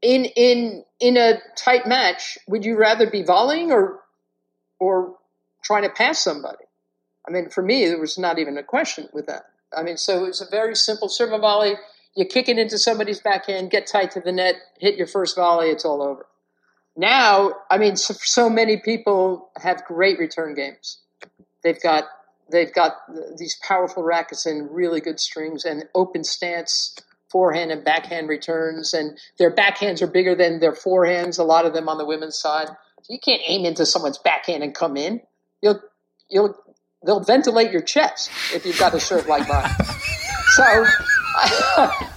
in 0.02 0.24
in 0.24 0.84
in 1.00 1.16
a 1.16 1.38
tight 1.56 1.86
match, 1.86 2.36
would 2.48 2.64
you 2.64 2.76
rather 2.76 3.08
be 3.08 3.22
volleying 3.22 3.70
or 3.70 4.00
or 4.80 5.14
trying 5.62 5.84
to 5.84 5.90
pass 5.90 6.18
somebody? 6.18 6.64
I 7.26 7.30
mean, 7.30 7.48
for 7.48 7.62
me, 7.62 7.86
there 7.86 8.00
was 8.00 8.18
not 8.18 8.38
even 8.38 8.58
a 8.58 8.62
question 8.62 9.08
with 9.12 9.26
that. 9.26 9.44
I 9.76 9.82
mean, 9.82 9.96
so 9.96 10.24
it's 10.24 10.40
a 10.40 10.48
very 10.50 10.74
simple 10.74 11.08
serve 11.08 11.30
volley 11.40 11.76
you 12.16 12.24
kick 12.24 12.48
it 12.48 12.58
into 12.58 12.78
somebody's 12.78 13.20
backhand, 13.20 13.70
get 13.70 13.86
tight 13.86 14.12
to 14.12 14.20
the 14.20 14.32
net, 14.32 14.56
hit 14.78 14.96
your 14.96 15.06
first 15.06 15.36
volley, 15.36 15.68
it's 15.68 15.84
all 15.84 16.02
over. 16.02 16.26
Now, 16.96 17.52
I 17.70 17.78
mean, 17.78 17.96
so, 17.96 18.14
so 18.18 18.48
many 18.48 18.76
people 18.76 19.50
have 19.56 19.84
great 19.84 20.18
return 20.18 20.54
games. 20.54 20.98
They've 21.62 21.80
got 21.80 22.04
they've 22.52 22.72
got 22.72 22.92
these 23.36 23.58
powerful 23.66 24.02
rackets 24.02 24.44
and 24.46 24.70
really 24.70 25.00
good 25.00 25.18
strings 25.18 25.64
and 25.64 25.84
open 25.94 26.22
stance 26.24 26.94
forehand 27.30 27.72
and 27.72 27.82
backhand 27.82 28.28
returns, 28.28 28.94
and 28.94 29.18
their 29.38 29.52
backhands 29.52 30.02
are 30.02 30.06
bigger 30.06 30.36
than 30.36 30.60
their 30.60 30.74
forehands. 30.74 31.38
A 31.38 31.42
lot 31.42 31.66
of 31.66 31.72
them 31.72 31.88
on 31.88 31.98
the 31.98 32.04
women's 32.04 32.38
side. 32.38 32.68
You 33.08 33.18
can't 33.18 33.42
aim 33.46 33.64
into 33.64 33.86
someone's 33.86 34.18
backhand 34.18 34.62
and 34.62 34.74
come 34.74 34.96
in. 34.96 35.20
You'll 35.62 35.80
you'll 36.28 36.54
they'll 37.04 37.20
ventilate 37.20 37.70
your 37.70 37.82
chest 37.82 38.30
if 38.52 38.64
you've 38.64 38.78
got 38.78 38.94
a 38.94 39.00
shirt 39.00 39.28
like 39.28 39.48
mine. 39.48 39.70
So 40.56 40.62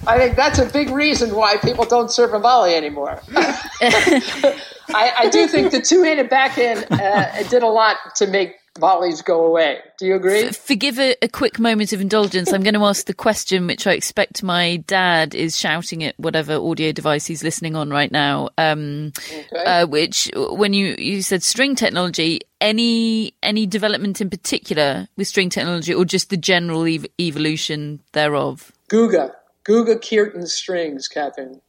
I 0.06 0.16
think 0.16 0.36
that's 0.36 0.60
a 0.60 0.66
big 0.66 0.90
reason 0.90 1.34
why 1.34 1.56
people 1.56 1.84
don't 1.84 2.08
serve 2.08 2.34
a 2.34 2.38
volley 2.38 2.74
anymore. 2.74 3.20
I, 3.30 5.12
I, 5.18 5.28
do 5.28 5.48
think 5.48 5.72
the 5.72 5.80
two-handed 5.80 6.30
backhand 6.30 6.86
uh, 6.90 7.42
did 7.48 7.64
a 7.64 7.66
lot 7.66 7.96
to 8.16 8.26
make 8.28 8.54
volleys 8.78 9.22
go 9.22 9.44
away. 9.44 9.80
Do 9.98 10.06
you 10.06 10.14
agree? 10.14 10.50
Forgive 10.52 10.98
a, 10.98 11.16
a, 11.22 11.28
quick 11.28 11.58
moment 11.58 11.92
of 11.92 12.00
indulgence. 12.00 12.52
I'm 12.52 12.62
going 12.62 12.74
to 12.74 12.84
ask 12.84 13.06
the 13.06 13.14
question, 13.14 13.66
which 13.66 13.86
I 13.86 13.92
expect 13.92 14.42
my 14.42 14.76
dad 14.86 15.34
is 15.34 15.58
shouting 15.58 16.04
at 16.04 16.18
whatever 16.18 16.54
audio 16.54 16.92
device 16.92 17.26
he's 17.26 17.42
listening 17.42 17.76
on 17.76 17.90
right 17.90 18.10
now. 18.10 18.50
Um, 18.56 19.12
okay. 19.16 19.64
uh, 19.64 19.86
which, 19.86 20.30
when 20.34 20.72
you 20.72 20.94
you 20.98 21.22
said 21.22 21.42
string 21.42 21.74
technology, 21.74 22.40
any 22.60 23.34
any 23.42 23.66
development 23.66 24.20
in 24.20 24.30
particular 24.30 25.08
with 25.16 25.28
string 25.28 25.50
technology, 25.50 25.92
or 25.92 26.04
just 26.04 26.30
the 26.30 26.36
general 26.36 26.86
ev- 26.86 27.06
evolution 27.20 28.00
thereof? 28.12 28.72
Guga, 28.88 29.32
Guga 29.64 29.96
Kuerten 29.96 30.46
strings, 30.46 31.08
Catherine. 31.08 31.60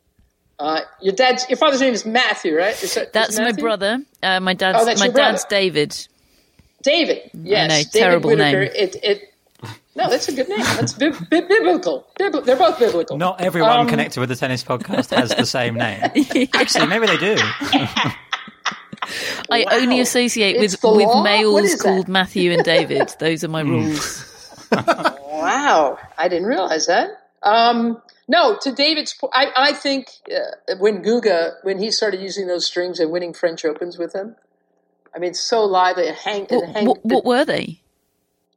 Uh, 0.59 0.81
your 1.01 1.15
dad's, 1.15 1.47
your 1.49 1.55
father's 1.57 1.79
name 1.79 1.93
is 1.93 2.05
Matthew, 2.05 2.57
right? 2.57 2.81
Is 2.83 2.93
that, 2.95 3.13
that's 3.13 3.39
my 3.39 3.53
brother. 3.53 3.99
Uh, 4.21 4.41
my 4.41 4.53
dad's, 4.53 4.79
oh, 4.81 4.95
my 4.99 5.07
dad's 5.07 5.45
David. 5.45 5.95
David, 6.83 7.31
yes, 7.33 7.69
know, 7.69 7.75
David 7.75 7.91
terrible 7.91 8.29
Whitaker. 8.31 8.59
name. 8.61 8.71
It, 8.75 8.95
it, 9.03 9.33
no, 9.95 10.09
that's 10.09 10.29
a 10.29 10.33
good 10.33 10.47
name. 10.47 10.59
That's 10.59 10.93
bi- 10.93 11.09
bi- 11.09 11.41
biblical. 11.41 12.07
Bibli- 12.17 12.45
they're 12.45 12.55
both 12.55 12.79
biblical. 12.79 13.17
Not 13.17 13.41
everyone 13.41 13.79
um, 13.79 13.87
connected 13.87 14.19
with 14.19 14.29
the 14.29 14.35
tennis 14.35 14.63
podcast 14.63 15.13
has 15.13 15.31
the 15.31 15.45
same 15.45 15.75
name. 15.75 16.01
Actually, 16.53 16.87
maybe 16.87 17.07
they 17.07 17.17
do. 17.17 17.35
I 19.49 19.65
wow. 19.65 19.65
only 19.71 19.99
associate 19.99 20.59
with 20.59 20.77
with 20.83 21.23
males 21.23 21.75
called 21.81 22.07
Matthew 22.07 22.51
and 22.51 22.63
David. 22.63 23.13
Those 23.19 23.43
are 23.43 23.49
my 23.49 23.63
hmm. 23.63 23.71
rules. 23.71 24.65
wow, 24.71 25.97
I 26.17 26.27
didn't 26.27 26.47
realize 26.47 26.87
that. 26.87 27.09
Um, 27.41 28.01
no, 28.27 28.57
to 28.61 28.71
David's 28.71 29.13
point, 29.13 29.33
I, 29.35 29.47
I 29.55 29.73
think 29.73 30.09
uh, 30.31 30.75
when 30.77 31.03
Guga, 31.03 31.55
when 31.63 31.79
he 31.79 31.89
started 31.89 32.21
using 32.21 32.47
those 32.47 32.65
strings 32.65 32.99
and 32.99 33.11
winning 33.11 33.33
French 33.33 33.65
Opens 33.65 33.97
with 33.97 34.13
them, 34.13 34.35
I 35.15 35.19
mean, 35.19 35.33
so 35.33 35.65
live, 35.65 35.97
it 35.97 36.15
hang, 36.15 36.45
what, 36.45 36.69
hang, 36.69 36.85
what, 36.85 37.05
what 37.05 37.25
were 37.25 37.45
they? 37.45 37.81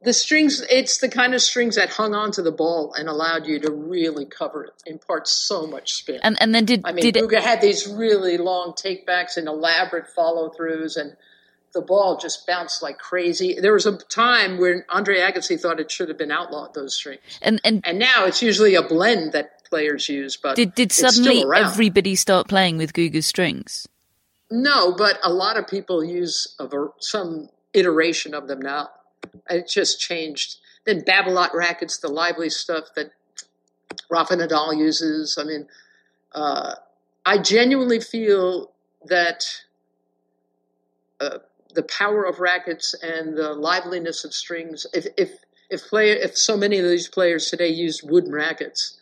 The 0.01 0.13
strings, 0.13 0.61
it's 0.69 0.97
the 0.97 1.09
kind 1.09 1.33
of 1.33 1.41
strings 1.41 1.75
that 1.75 1.89
hung 1.89 2.13
onto 2.13 2.41
the 2.41 2.51
ball 2.51 2.93
and 2.93 3.07
allowed 3.07 3.47
you 3.47 3.59
to 3.59 3.71
really 3.71 4.25
cover 4.25 4.65
it, 4.65 4.73
impart 4.85 5.27
so 5.27 5.65
much 5.65 5.93
spin. 5.93 6.19
And, 6.23 6.37
and 6.41 6.53
then 6.53 6.65
did, 6.65 6.81
I 6.83 6.91
mean, 6.91 7.03
did 7.03 7.15
Guga 7.15 7.37
it... 7.37 7.43
had 7.43 7.61
these 7.61 7.87
really 7.87 8.37
long 8.37 8.73
takebacks 8.73 9.37
and 9.37 9.47
elaborate 9.47 10.07
follow 10.07 10.49
throughs 10.49 10.97
and– 10.97 11.15
the 11.73 11.81
ball 11.81 12.17
just 12.17 12.47
bounced 12.47 12.81
like 12.81 12.97
crazy. 12.99 13.57
There 13.59 13.73
was 13.73 13.85
a 13.85 13.97
time 13.97 14.59
when 14.59 14.85
Andre 14.89 15.17
Agassi 15.17 15.59
thought 15.59 15.79
it 15.79 15.91
should 15.91 16.07
have 16.07 16.17
been 16.17 16.31
outlawed 16.31 16.73
those 16.73 16.95
strings, 16.95 17.19
and 17.41 17.59
and 17.63 17.81
and 17.85 17.99
now 17.99 18.25
it's 18.25 18.41
usually 18.41 18.75
a 18.75 18.83
blend 18.83 19.33
that 19.33 19.63
players 19.69 20.07
use, 20.07 20.37
but 20.37 20.55
Did 20.55 20.75
did 20.75 20.91
suddenly 20.91 21.43
everybody 21.55 22.15
start 22.15 22.47
playing 22.47 22.77
with 22.77 22.93
Guga 22.93 23.23
strings? 23.23 23.87
No, 24.55 24.93
but 24.93 25.17
a 25.23 25.33
lot 25.33 25.57
of 25.57 25.65
people 25.65 26.03
use 26.03 26.55
a 26.59 26.69
some 26.99 27.49
iteration 27.73 28.35
of 28.35 28.47
them 28.47 28.61
now. 28.61 28.89
It 29.49 29.67
just 29.67 29.99
changed. 29.99 30.57
Then 30.85 31.01
Babolat 31.01 31.55
rackets, 31.55 31.97
the 31.97 32.07
lively 32.07 32.51
stuff 32.51 32.89
that 32.95 33.13
Rafa 34.11 34.35
Nadal 34.35 34.77
uses. 34.77 35.39
I 35.41 35.43
mean, 35.43 35.67
uh, 36.33 36.75
I 37.25 37.39
genuinely 37.39 37.99
feel 37.99 38.69
that 39.07 39.43
uh, 41.19 41.39
the 41.73 41.81
power 41.81 42.23
of 42.23 42.39
rackets 42.39 42.93
and 43.01 43.35
the 43.35 43.53
liveliness 43.53 44.23
of 44.23 44.35
strings. 44.35 44.85
If 44.93 45.07
if 45.17 45.31
if 45.71 45.81
player 45.81 46.13
if 46.13 46.37
so 46.37 46.55
many 46.55 46.77
of 46.77 46.85
these 46.85 47.07
players 47.07 47.49
today 47.49 47.69
used 47.69 48.07
wooden 48.07 48.31
rackets, 48.31 48.99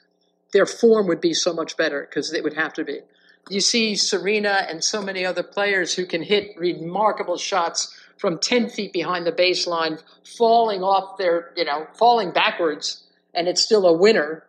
their 0.54 0.66
form 0.66 1.08
would 1.08 1.20
be 1.20 1.34
so 1.34 1.54
much 1.54 1.76
better 1.76 2.08
because 2.10 2.32
it 2.32 2.41
would 2.41 2.54
have 2.54 2.72
to 2.76 2.86
be. 2.86 3.02
You 3.49 3.59
see 3.59 3.95
Serena 3.95 4.65
and 4.69 4.83
so 4.83 5.01
many 5.01 5.25
other 5.25 5.43
players 5.43 5.93
who 5.93 6.05
can 6.05 6.21
hit 6.21 6.57
remarkable 6.57 7.37
shots 7.37 7.97
from 8.17 8.37
10 8.37 8.69
feet 8.69 8.93
behind 8.93 9.25
the 9.25 9.31
baseline, 9.31 10.01
falling 10.37 10.83
off 10.83 11.17
their, 11.17 11.51
you 11.55 11.65
know, 11.65 11.87
falling 11.97 12.31
backwards, 12.31 13.03
and 13.33 13.47
it's 13.47 13.63
still 13.63 13.85
a 13.87 13.97
winner. 13.97 14.45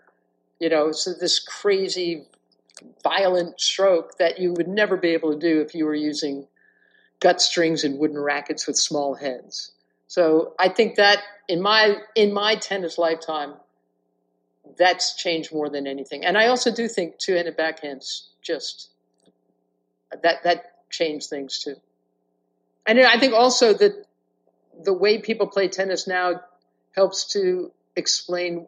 You 0.61 0.68
know, 0.68 0.93
so 0.93 1.12
this 1.18 1.40
crazy, 1.40 2.26
violent 3.03 3.61
stroke 3.61 4.18
that 4.18 4.38
you 4.38 4.53
would 4.53 4.68
never 4.68 4.97
be 4.97 5.09
able 5.09 5.32
to 5.32 5.38
do 5.38 5.61
if 5.61 5.74
you 5.74 5.86
were 5.86 5.95
using 5.95 6.47
gut 7.18 7.40
strings 7.40 7.82
and 7.82 7.99
wooden 7.99 8.18
rackets 8.18 8.66
with 8.66 8.76
small 8.76 9.14
heads. 9.14 9.72
So 10.07 10.55
I 10.59 10.68
think 10.68 10.97
that 10.97 11.20
in 11.49 11.62
my 11.62 11.97
in 12.14 12.34
my 12.34 12.57
tennis 12.57 12.99
lifetime, 12.99 13.55
that's 14.76 15.16
changed 15.16 15.53
more 15.53 15.70
than 15.70 15.86
anything. 15.86 16.24
And 16.24 16.36
I 16.36 16.49
also 16.49 16.70
do 16.70 16.88
think 16.88 17.18
two-handed 17.18 17.57
backhands 17.57 18.28
just 18.43 18.90
that 20.22 20.43
that 20.45 20.88
changed 20.90 21.30
things 21.30 21.59
too. 21.59 21.76
And 22.86 23.01
I 23.01 23.18
think 23.18 23.34
also 23.34 23.72
that 23.72 24.07
the 24.82 24.93
way 24.93 25.18
people 25.18 25.47
play 25.47 25.68
tennis 25.68 26.07
now 26.07 26.40
helps 26.95 27.32
to 27.32 27.72
explain 27.97 28.66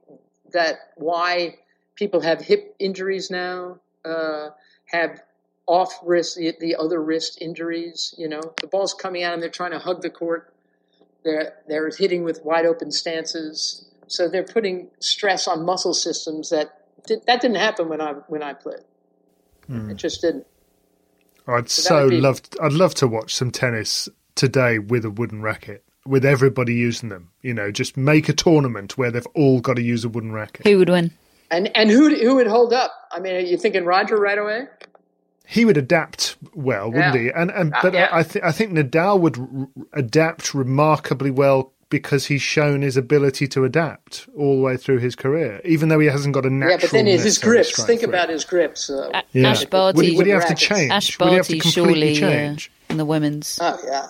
that 0.52 0.76
why 0.96 1.56
people 1.96 2.20
have 2.20 2.40
hip 2.40 2.74
injuries 2.78 3.30
now, 3.30 3.80
uh, 4.04 4.50
have 4.86 5.20
off 5.66 5.98
wrist, 6.04 6.36
the, 6.36 6.54
the 6.60 6.76
other 6.76 7.02
wrist 7.02 7.38
injuries. 7.40 8.14
You 8.16 8.28
know, 8.28 8.40
the 8.60 8.66
ball's 8.66 8.94
coming 8.94 9.22
out 9.22 9.34
and 9.34 9.42
they're 9.42 9.50
trying 9.50 9.72
to 9.72 9.78
hug 9.78 10.02
the 10.02 10.10
court. 10.10 10.52
They're 11.24 11.54
they're 11.66 11.90
hitting 11.90 12.22
with 12.22 12.44
wide 12.44 12.66
open 12.66 12.90
stances, 12.90 13.86
so 14.08 14.28
they're 14.28 14.44
putting 14.44 14.90
stress 15.00 15.48
on 15.48 15.64
muscle 15.64 15.94
systems 15.94 16.50
that 16.50 16.82
did, 17.06 17.24
that 17.26 17.40
didn't 17.40 17.56
happen 17.56 17.88
when 17.88 18.02
I 18.02 18.12
when 18.28 18.42
I 18.42 18.52
played. 18.52 18.80
It 19.68 19.96
just 19.96 20.20
didn't. 20.20 20.46
I'd 21.46 21.68
So 21.68 21.82
so 21.82 22.08
be- 22.10 22.20
love. 22.20 22.40
I'd 22.62 22.72
love 22.72 22.94
to 22.96 23.06
watch 23.08 23.34
some 23.34 23.50
tennis 23.50 24.08
today 24.34 24.78
with 24.78 25.04
a 25.04 25.10
wooden 25.10 25.42
racket, 25.42 25.84
with 26.06 26.24
everybody 26.24 26.74
using 26.74 27.10
them. 27.10 27.30
You 27.42 27.52
know, 27.54 27.70
just 27.70 27.96
make 27.96 28.28
a 28.28 28.32
tournament 28.32 28.96
where 28.96 29.10
they've 29.10 29.26
all 29.34 29.60
got 29.60 29.76
to 29.76 29.82
use 29.82 30.04
a 30.04 30.08
wooden 30.08 30.32
racket. 30.32 30.66
Who 30.66 30.78
would 30.78 30.88
win? 30.88 31.10
And 31.50 31.70
and 31.76 31.90
who 31.90 32.14
who 32.16 32.36
would 32.36 32.46
hold 32.46 32.72
up? 32.72 32.92
I 33.12 33.20
mean, 33.20 33.34
are 33.36 33.40
you 33.40 33.58
thinking 33.58 33.84
Roger 33.84 34.16
right 34.16 34.38
away? 34.38 34.66
He 35.46 35.66
would 35.66 35.76
adapt 35.76 36.36
well, 36.54 36.86
wouldn't 36.90 37.14
Yeah. 37.14 37.20
he? 37.20 37.28
And 37.30 37.50
and 37.50 37.74
Uh, 37.74 37.78
but 37.82 37.92
yeah. 37.92 38.08
I, 38.10 38.20
I 38.20 38.22
think 38.22 38.44
I 38.46 38.50
think 38.52 38.72
Nadal 38.72 39.20
would 39.20 39.38
r- 39.38 39.68
adapt 39.92 40.54
remarkably 40.54 41.30
well 41.30 41.73
because 41.90 42.26
he's 42.26 42.42
shown 42.42 42.82
his 42.82 42.96
ability 42.96 43.46
to 43.48 43.64
adapt 43.64 44.28
all 44.36 44.56
the 44.56 44.62
way 44.62 44.76
through 44.76 44.98
his 44.98 45.14
career, 45.14 45.60
even 45.64 45.88
though 45.88 45.98
he 46.00 46.06
hasn't 46.08 46.34
got 46.34 46.44
a 46.46 46.50
natural. 46.50 46.70
yeah, 46.72 46.78
but 46.80 46.90
then 46.90 47.06
his, 47.06 47.22
his 47.24 47.38
grips. 47.38 47.82
Think 47.84 48.02
it. 48.02 48.08
about 48.08 48.28
his 48.28 48.44
grips. 48.44 48.90
Uh, 48.90 49.10
A- 49.14 49.22
Yeah. 49.32 49.48
Ash 49.50 49.64
Barty. 49.64 50.10
Would 50.10 50.16
would 50.18 50.26
he 50.26 50.32
have 50.32 50.46
to 50.46 50.54
change? 50.54 50.90
Ash 50.90 51.18
would 51.18 51.30
he 51.30 51.34
have 51.36 51.46
to 51.46 51.52
Barty, 51.54 51.60
completely 51.60 52.14
surely, 52.14 52.34
change? 52.34 52.70
uh, 52.88 52.92
in 52.92 52.96
the 52.98 53.04
women's. 53.04 53.58
oh 53.60 53.78
yeah, 53.84 54.06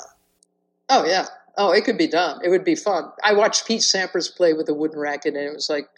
oh 0.89 1.05
yeah, 1.07 1.27
oh 1.57 1.73
it 1.73 1.85
could 1.85 1.99
be 1.99 2.09
done. 2.09 2.41
It 2.45 2.49
would 2.51 2.65
be 2.65 2.75
fun. 2.75 3.11
I 3.23 3.35
watched 3.35 3.67
Pete 3.67 3.83
Sampras 3.83 4.35
play 4.35 4.53
with 4.53 4.69
a 4.69 4.75
wooden 4.75 4.99
racket, 4.99 5.35
and 5.35 5.45
it 5.47 5.53
was 5.55 5.69
like. 5.69 5.89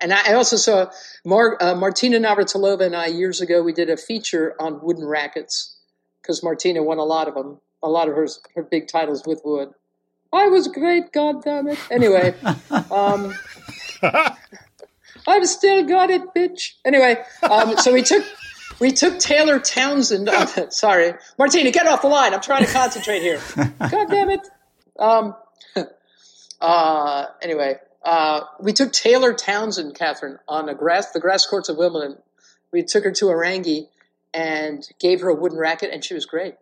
And 0.00 0.12
I 0.12 0.30
I 0.30 0.34
also 0.34 0.54
saw 0.56 0.90
Mar, 1.24 1.56
uh, 1.60 1.74
Martina 1.74 2.20
Navratilova 2.20 2.82
and 2.82 2.94
I 2.94 3.06
years 3.06 3.40
ago. 3.40 3.62
We 3.64 3.72
did 3.72 3.90
a 3.90 3.96
feature 3.96 4.54
on 4.60 4.78
wooden 4.80 5.04
rackets 5.04 5.76
because 6.22 6.40
Martina 6.44 6.84
won 6.84 6.98
a 6.98 7.04
lot 7.04 7.26
of 7.26 7.34
them, 7.34 7.58
a 7.82 7.88
lot 7.88 8.08
of 8.08 8.14
her 8.14 8.28
her 8.54 8.62
big 8.62 8.86
titles 8.86 9.24
with 9.26 9.40
wood. 9.44 9.70
I 10.32 10.48
was 10.48 10.68
great, 10.68 11.12
God 11.12 11.42
damn 11.42 11.68
it. 11.68 11.78
Anyway, 11.90 12.34
um, 12.90 13.34
I've 15.26 15.46
still 15.46 15.84
got 15.84 16.10
it, 16.10 16.34
bitch. 16.34 16.72
Anyway, 16.84 17.16
um, 17.42 17.76
so 17.78 17.92
we 17.92 18.02
took 18.02 18.24
we 18.80 18.92
took 18.92 19.18
Taylor 19.18 19.58
Townsend. 19.58 20.28
sorry, 20.72 21.14
Martina, 21.38 21.70
get 21.70 21.86
off 21.86 22.02
the 22.02 22.08
line. 22.08 22.34
I'm 22.34 22.40
trying 22.40 22.64
to 22.64 22.72
concentrate 22.72 23.22
here. 23.22 23.40
God 23.56 24.08
damn 24.08 24.30
it. 24.30 24.46
Um, 24.98 25.34
uh, 26.60 27.26
anyway, 27.42 27.76
uh, 28.02 28.42
we 28.60 28.72
took 28.72 28.92
Taylor 28.92 29.32
Townsend, 29.32 29.94
Catherine, 29.94 30.38
on 30.46 30.68
a 30.68 30.74
grass 30.74 31.10
the 31.12 31.20
grass 31.20 31.46
courts 31.46 31.68
of 31.68 31.76
Wimbledon. 31.76 32.18
We 32.72 32.82
took 32.82 33.04
her 33.04 33.12
to 33.12 33.26
Aorangi 33.26 33.88
and 34.34 34.86
gave 35.00 35.22
her 35.22 35.28
a 35.28 35.34
wooden 35.34 35.58
racket, 35.58 35.90
and 35.92 36.04
she 36.04 36.14
was 36.14 36.26
great. 36.26 36.54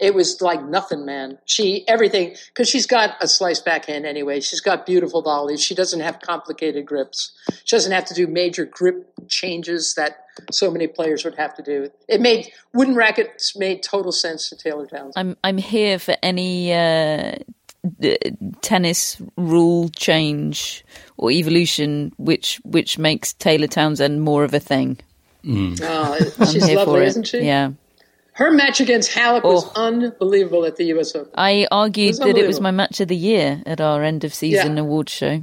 It 0.00 0.14
was 0.14 0.40
like 0.40 0.64
nothing, 0.64 1.04
man. 1.04 1.38
She 1.44 1.86
everything 1.86 2.34
because 2.48 2.68
she's 2.68 2.86
got 2.86 3.16
a 3.20 3.28
slice 3.28 3.60
backhand 3.60 4.06
anyway. 4.06 4.40
She's 4.40 4.60
got 4.60 4.86
beautiful 4.86 5.22
volleys. 5.22 5.62
She 5.62 5.74
doesn't 5.74 6.00
have 6.00 6.20
complicated 6.20 6.86
grips. 6.86 7.32
She 7.64 7.76
doesn't 7.76 7.92
have 7.92 8.06
to 8.06 8.14
do 8.14 8.26
major 8.26 8.64
grip 8.64 9.12
changes 9.28 9.94
that 9.94 10.24
so 10.50 10.70
many 10.70 10.86
players 10.86 11.24
would 11.24 11.34
have 11.34 11.54
to 11.56 11.62
do. 11.62 11.90
It 12.08 12.20
made 12.20 12.50
wooden 12.72 12.94
rackets 12.94 13.56
made 13.56 13.82
total 13.82 14.12
sense 14.12 14.48
to 14.48 14.56
Taylor 14.56 14.86
Townsend. 14.86 15.12
I'm 15.16 15.36
I'm 15.44 15.58
here 15.58 15.98
for 15.98 16.16
any 16.22 16.72
uh, 16.72 17.36
tennis 18.62 19.20
rule 19.36 19.88
change 19.90 20.84
or 21.16 21.30
evolution, 21.30 22.12
which 22.16 22.60
which 22.64 22.98
makes 22.98 23.34
Taylor 23.34 23.66
Townsend 23.66 24.22
more 24.22 24.44
of 24.44 24.54
a 24.54 24.60
thing. 24.60 24.98
Oh, 25.46 26.18
she's 26.50 26.70
lovely, 26.70 26.84
for 26.84 27.02
it. 27.02 27.08
isn't 27.08 27.26
she? 27.26 27.40
Yeah. 27.40 27.72
Her 28.40 28.50
match 28.50 28.80
against 28.80 29.10
Halep 29.12 29.42
was 29.44 29.66
Oh. 29.66 29.72
unbelievable 29.88 30.64
at 30.64 30.76
the 30.76 30.84
U.S. 30.94 31.14
Open. 31.14 31.30
I 31.36 31.66
argued 31.70 32.08
It's 32.10 32.18
that 32.20 32.38
it 32.38 32.46
was 32.46 32.58
my 32.58 32.70
match 32.70 32.98
of 33.00 33.08
the 33.08 33.16
year 33.16 33.62
at 33.66 33.82
our 33.82 34.02
end 34.02 34.24
of 34.24 34.32
season 34.32 34.76
Yeah. 34.76 34.82
awards 34.82 35.12
show. 35.12 35.42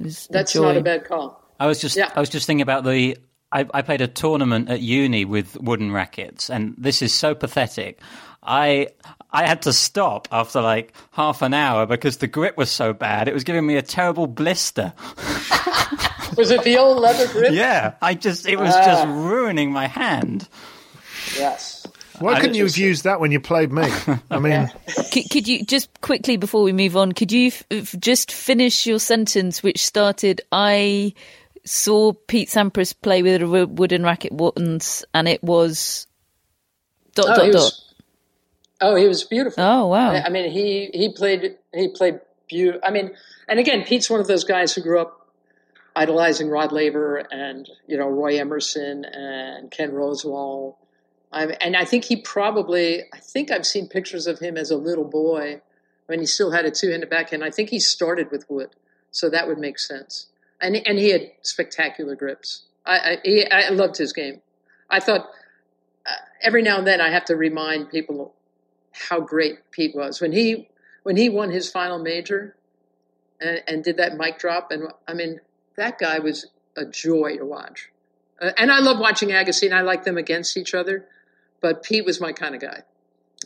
It 0.00 0.26
a 0.28 0.32
That's 0.32 0.52
joy. 0.52 0.62
not 0.62 0.76
a 0.76 0.80
bad 0.80 1.04
call. 1.04 1.42
I 1.58 1.66
was 1.66 1.80
just 1.80 1.96
Yeah. 1.96 2.12
I 2.14 2.20
was 2.20 2.28
just 2.28 2.46
thinking 2.46 2.62
about 2.62 2.84
the 2.84 3.18
I, 3.50 3.66
I 3.74 3.82
played 3.82 4.00
a 4.00 4.06
tournament 4.06 4.68
at 4.70 4.80
uni 4.80 5.24
with 5.24 5.56
wooden 5.60 5.90
rackets, 5.90 6.50
and 6.50 6.74
this 6.78 7.02
is 7.02 7.12
so 7.14 7.34
pathetic. 7.34 7.98
I 8.44 8.88
I 9.32 9.46
had 9.46 9.62
to 9.62 9.72
stop 9.72 10.28
after 10.30 10.60
like 10.60 10.92
half 11.12 11.42
an 11.42 11.52
hour 11.52 11.84
because 11.86 12.18
the 12.18 12.26
grip 12.28 12.56
was 12.56 12.70
so 12.70 12.92
bad. 12.92 13.26
It 13.26 13.34
was 13.34 13.42
giving 13.44 13.66
me 13.66 13.74
a 13.76 13.82
terrible 13.82 14.28
blister. 14.28 14.92
Was 16.36 16.50
it 16.52 16.62
the 16.64 16.76
old 16.78 17.00
leather 17.00 17.26
grip? 17.32 17.52
Yeah, 17.64 17.94
I 18.02 18.14
just 18.14 18.46
it 18.46 18.58
was 18.58 18.72
Ah. 18.74 18.84
just 18.84 19.06
ruining 19.08 19.72
my 19.72 19.88
hand. 19.88 20.48
Yes. 21.36 21.86
Why 22.18 22.34
I 22.34 22.40
couldn't 22.40 22.54
you 22.56 22.64
have 22.64 22.76
used 22.78 23.04
that 23.04 23.20
when 23.20 23.30
you 23.30 23.40
played 23.40 23.70
me? 23.72 23.84
I 24.30 24.38
mean, 24.38 24.70
Could, 25.12 25.28
could 25.30 25.46
you 25.48 25.64
just 25.64 26.00
quickly 26.00 26.36
before 26.38 26.62
we 26.62 26.72
move 26.72 26.96
on? 26.96 27.12
Could 27.12 27.30
you 27.30 27.48
f- 27.48 27.64
f- 27.70 27.94
just 27.98 28.32
finish 28.32 28.86
your 28.86 28.98
sentence, 28.98 29.62
which 29.62 29.84
started? 29.84 30.40
I 30.50 31.12
saw 31.64 32.12
Pete 32.14 32.48
Sampras 32.48 32.94
play 32.98 33.22
with 33.22 33.42
a 33.42 33.66
wooden 33.66 34.02
racket 34.02 34.32
once, 34.32 35.04
and 35.12 35.28
it 35.28 35.42
was 35.44 36.06
dot 37.14 37.26
Oh, 37.28 37.34
dot 37.36 37.44
he 37.44 37.50
dot. 37.50 37.54
was, 37.60 37.84
oh, 38.80 38.94
he 38.94 39.06
was 39.08 39.24
beautiful. 39.24 39.62
Oh 39.62 39.86
wow! 39.88 40.12
I 40.12 40.22
I 40.22 40.28
mean, 40.30 40.50
he 40.50 40.90
he 40.94 41.12
played 41.12 41.56
he 41.74 41.88
played 41.88 42.20
beautiful. 42.48 42.80
I 42.82 42.92
mean, 42.92 43.14
and 43.46 43.58
again, 43.60 43.84
Pete's 43.84 44.08
one 44.08 44.20
of 44.20 44.26
those 44.26 44.44
guys 44.44 44.72
who 44.72 44.80
grew 44.80 45.00
up 45.00 45.28
idolizing 45.94 46.48
Rod 46.48 46.72
Laver 46.72 47.16
and 47.30 47.68
you 47.86 47.98
know 47.98 48.08
Roy 48.08 48.38
Emerson 48.40 49.04
and 49.04 49.70
Ken 49.70 49.90
Rosewall. 49.92 50.76
I, 51.32 51.46
and 51.60 51.76
I 51.76 51.84
think 51.84 52.04
he 52.04 52.16
probably 52.16 53.04
I 53.12 53.18
think 53.18 53.50
I've 53.50 53.66
seen 53.66 53.88
pictures 53.88 54.26
of 54.26 54.38
him 54.38 54.56
as 54.56 54.70
a 54.70 54.76
little 54.76 55.04
boy 55.04 55.60
when 56.06 56.20
he 56.20 56.26
still 56.26 56.52
had 56.52 56.64
a 56.64 56.70
two-handed 56.70 57.10
backhand. 57.10 57.44
I 57.44 57.50
think 57.50 57.70
he 57.70 57.80
started 57.80 58.30
with 58.30 58.48
wood, 58.48 58.70
so 59.10 59.28
that 59.30 59.48
would 59.48 59.58
make 59.58 59.78
sense. 59.78 60.26
And 60.60 60.76
and 60.76 60.98
he 60.98 61.10
had 61.10 61.30
spectacular 61.42 62.14
grips. 62.14 62.62
I 62.84 62.98
I, 62.98 63.16
he, 63.24 63.50
I 63.50 63.68
loved 63.70 63.96
his 63.96 64.12
game. 64.12 64.40
I 64.88 65.00
thought 65.00 65.28
uh, 66.06 66.12
every 66.42 66.62
now 66.62 66.78
and 66.78 66.86
then 66.86 67.00
I 67.00 67.10
have 67.10 67.24
to 67.26 67.36
remind 67.36 67.90
people 67.90 68.34
how 68.92 69.20
great 69.20 69.70
Pete 69.70 69.94
was 69.94 70.20
when 70.20 70.32
he 70.32 70.68
when 71.02 71.16
he 71.16 71.28
won 71.28 71.50
his 71.50 71.70
final 71.70 71.98
major 71.98 72.56
and, 73.40 73.62
and 73.66 73.84
did 73.84 73.98
that 73.98 74.16
mic 74.16 74.38
drop. 74.38 74.70
And 74.70 74.88
I 75.06 75.14
mean, 75.14 75.40
that 75.76 75.98
guy 75.98 76.18
was 76.18 76.46
a 76.76 76.84
joy 76.84 77.36
to 77.36 77.44
watch. 77.44 77.90
Uh, 78.40 78.50
and 78.58 78.70
I 78.70 78.80
love 78.80 78.98
watching 78.98 79.30
Agassi, 79.30 79.64
and 79.66 79.74
I 79.74 79.80
like 79.80 80.04
them 80.04 80.18
against 80.18 80.56
each 80.56 80.74
other. 80.74 81.06
But 81.60 81.82
Pete 81.82 82.04
was 82.04 82.20
my 82.20 82.32
kind 82.32 82.54
of 82.54 82.60
guy. 82.60 82.82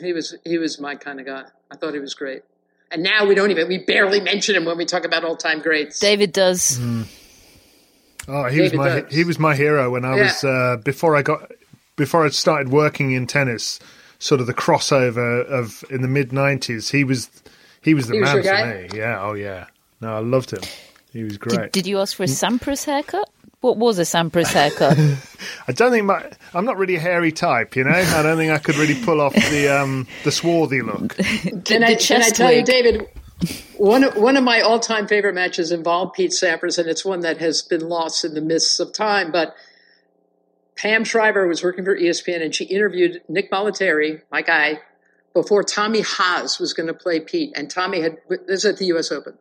He 0.00 0.12
was 0.12 0.36
he 0.44 0.58
was 0.58 0.80
my 0.80 0.94
kind 0.94 1.20
of 1.20 1.26
guy. 1.26 1.44
I 1.70 1.76
thought 1.76 1.94
he 1.94 2.00
was 2.00 2.14
great. 2.14 2.42
And 2.90 3.02
now 3.02 3.24
we 3.26 3.34
don't 3.34 3.50
even 3.50 3.68
we 3.68 3.78
barely 3.78 4.20
mention 4.20 4.56
him 4.56 4.64
when 4.64 4.76
we 4.76 4.84
talk 4.84 5.04
about 5.04 5.24
all 5.24 5.36
time 5.36 5.60
greats. 5.60 6.00
David 6.00 6.32
does. 6.32 6.78
Oh, 8.28 8.44
he 8.44 8.60
was 8.60 8.72
my 8.74 9.00
does. 9.00 9.12
he 9.14 9.24
was 9.24 9.38
my 9.38 9.54
hero 9.54 9.90
when 9.90 10.04
I 10.04 10.16
Yeah. 10.16 10.22
was 10.24 10.44
uh, 10.44 10.76
before 10.84 11.16
I 11.16 11.22
got 11.22 11.50
before 11.96 12.24
I 12.24 12.28
started 12.30 12.70
working 12.70 13.12
in 13.12 13.26
tennis. 13.26 13.78
Sort 14.22 14.40
of 14.42 14.46
the 14.46 14.52
crossover 14.54 15.46
of 15.46 15.82
in 15.88 16.02
the 16.02 16.08
mid 16.08 16.30
nineties. 16.32 16.90
He 16.90 17.04
was 17.04 17.30
he 17.80 17.94
was 17.94 18.06
the 18.08 18.14
He 18.14 18.20
man 18.20 18.34
your 18.34 18.42
for 18.42 18.48
guy? 18.50 18.72
me. 18.92 18.98
Yeah. 18.98 19.18
Oh 19.22 19.32
yeah. 19.32 19.66
No, 20.02 20.14
I 20.14 20.18
loved 20.18 20.50
him. 20.52 20.60
He 21.12 21.24
was 21.24 21.38
great. 21.38 21.72
Did, 21.72 21.72
did 21.72 21.86
you 21.86 21.98
ask 22.00 22.14
for 22.16 22.24
a 22.24 22.26
Sampras 22.26 22.84
haircut? 22.84 23.28
What 23.60 23.76
was 23.76 23.98
a 23.98 24.02
Sampras 24.02 24.52
haircut? 24.52 24.98
I 25.68 25.72
don't 25.72 25.90
think 25.90 26.06
my 26.06 26.30
I'm 26.54 26.64
not 26.64 26.78
really 26.78 26.96
a 26.96 27.00
hairy 27.00 27.30
type. 27.32 27.76
You 27.76 27.84
know. 27.84 27.90
I 27.90 28.22
don't 28.22 28.38
think 28.38 28.52
I 28.52 28.58
could 28.58 28.76
really 28.76 29.02
pull 29.04 29.20
off 29.20 29.34
the 29.34 29.68
um 29.68 30.06
the 30.24 30.32
swarthy 30.32 30.80
look. 30.80 31.18
and, 31.18 31.24
I, 31.24 31.50
the 31.50 31.74
and 31.74 31.84
I 31.84 31.94
chest 31.94 32.36
tell 32.36 32.52
you. 32.52 32.64
David, 32.64 33.06
one 33.76 34.04
of, 34.04 34.16
one 34.16 34.36
of 34.36 34.44
my 34.44 34.60
all 34.60 34.78
time 34.78 35.06
favorite 35.06 35.34
matches 35.34 35.72
involved 35.72 36.14
Pete 36.14 36.32
Sampras, 36.32 36.78
and 36.78 36.88
it's 36.88 37.04
one 37.04 37.20
that 37.20 37.38
has 37.38 37.62
been 37.62 37.88
lost 37.88 38.24
in 38.24 38.34
the 38.34 38.40
mists 38.40 38.80
of 38.80 38.92
time. 38.92 39.32
But 39.32 39.54
Pam 40.76 41.04
Shriver 41.04 41.46
was 41.46 41.62
working 41.62 41.84
for 41.84 41.96
ESPN, 41.96 42.42
and 42.42 42.54
she 42.54 42.64
interviewed 42.64 43.22
Nick 43.28 43.50
Bollettieri, 43.50 44.22
my 44.30 44.42
guy, 44.42 44.80
before 45.34 45.62
Tommy 45.62 46.00
Haas 46.00 46.58
was 46.58 46.72
going 46.72 46.86
to 46.86 46.94
play 46.94 47.20
Pete. 47.20 47.52
And 47.54 47.70
Tommy 47.70 48.00
had 48.00 48.18
this 48.28 48.40
is 48.48 48.64
at 48.64 48.76
the 48.78 48.86
U.S. 48.86 49.12
Open, 49.12 49.34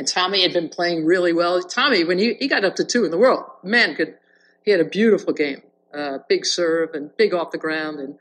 and 0.00 0.08
Tommy 0.08 0.40
had 0.40 0.54
been 0.54 0.70
playing 0.70 1.04
really 1.04 1.34
well. 1.34 1.62
Tommy, 1.62 2.04
when 2.04 2.18
he, 2.18 2.32
he 2.32 2.48
got 2.48 2.64
up 2.64 2.76
to 2.76 2.84
two 2.86 3.04
in 3.04 3.10
the 3.10 3.18
world, 3.18 3.44
man, 3.62 3.94
could 3.94 4.16
he 4.62 4.70
had 4.70 4.80
a 4.80 4.84
beautiful 4.84 5.34
game, 5.34 5.60
uh, 5.92 6.20
big 6.26 6.46
serve 6.46 6.94
and 6.94 7.14
big 7.18 7.34
off 7.34 7.50
the 7.50 7.58
ground, 7.58 8.00
and 8.00 8.18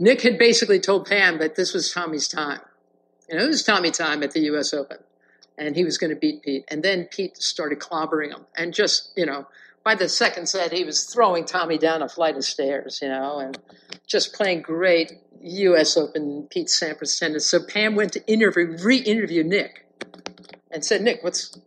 Nick 0.00 0.22
had 0.22 0.36
basically 0.36 0.80
told 0.80 1.06
Pam 1.06 1.38
that 1.38 1.54
this 1.54 1.74
was 1.74 1.92
Tommy's 1.92 2.26
time. 2.26 2.58
You 3.28 3.38
know, 3.38 3.44
it 3.44 3.46
was 3.46 3.62
Tommy 3.62 3.92
time 3.92 4.24
at 4.24 4.32
the 4.32 4.40
U.S. 4.40 4.74
Open, 4.74 4.96
and 5.56 5.76
he 5.76 5.84
was 5.84 5.96
going 5.96 6.10
to 6.10 6.16
beat 6.16 6.42
Pete. 6.42 6.64
And 6.66 6.82
then 6.82 7.04
Pete 7.04 7.36
started 7.36 7.78
clobbering 7.78 8.30
him, 8.30 8.44
and 8.56 8.74
just 8.74 9.12
you 9.14 9.24
know, 9.24 9.46
by 9.84 9.94
the 9.94 10.08
second 10.08 10.48
set, 10.48 10.72
he 10.72 10.82
was 10.82 11.04
throwing 11.04 11.44
Tommy 11.44 11.78
down 11.78 12.02
a 12.02 12.08
flight 12.08 12.36
of 12.36 12.42
stairs. 12.42 12.98
You 13.00 13.10
know, 13.10 13.38
and 13.38 13.56
just 14.08 14.32
playing 14.32 14.62
great 14.62 15.12
U.S. 15.40 15.96
Open 15.96 16.48
Pete 16.50 16.66
Sampras 16.66 17.16
tennis. 17.16 17.48
So 17.48 17.60
Pam 17.64 17.94
went 17.94 18.14
to 18.14 18.26
interview, 18.26 18.76
re-interview 18.82 19.44
Nick, 19.44 19.86
and 20.72 20.84
said, 20.84 21.02
"Nick, 21.02 21.22
what's 21.22 21.58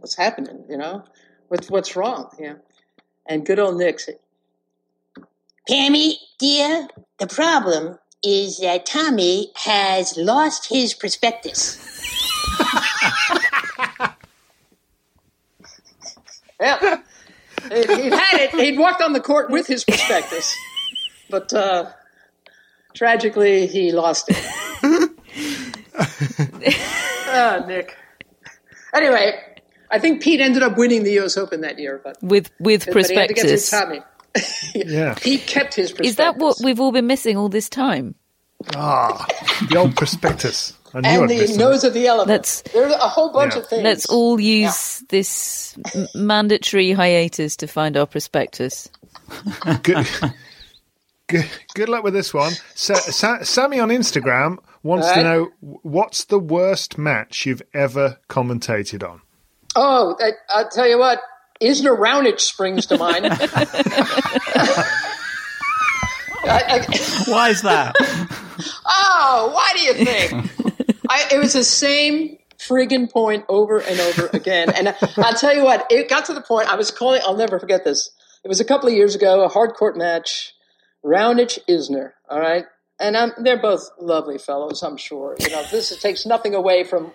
what's 0.00 0.16
happening? 0.16 0.64
You 0.68 0.76
know, 0.76 1.04
what's 1.48 1.70
what's 1.70 1.94
wrong? 1.96 2.30
You 2.38 2.44
know?" 2.44 2.56
And 3.26 3.46
good 3.46 3.58
old 3.58 3.76
Nick 3.78 4.00
said, 4.00 4.18
Pammy, 5.68 6.14
dear, 6.38 6.88
the 7.18 7.26
problem 7.26 7.98
is 8.22 8.58
that 8.58 8.84
Tommy 8.84 9.50
has 9.56 10.16
lost 10.16 10.68
his 10.68 10.94
prospectus. 10.94 11.78
Yeah. 16.60 17.02
He'd, 17.68 18.12
had 18.12 18.40
it. 18.40 18.50
He'd 18.52 18.78
walked 18.78 19.02
on 19.02 19.12
the 19.12 19.20
court 19.20 19.50
with 19.50 19.66
his 19.66 19.84
prospectus, 19.84 20.56
but 21.28 21.52
uh, 21.52 21.90
tragically 22.94 23.66
he 23.66 23.92
lost 23.92 24.30
it. 24.30 25.10
Ah, 27.36 27.64
Nick. 27.66 27.96
Anyway, 28.94 29.40
I 29.90 29.98
think 29.98 30.22
Pete 30.22 30.40
ended 30.40 30.62
up 30.62 30.76
winning 30.78 31.02
the 31.04 31.12
U.S. 31.14 31.36
Open 31.36 31.60
that 31.62 31.78
year, 31.78 32.00
but 32.02 32.16
with 32.22 32.50
with 32.60 32.86
but 32.92 33.06
he 33.08 33.14
had 33.14 33.28
to 33.28 33.34
get 33.34 33.46
prospectus. 33.48 33.70
through 33.70 33.78
Tommy. 33.80 34.00
Yeah. 34.74 35.14
Pete 35.14 35.46
kept 35.46 35.74
his 35.74 35.90
prospectus. 35.90 36.10
Is 36.10 36.16
that 36.16 36.36
what 36.38 36.56
we've 36.62 36.80
all 36.80 36.90
been 36.92 37.06
missing 37.06 37.36
all 37.36 37.48
this 37.48 37.68
time? 37.68 38.14
Ah, 38.74 39.26
the 39.68 39.76
old 39.76 39.94
prospectus. 39.96 40.72
I 40.92 41.00
knew 41.00 41.08
and 41.08 41.22
I'd 41.24 41.28
the 41.30 41.38
missed 41.38 41.58
nose 41.58 41.84
of 41.84 41.92
the 41.94 42.06
elephant. 42.06 42.28
Let's- 42.30 42.62
There's 42.72 42.92
a 42.92 42.98
whole 43.08 43.30
bunch 43.32 43.54
Yeah. 43.54 43.60
of 43.60 43.68
things. 43.68 43.82
Let's 43.82 44.06
all 44.06 44.40
use 44.40 45.04
this 45.08 45.76
m- 45.94 46.06
mandatory 46.14 46.92
hiatus 46.92 47.56
to 47.58 47.66
find 47.66 47.96
our 47.96 48.06
prospectus. 48.06 48.88
Good, 49.82 50.06
good, 51.28 51.46
good 51.74 51.88
luck 51.88 52.04
with 52.04 52.14
this 52.14 52.32
one. 52.34 52.52
Sa- 52.74 52.94
Sa- 52.94 53.42
Sammy 53.42 53.80
on 53.80 53.88
Instagram 53.90 54.58
wants 54.84 55.10
to 55.10 55.22
know 55.24 55.48
what's 55.82 56.24
the 56.24 56.38
worst 56.38 56.96
match 56.98 57.46
you've 57.46 57.62
ever 57.74 58.18
commentated 58.28 59.02
on. 59.08 59.20
Oh, 59.74 60.16
I, 60.20 60.30
I'll 60.50 60.68
tell 60.68 60.86
you 60.88 60.98
what. 61.00 61.20
Isner 61.60 61.98
Raonic 61.98 62.38
springs 62.40 62.86
to 62.86 62.98
mind. 62.98 63.26
I- 66.46 66.84
I- 66.86 67.30
Why 67.30 67.48
is 67.50 67.62
that? 67.62 67.94
Oh, 68.86 69.50
why 69.54 69.72
do 69.74 69.80
you 69.80 69.94
think? 70.04 70.50
I, 71.08 71.24
it 71.32 71.38
was 71.38 71.54
the 71.54 71.64
same 71.64 72.38
friggin' 72.58 73.10
point 73.10 73.44
over 73.48 73.78
and 73.78 73.98
over 74.00 74.28
again. 74.32 74.70
And 74.70 74.88
I, 74.90 74.94
I'll 75.18 75.34
tell 75.34 75.54
you 75.54 75.64
what, 75.64 75.86
it 75.90 76.08
got 76.08 76.26
to 76.26 76.34
the 76.34 76.40
point 76.40 76.68
I 76.68 76.76
was 76.76 76.90
calling, 76.90 77.20
I'll 77.24 77.36
never 77.36 77.58
forget 77.58 77.84
this. 77.84 78.10
It 78.44 78.48
was 78.48 78.60
a 78.60 78.64
couple 78.64 78.88
of 78.88 78.94
years 78.94 79.14
ago, 79.14 79.42
a 79.42 79.48
hard 79.48 79.74
court 79.74 79.96
match, 79.96 80.52
Raonic 81.04 81.58
Isner, 81.68 82.12
all 82.28 82.40
right? 82.40 82.64
And 83.00 83.16
I'm, 83.16 83.32
they're 83.38 83.60
both 83.60 83.90
lovely 83.98 84.38
fellows, 84.38 84.82
I'm 84.82 84.96
sure. 84.96 85.36
You 85.40 85.50
know, 85.50 85.62
this 85.70 85.96
takes 86.00 86.24
nothing 86.26 86.54
away 86.54 86.84
from, 86.84 87.12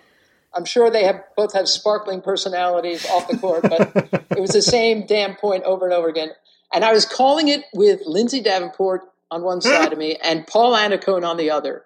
I'm 0.54 0.64
sure 0.64 0.90
they 0.90 1.04
have 1.04 1.22
both 1.36 1.54
have 1.54 1.68
sparkling 1.68 2.20
personalities 2.20 3.06
off 3.08 3.28
the 3.28 3.38
court, 3.38 3.62
but 3.62 4.24
it 4.30 4.40
was 4.40 4.50
the 4.50 4.62
same 4.62 5.06
damn 5.06 5.36
point 5.36 5.64
over 5.64 5.86
and 5.86 5.94
over 5.94 6.08
again. 6.08 6.30
And 6.72 6.84
I 6.84 6.92
was 6.92 7.04
calling 7.04 7.48
it 7.48 7.64
with 7.72 8.00
Lindsay 8.04 8.40
Davenport 8.42 9.02
on 9.30 9.42
one 9.42 9.60
side 9.60 9.92
of 9.92 9.98
me 9.98 10.18
and 10.22 10.46
Paul 10.46 10.74
Anacone 10.74 11.26
on 11.26 11.36
the 11.36 11.50
other. 11.50 11.84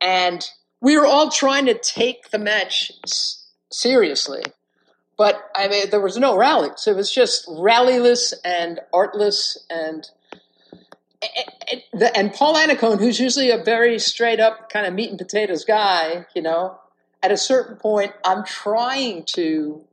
And 0.00 0.48
we 0.80 0.96
were 0.96 1.06
all 1.06 1.30
trying 1.30 1.66
to 1.66 1.74
take 1.74 2.30
the 2.30 2.38
match 2.38 2.92
seriously. 3.70 4.42
But 5.18 5.50
I 5.54 5.68
mean, 5.68 5.90
there 5.90 6.00
was 6.00 6.16
no 6.16 6.36
rally. 6.36 6.70
So 6.76 6.92
it 6.92 6.96
was 6.96 7.12
just 7.12 7.46
rallyless 7.46 8.32
and 8.42 8.80
artless 8.92 9.58
and 9.68 10.08
and- 11.22 12.32
Paul 12.32 12.54
Anacone, 12.54 12.98
who's 12.98 13.20
usually 13.20 13.50
a 13.50 13.62
very 13.62 13.98
straight 13.98 14.40
up 14.40 14.70
kind 14.70 14.86
of 14.86 14.94
meat 14.94 15.10
and 15.10 15.18
potatoes 15.18 15.64
guy, 15.64 16.26
you 16.34 16.42
know, 16.42 16.78
at 17.22 17.30
a 17.30 17.36
certain 17.36 17.76
point, 17.76 18.12
I'm 18.24 18.44
trying 18.44 19.24
to 19.34 19.84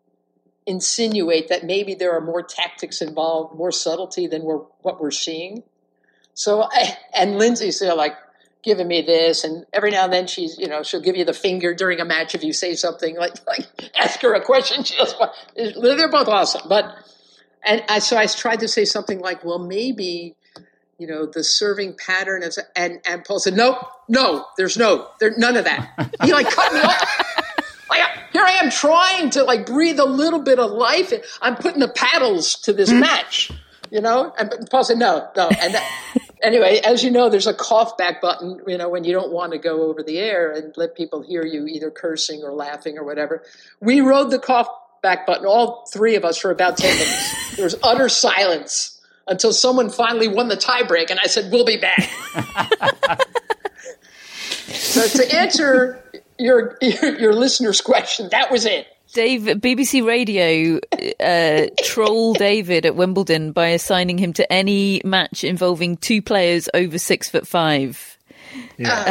insinuate 0.66 1.50
that 1.50 1.64
maybe 1.64 1.94
there 1.94 2.14
are 2.14 2.22
more 2.22 2.42
tactics 2.42 3.02
involved, 3.02 3.56
more 3.56 3.72
subtlety 3.72 4.28
than 4.28 4.44
we're, 4.44 4.60
what 4.82 5.02
we're 5.02 5.12
seeing. 5.12 5.64
So, 6.34 6.64
I, 6.64 6.98
and 7.14 7.38
Lindsay's 7.38 7.80
there 7.80 7.96
like 7.96 8.16
giving 8.64 8.88
me 8.88 9.02
this, 9.02 9.44
and 9.44 9.66
every 9.72 9.92
now 9.92 10.06
and 10.06 10.14
then 10.14 10.28
she's, 10.28 10.58
you 10.58 10.68
know, 10.68 10.84
she'll 10.84 11.02
give 11.02 11.16
you 11.16 11.26
the 11.26 11.34
finger 11.34 11.74
during 11.74 12.00
a 12.00 12.06
match 12.06 12.36
if 12.36 12.44
you 12.44 12.54
say 12.54 12.76
something 12.76 13.16
like, 13.18 13.34
like 13.48 13.66
ask 13.98 14.22
her 14.22 14.34
a 14.34 14.44
question. 14.44 14.84
They're 15.56 16.12
both 16.12 16.28
awesome, 16.28 16.68
but 16.70 16.94
and 17.64 17.84
I, 17.90 18.00
so 18.00 18.18
I 18.18 18.28
tried 18.28 18.62
to 18.62 18.68
say 18.68 18.86
something 18.86 19.20
like, 19.20 19.44
well, 19.44 19.60
maybe 19.60 20.36
you 20.98 21.08
know 21.08 21.26
the 21.26 21.43
serving 21.43 21.95
pattern 21.95 22.43
of, 22.43 22.56
and 22.76 23.00
and 23.08 23.24
Paul 23.24 23.39
said, 23.39 23.54
no, 23.54 23.88
no, 24.08 24.45
there's 24.58 24.78
no, 24.78 25.08
there 25.20 25.34
none 25.38 25.58
of 25.58 25.66
that. 25.66 26.12
He 26.24 26.34
like 26.34 26.50
cut 26.50 26.74
me 26.74 26.80
off. 26.82 27.43
Like 27.89 28.02
here 28.34 28.43
I 28.43 28.60
am 28.64 28.70
trying 28.70 29.30
to 29.32 29.43
like 29.43 29.66
breathe 29.66 30.00
a 30.00 30.06
little 30.06 30.41
bit 30.41 30.60
of 30.60 30.72
life. 30.72 31.14
I'm 31.41 31.56
putting 31.56 31.80
the 31.80 31.88
paddles 31.88 32.56
to 32.62 32.74
this 32.74 32.91
hmm. 32.91 33.00
match, 33.00 33.50
you 33.89 34.02
know. 34.02 34.34
And 34.38 34.54
Paul 34.70 34.84
said, 34.84 34.98
no, 34.98 35.30
no. 35.36 35.48
And 35.48 35.74
that, 35.74 36.18
anyway, 36.43 36.82
as 36.84 37.04
you 37.04 37.12
know, 37.12 37.30
there's 37.30 37.48
a 37.48 37.54
cough 37.54 37.98
back 37.98 38.22
button, 38.22 38.60
you 38.68 38.78
know, 38.78 38.89
when 38.89 39.04
you 39.04 39.14
don't 39.14 39.32
want 39.32 39.54
to 39.54 39.58
go 39.58 39.84
over 39.84 40.04
the 40.04 40.20
air 40.20 40.52
and 40.52 40.76
let 40.78 40.95
people 40.95 41.22
hear 41.22 41.45
you 41.45 41.66
either 41.68 41.89
cursing 41.89 42.43
or 42.43 42.52
laughing 42.52 42.98
or 42.98 43.04
whatever. 43.04 43.43
We 43.80 44.02
rode 44.02 44.32
the 44.32 44.39
cough 44.39 44.68
back 45.02 45.26
button, 45.26 45.45
all 45.45 45.86
three 45.91 46.16
of 46.16 46.26
us, 46.26 46.38
for 46.38 46.52
about 46.52 46.78
10 46.78 46.93
minutes. 46.93 47.56
There 47.56 47.64
was 47.64 47.76
utter 47.82 48.10
silence 48.10 48.97
until 49.28 49.54
someone 49.54 49.90
finally 49.90 50.28
won 50.28 50.48
the 50.48 50.58
tiebreak, 50.58 51.10
and 51.10 51.20
I 51.24 51.28
said, 51.28 51.52
we'll 51.52 51.66
be 51.66 51.78
back. 51.78 52.04
so 54.68 55.08
to 55.08 55.36
answer 55.36 56.04
your, 56.40 56.78
your, 56.82 57.20
your 57.20 57.34
listener's 57.34 57.82
question, 57.82 58.30
that 58.32 58.52
was 58.52 58.66
it. 58.66 58.88
Dave, 59.14 59.42
BBC 59.42 60.06
Radio 60.06 60.80
uh, 61.20 61.68
troll 61.82 62.34
David 62.36 62.86
at 62.86 62.96
Wimbledon 62.96 63.52
by 63.52 63.68
assigning 63.70 64.18
him 64.18 64.34
to 64.34 64.52
any 64.52 65.02
match 65.06 65.44
involving 65.44 65.98
two 65.98 66.22
players 66.22 66.70
over 66.74 66.98
six 66.98 67.30
foot 67.30 67.48
five. 67.48 68.16
Yeah. 68.78 68.89
Uh, 68.91 69.04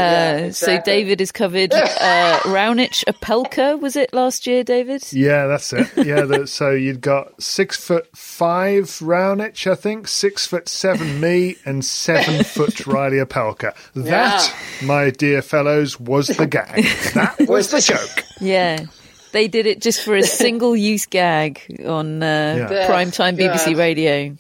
Yeah, 0.47 0.51
So. 0.51 0.80
David 0.84 1.20
is 1.20 1.32
covered 1.32 1.72
uh, 1.74 2.39
Raonic 2.45 3.05
Opelka, 3.07 3.80
was 3.80 3.97
it 3.97 4.12
last 4.12 4.47
year, 4.47 4.62
David? 4.64 5.05
Yeah, 5.12 5.47
that's 5.47 5.72
it. 5.72 5.89
Yeah, 6.07 6.22
the, 6.22 6.47
so 6.59 6.70
you'd 6.70 7.01
got 7.01 7.41
six 7.43 7.76
foot 7.76 8.09
five 8.16 8.84
Raonic, 9.01 9.70
I 9.70 9.74
think, 9.74 10.09
six 10.09 10.47
foot 10.47 10.68
seven 10.68 11.20
me, 11.20 11.57
and 11.64 11.84
seven 11.84 12.45
foot 12.45 12.87
Reilly 12.87 13.18
Opelka. 13.18 13.74
That, 13.95 14.55
my 14.82 15.11
dear 15.11 15.43
fellows, 15.43 15.99
was 15.99 16.28
the 16.28 16.47
gag. 16.47 16.84
That 17.14 17.37
was 17.49 17.70
the 17.70 17.80
joke. 17.80 18.24
Yeah. 18.41 18.87
They 19.32 19.49
did 19.49 19.66
it 19.66 19.82
just 19.82 20.03
for 20.03 20.14
a 20.16 20.22
single 20.22 20.74
use 20.76 21.05
gag 21.07 21.61
on 21.84 22.22
uh, 22.22 22.68
Yeah. 22.70 22.89
primetime 22.89 23.37
BBC 23.37 23.66
God. 23.72 23.76
Radio. 23.76 24.37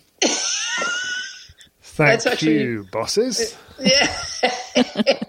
Thank 1.82 2.08
That's 2.10 2.26
actually- 2.26 2.60
you, 2.62 2.86
bosses. 2.92 3.56
Yeah. 3.78 4.12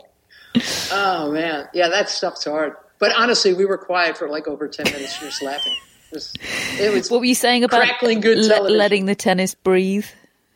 oh 0.91 1.31
man, 1.31 1.67
yeah, 1.73 1.89
that 1.89 2.09
stuff's 2.09 2.45
hard. 2.45 2.73
But 2.99 3.13
honestly, 3.15 3.53
we 3.53 3.65
were 3.65 3.77
quiet 3.77 4.17
for 4.17 4.29
like 4.29 4.47
over 4.47 4.67
ten 4.67 4.85
minutes, 4.91 5.19
just 5.19 5.41
laughing. 5.43 5.75
Just, 6.13 6.37
it 6.79 6.93
was 6.93 7.11
What 7.11 7.19
were 7.19 7.25
you 7.25 7.35
saying 7.35 7.63
about 7.65 7.81
crackling 7.83 8.21
good 8.21 8.37
le- 8.37 8.69
letting 8.69 9.05
the 9.07 9.15
tennis 9.15 9.55
breathe 9.55 10.05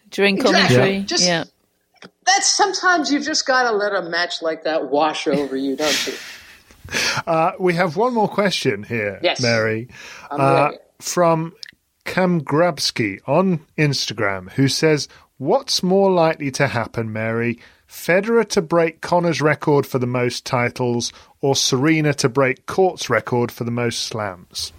during 0.10 0.38
Exactly. 0.38 0.62
commentary? 0.62 0.96
Yeah. 0.98 1.04
Just- 1.06 1.26
yeah. 1.26 1.44
That's 2.26 2.48
sometimes 2.48 3.12
you've 3.12 3.26
just 3.26 3.46
got 3.46 3.70
to 3.70 3.76
let 3.76 3.94
a 3.94 4.02
match 4.04 4.42
like 4.42 4.64
that 4.64 4.90
wash 4.90 5.28
over 5.28 5.56
you, 5.56 5.76
don't 5.76 6.08
you? 6.08 6.14
Uh, 7.28 7.52
we 7.60 7.74
have 7.76 7.96
one 7.96 8.14
more 8.14 8.28
question 8.28 8.82
here, 8.84 9.20
Yes. 9.22 9.40
Mary, 9.42 9.88
uh, 10.32 10.72
from 11.00 11.54
Cam 12.06 12.42
Grabsky 12.42 13.20
on 13.28 13.66
Instagram, 13.78 14.52
who 14.54 14.68
says, 14.68 15.08
"What's 15.38 15.84
more 15.84 16.12
likely 16.12 16.50
to 16.52 16.68
happen, 16.68 17.14
Mary? 17.14 17.60
Federer 17.92 18.48
to 18.48 18.62
break 18.62 19.02
Connors' 19.02 19.42
record 19.42 19.86
for 19.86 20.00
the 20.00 20.08
most 20.08 20.46
titles, 20.46 21.12
or 21.42 21.56
Serena 21.58 22.14
to 22.16 22.30
break 22.30 22.66
Court's 22.66 23.10
record 23.10 23.52
for 23.52 23.66
the 23.66 23.72
most 23.72 24.00
slams?" 24.00 24.72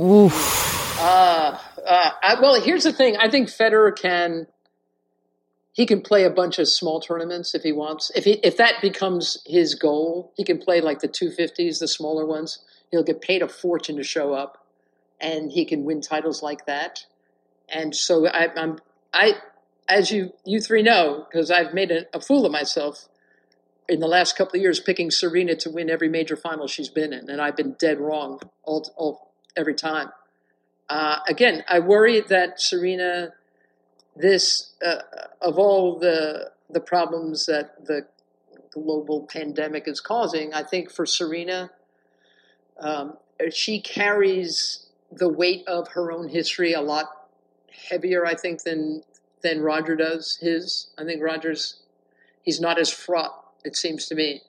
Oof. 0.00 0.98
Uh, 0.98 1.58
uh, 1.86 2.10
I, 2.22 2.40
well, 2.40 2.60
here's 2.60 2.84
the 2.84 2.92
thing. 2.92 3.18
I 3.18 3.28
think 3.28 3.48
Federer 3.48 3.96
can. 3.96 4.46
He 5.72 5.86
can 5.86 6.00
play 6.00 6.24
a 6.24 6.30
bunch 6.30 6.58
of 6.58 6.68
small 6.68 7.00
tournaments 7.00 7.54
if 7.54 7.62
he 7.62 7.72
wants. 7.72 8.10
If 8.14 8.24
he 8.24 8.32
if 8.42 8.56
that 8.56 8.80
becomes 8.80 9.42
his 9.46 9.74
goal, 9.74 10.32
he 10.36 10.42
can 10.42 10.58
play 10.58 10.80
like 10.80 11.00
the 11.00 11.08
250s, 11.08 11.78
the 11.78 11.86
smaller 11.86 12.26
ones. 12.26 12.58
He'll 12.90 13.04
get 13.04 13.20
paid 13.20 13.42
a 13.42 13.48
fortune 13.48 13.96
to 13.96 14.02
show 14.02 14.32
up, 14.32 14.66
and 15.20 15.52
he 15.52 15.64
can 15.64 15.84
win 15.84 16.00
titles 16.00 16.42
like 16.42 16.66
that. 16.66 17.04
And 17.68 17.94
so 17.94 18.26
I, 18.26 18.48
I'm 18.56 18.78
I, 19.12 19.34
as 19.90 20.10
you 20.10 20.32
you 20.44 20.60
three 20.60 20.82
know, 20.82 21.26
because 21.28 21.50
I've 21.50 21.74
made 21.74 21.90
a, 21.90 22.04
a 22.14 22.20
fool 22.20 22.46
of 22.46 22.52
myself 22.52 23.08
in 23.88 23.98
the 23.98 24.06
last 24.06 24.36
couple 24.36 24.56
of 24.56 24.62
years 24.62 24.78
picking 24.78 25.10
Serena 25.10 25.56
to 25.56 25.70
win 25.70 25.90
every 25.90 26.08
major 26.08 26.36
final 26.36 26.68
she's 26.68 26.88
been 26.88 27.12
in, 27.12 27.28
and 27.28 27.40
I've 27.40 27.56
been 27.56 27.72
dead 27.78 27.98
wrong 27.98 28.40
all, 28.62 28.88
all 28.96 29.32
every 29.56 29.74
time. 29.74 30.10
Uh, 30.88 31.18
again, 31.28 31.64
I 31.68 31.80
worry 31.80 32.20
that 32.20 32.60
Serena, 32.60 33.32
this 34.16 34.72
uh, 34.84 35.02
of 35.40 35.58
all 35.58 35.98
the 35.98 36.52
the 36.70 36.80
problems 36.80 37.46
that 37.46 37.84
the 37.86 38.06
global 38.72 39.26
pandemic 39.26 39.88
is 39.88 40.00
causing, 40.00 40.54
I 40.54 40.62
think 40.62 40.92
for 40.92 41.04
Serena, 41.04 41.70
um, 42.78 43.16
she 43.52 43.80
carries 43.80 44.86
the 45.10 45.28
weight 45.28 45.66
of 45.66 45.88
her 45.88 46.12
own 46.12 46.28
history 46.28 46.72
a 46.72 46.80
lot 46.80 47.06
heavier, 47.88 48.24
I 48.24 48.34
think, 48.34 48.62
than 48.62 49.02
than 49.42 49.60
Roger 49.60 49.96
does 49.96 50.38
his. 50.40 50.90
I 50.98 51.04
think 51.04 51.22
Roger's 51.22 51.82
he's 52.42 52.60
not 52.60 52.78
as 52.78 52.90
fraught, 52.90 53.44
it 53.64 53.76
seems 53.76 54.06
to 54.06 54.14
me, 54.14 54.42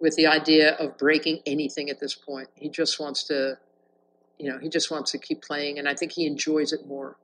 with 0.00 0.16
the 0.16 0.26
idea 0.26 0.74
of 0.74 0.98
breaking 0.98 1.40
anything 1.46 1.90
at 1.90 2.00
this 2.00 2.14
point. 2.14 2.48
He 2.54 2.68
just 2.68 3.00
wants 3.00 3.24
to 3.24 3.58
you 4.38 4.50
know, 4.50 4.58
he 4.58 4.68
just 4.68 4.90
wants 4.90 5.12
to 5.12 5.18
keep 5.18 5.42
playing, 5.42 5.78
and 5.78 5.88
I 5.88 5.94
think 5.94 6.12
he 6.12 6.26
enjoys 6.26 6.72
it 6.72 6.86
more. 6.86 7.16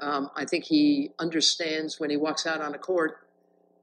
Um, 0.00 0.30
I 0.36 0.44
think 0.44 0.64
he 0.64 1.10
understands 1.18 1.98
when 1.98 2.10
he 2.10 2.16
walks 2.16 2.46
out 2.46 2.60
on 2.60 2.74
a 2.74 2.78
court 2.78 3.18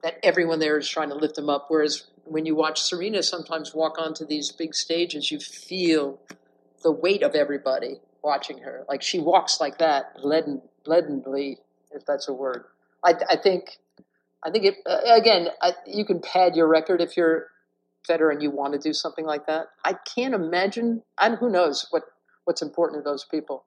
that 0.04 0.18
everyone 0.24 0.60
there 0.60 0.78
is 0.78 0.90
trying 0.90 1.10
to 1.10 1.16
lift 1.16 1.38
him 1.38 1.50
up. 1.50 1.66
Whereas 1.70 2.08
when 2.26 2.46
you 2.46 2.56
watch 2.56 2.82
Serena 2.82 3.24
sometimes 3.24 3.74
walk 3.74 4.00
onto 4.00 4.26
these 4.26 4.52
big 4.52 4.74
stages, 4.74 5.32
you 5.32 5.40
feel 5.40 6.20
the 6.84 6.92
weight 6.92 7.24
of 7.24 7.36
everybody 7.36 8.00
watching 8.24 8.60
her. 8.60 8.84
Like 8.90 9.02
she 9.02 9.20
walks 9.20 9.60
like 9.60 9.78
that, 9.78 10.14
leaden, 10.24 10.62
leadenly, 10.86 11.58
if 11.94 12.06
that's 12.06 12.28
a 12.28 12.34
word. 12.34 12.66
I, 13.04 13.14
I 13.30 13.36
think, 13.36 13.78
I 14.44 14.52
think 14.52 14.66
it 14.66 14.76
uh, 14.86 15.00
again. 15.14 15.50
I, 15.62 15.74
you 15.86 16.06
can 16.06 16.20
pad 16.22 16.56
your 16.56 16.68
record 16.68 17.02
if 17.02 17.18
you're 17.18 17.48
Federer 18.10 18.32
and 18.32 18.42
you 18.42 18.52
want 18.52 18.74
to 18.74 18.80
do 18.80 18.94
something 18.94 19.26
like 19.26 19.48
that. 19.48 19.68
I 19.86 19.94
can't 19.94 20.34
imagine. 20.34 21.04
And 21.20 21.38
who 21.38 21.50
knows 21.50 21.88
what 21.92 22.04
what's 22.46 22.62
important 22.62 23.04
to 23.04 23.10
those 23.10 23.26
people. 23.26 23.66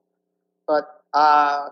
But 0.66 0.84
uh, 1.12 1.68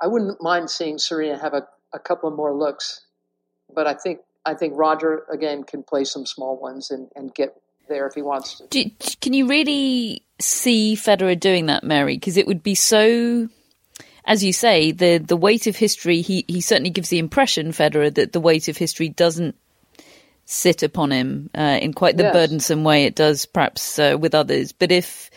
I 0.00 0.06
wouldn't 0.06 0.42
mind 0.42 0.70
seeing 0.70 0.98
Serena 0.98 1.38
have 1.38 1.54
a, 1.54 1.66
a 1.92 1.98
couple 1.98 2.28
of 2.28 2.36
more 2.36 2.54
looks. 2.54 3.02
But 3.72 3.86
I 3.86 3.94
think 3.94 4.20
I 4.44 4.54
think 4.54 4.74
Roger 4.76 5.24
again 5.32 5.64
can 5.64 5.82
play 5.82 6.04
some 6.04 6.26
small 6.26 6.56
ones 6.60 6.90
and, 6.90 7.08
and 7.14 7.34
get 7.34 7.56
there 7.88 8.06
if 8.06 8.14
he 8.14 8.22
wants 8.22 8.58
to. 8.58 8.66
Do, 8.68 8.90
can 9.20 9.34
you 9.34 9.46
really 9.46 10.22
see 10.40 10.96
Federer 10.96 11.38
doing 11.38 11.66
that, 11.66 11.84
Mary? 11.84 12.16
Because 12.16 12.36
it 12.36 12.46
would 12.46 12.62
be 12.62 12.74
so, 12.74 13.48
as 14.30 14.44
you 14.44 14.52
say, 14.52 14.92
the 14.92 15.18
the 15.18 15.36
weight 15.36 15.66
of 15.66 15.74
history. 15.74 16.20
He 16.22 16.44
he 16.46 16.60
certainly 16.60 16.90
gives 16.90 17.08
the 17.08 17.18
impression, 17.18 17.72
Federer, 17.72 18.14
that 18.14 18.32
the 18.32 18.40
weight 18.40 18.68
of 18.68 18.76
history 18.76 19.08
doesn't 19.08 19.56
sit 20.44 20.84
upon 20.84 21.10
him 21.10 21.50
uh, 21.58 21.78
in 21.82 21.92
quite 21.92 22.16
the 22.16 22.22
Yes. 22.22 22.32
burdensome 22.32 22.84
way 22.84 23.04
it 23.06 23.16
does, 23.16 23.44
perhaps 23.46 23.98
uh, 23.98 24.16
with 24.18 24.34
others. 24.36 24.70
But 24.70 24.92
if 24.92 25.30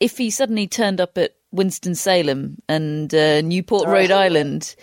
if 0.00 0.16
he 0.16 0.30
suddenly 0.30 0.66
turned 0.66 1.02
up 1.02 1.18
at 1.18 1.34
Winston 1.52 1.94
Salem 1.94 2.56
and 2.66 3.14
uh, 3.14 3.42
Newport, 3.42 3.86
Rhode 3.86 4.10
Island, 4.10 4.74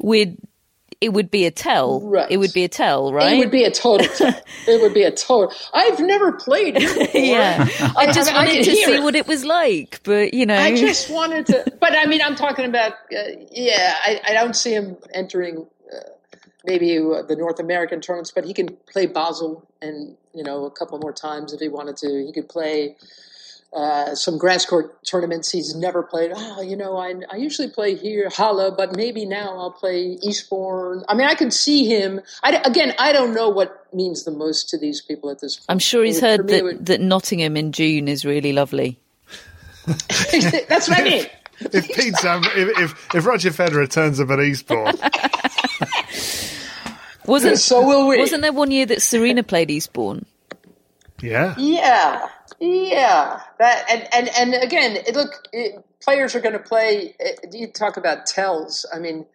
we'd 0.00 0.36
it 1.00 1.12
would 1.12 1.30
be 1.30 1.46
a 1.46 1.50
tell. 1.50 2.00
Right. 2.00 2.30
It 2.30 2.38
would 2.38 2.52
be 2.52 2.64
a 2.64 2.68
tell, 2.68 3.12
right? 3.12 3.34
It 3.34 3.38
would 3.38 3.50
be 3.52 3.64
a 3.64 3.70
total. 3.70 4.06
Tell. 4.16 4.34
it 4.66 4.82
would 4.82 4.94
be 4.94 5.04
a 5.04 5.12
total. 5.12 5.54
I've 5.72 6.00
never 6.00 6.32
played 6.32 6.76
yeah. 7.14 7.68
I 7.96 8.10
just 8.12 8.32
I 8.32 8.38
wanted 8.38 8.54
can 8.54 8.64
to 8.64 8.70
see 8.74 8.94
it. 8.94 9.02
what 9.02 9.14
it 9.14 9.28
was 9.28 9.44
like, 9.44 10.00
but 10.02 10.34
you 10.34 10.44
know, 10.44 10.56
I 10.56 10.74
just 10.74 11.08
wanted 11.10 11.46
to, 11.46 11.72
but 11.80 11.96
I 11.96 12.06
mean, 12.06 12.20
I'm 12.20 12.34
talking 12.34 12.64
about, 12.64 12.92
uh, 12.92 13.30
yeah, 13.52 13.94
I, 14.02 14.20
I 14.28 14.32
don't 14.32 14.54
see 14.54 14.74
him 14.74 14.96
entering 15.14 15.66
uh, 15.92 16.10
maybe 16.64 16.98
uh, 16.98 17.22
the 17.22 17.36
North 17.36 17.60
American 17.60 18.00
tournaments, 18.00 18.32
but 18.32 18.44
he 18.44 18.52
can 18.52 18.76
play 18.90 19.06
Basel 19.06 19.64
and, 19.80 20.16
you 20.34 20.42
know, 20.42 20.64
a 20.64 20.70
couple 20.70 20.98
more 20.98 21.12
times 21.12 21.52
if 21.52 21.60
he 21.60 21.68
wanted 21.68 21.96
to. 21.98 22.24
He 22.26 22.32
could 22.32 22.48
play 22.48 22.96
uh, 23.72 24.14
some 24.14 24.38
grass 24.38 24.64
court 24.64 25.04
tournaments 25.04 25.50
he's 25.50 25.74
never 25.74 26.02
played. 26.02 26.32
Oh, 26.34 26.62
you 26.62 26.76
know, 26.76 26.96
I, 26.96 27.14
I 27.30 27.36
usually 27.36 27.68
play 27.68 27.94
here, 27.94 28.30
Halle, 28.34 28.74
but 28.76 28.96
maybe 28.96 29.26
now 29.26 29.58
I'll 29.58 29.72
play 29.72 30.18
Eastbourne. 30.22 31.04
I 31.08 31.14
mean, 31.14 31.26
I 31.26 31.34
can 31.34 31.50
see 31.50 31.84
him. 31.86 32.20
I, 32.42 32.56
again, 32.64 32.94
I 32.98 33.12
don't 33.12 33.34
know 33.34 33.48
what 33.50 33.86
means 33.92 34.24
the 34.24 34.30
most 34.30 34.68
to 34.70 34.78
these 34.78 35.02
people 35.02 35.30
at 35.30 35.40
this 35.40 35.56
point. 35.56 35.66
I'm 35.68 35.78
sure 35.78 36.02
he's 36.04 36.22
It 36.22 36.22
would- 36.22 36.26
for 36.36 36.42
heard 36.42 36.48
that, 36.48 36.64
would- 36.64 36.86
that 36.86 37.00
Nottingham 37.00 37.56
in 37.56 37.72
June 37.72 38.08
is 38.08 38.24
really 38.24 38.52
lovely. 38.52 38.98
That's 39.86 40.88
what 40.88 40.98
I 40.98 41.02
mean. 41.02 41.26
If 41.60 41.88
Pete 41.88 42.14
Sam, 42.16 42.42
if, 42.44 42.78
if 42.78 43.14
if 43.16 43.26
Roger 43.26 43.50
Federer 43.50 43.90
turns 43.90 44.20
up 44.20 44.30
at 44.30 44.38
Eastbourne, 44.38 44.94
Wasn't 47.26 47.58
So 47.58 47.84
will 47.86 48.06
we. 48.08 48.18
Wasn't 48.18 48.42
there 48.42 48.52
one 48.52 48.70
year 48.70 48.86
that 48.86 49.02
Serena 49.02 49.42
played 49.42 49.70
Eastbourne? 49.70 50.24
yeah, 51.20 51.54
Yeah, 51.58 52.28
yeah. 52.60 53.40
That 53.58 53.84
and 53.90 54.08
and 54.12 54.54
and 54.54 54.62
again, 54.62 54.96
it, 55.06 55.14
look, 55.14 55.48
it, 55.52 55.84
players 56.00 56.34
are 56.34 56.40
going 56.40 56.54
to 56.54 56.58
play. 56.58 57.14
It, 57.18 57.54
you 57.54 57.68
talk 57.68 57.96
about 57.96 58.26
tells. 58.26 58.84
I 58.92 58.98
mean, 58.98 59.26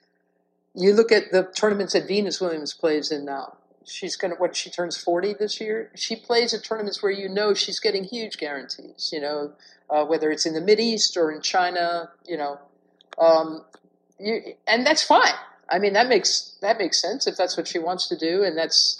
you 0.75 0.93
look 0.93 1.11
at 1.11 1.31
the 1.31 1.43
tournaments 1.43 1.93
that 1.93 2.07
Venus 2.07 2.41
Williams 2.41 2.73
plays 2.73 3.11
in 3.11 3.25
now. 3.25 3.57
She's 3.85 4.15
going 4.15 4.33
to 4.33 4.37
what? 4.37 4.55
She 4.55 4.69
turns 4.69 4.97
forty 4.97 5.33
this 5.33 5.59
year. 5.61 5.91
She 5.95 6.15
plays 6.15 6.53
at 6.53 6.63
tournaments 6.63 7.01
where 7.03 7.11
you 7.11 7.29
know 7.29 7.53
she's 7.53 7.79
getting 7.79 8.03
huge 8.03 8.37
guarantees. 8.37 9.09
You 9.13 9.21
know, 9.21 9.53
uh, 9.89 10.05
whether 10.05 10.31
it's 10.31 10.45
in 10.45 10.53
the 10.53 10.61
Mid 10.61 10.79
East 10.79 11.17
or 11.17 11.31
in 11.31 11.41
China. 11.41 12.11
You 12.25 12.37
know, 12.37 12.59
um, 13.17 13.63
you, 14.19 14.55
and 14.67 14.85
that's 14.85 15.03
fine. 15.03 15.33
I 15.69 15.79
mean, 15.79 15.93
that 15.93 16.07
makes 16.07 16.57
that 16.61 16.77
makes 16.77 17.01
sense 17.01 17.27
if 17.27 17.35
that's 17.37 17.57
what 17.57 17.67
she 17.67 17.79
wants 17.79 18.07
to 18.09 18.17
do, 18.17 18.43
and 18.43 18.57
that's 18.57 18.97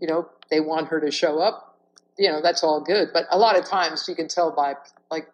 you 0.00 0.06
know 0.06 0.28
they 0.50 0.60
want 0.60 0.88
her 0.88 1.00
to 1.00 1.10
show 1.10 1.38
up 1.38 1.67
you 2.18 2.30
know 2.30 2.40
that's 2.42 2.62
all 2.62 2.80
good. 2.80 3.08
But 3.12 3.26
a 3.30 3.38
lot 3.38 3.58
of 3.58 3.64
times 3.64 4.06
you 4.08 4.14
can 4.14 4.28
tell 4.28 4.50
by 4.50 4.74
like 5.10 5.28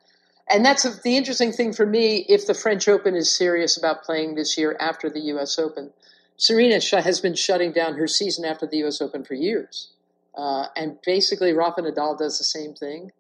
and 0.49 0.65
that's 0.65 0.83
the 1.01 1.17
interesting 1.17 1.53
thing 1.53 1.73
for 1.73 1.87
me 1.87 2.27
if 2.29 2.47
the 2.47 2.55
french 2.55 2.87
open 2.87 3.17
is 3.17 3.35
serious 3.35 3.77
about 3.77 4.03
playing 4.03 4.35
this 4.35 4.59
year 4.59 4.77
after 4.79 5.09
the 5.09 5.21
us 5.21 5.59
open 5.59 5.91
serena 6.37 6.81
has 7.03 7.21
been 7.21 7.35
shutting 7.35 7.73
down 7.73 7.95
her 7.95 8.07
season 8.07 8.45
after 8.45 8.67
the 8.67 8.79
us 8.85 9.01
open 9.01 9.25
for 9.25 9.35
years. 9.35 9.91
Uh, 10.37 10.67
and 10.77 10.99
basically 11.05 11.53
rafa 11.53 11.81
nadal 11.81 12.19
does 12.19 12.39
the 12.39 12.45
same 12.45 12.75
thing 12.75 13.11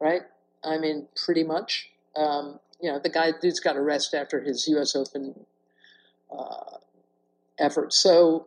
right? 0.00 0.22
I 0.64 0.78
mean 0.78 1.06
pretty 1.24 1.44
much. 1.44 1.90
Um, 2.16 2.60
you 2.80 2.90
know 2.90 2.98
the 2.98 3.08
guy 3.08 3.32
dude's 3.40 3.60
got 3.60 3.76
a 3.76 3.80
rest 3.80 4.14
after 4.14 4.40
his 4.40 4.66
us 4.68 4.96
open 4.96 5.46
uh, 6.36 6.78
effort 7.58 7.92
so 7.92 8.46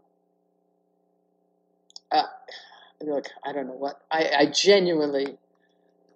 uh, 2.11 2.23
look, 3.03 3.27
I 3.45 3.53
don't 3.53 3.67
know 3.67 3.73
what 3.73 4.01
I, 4.11 4.31
I 4.39 4.45
genuinely. 4.47 5.37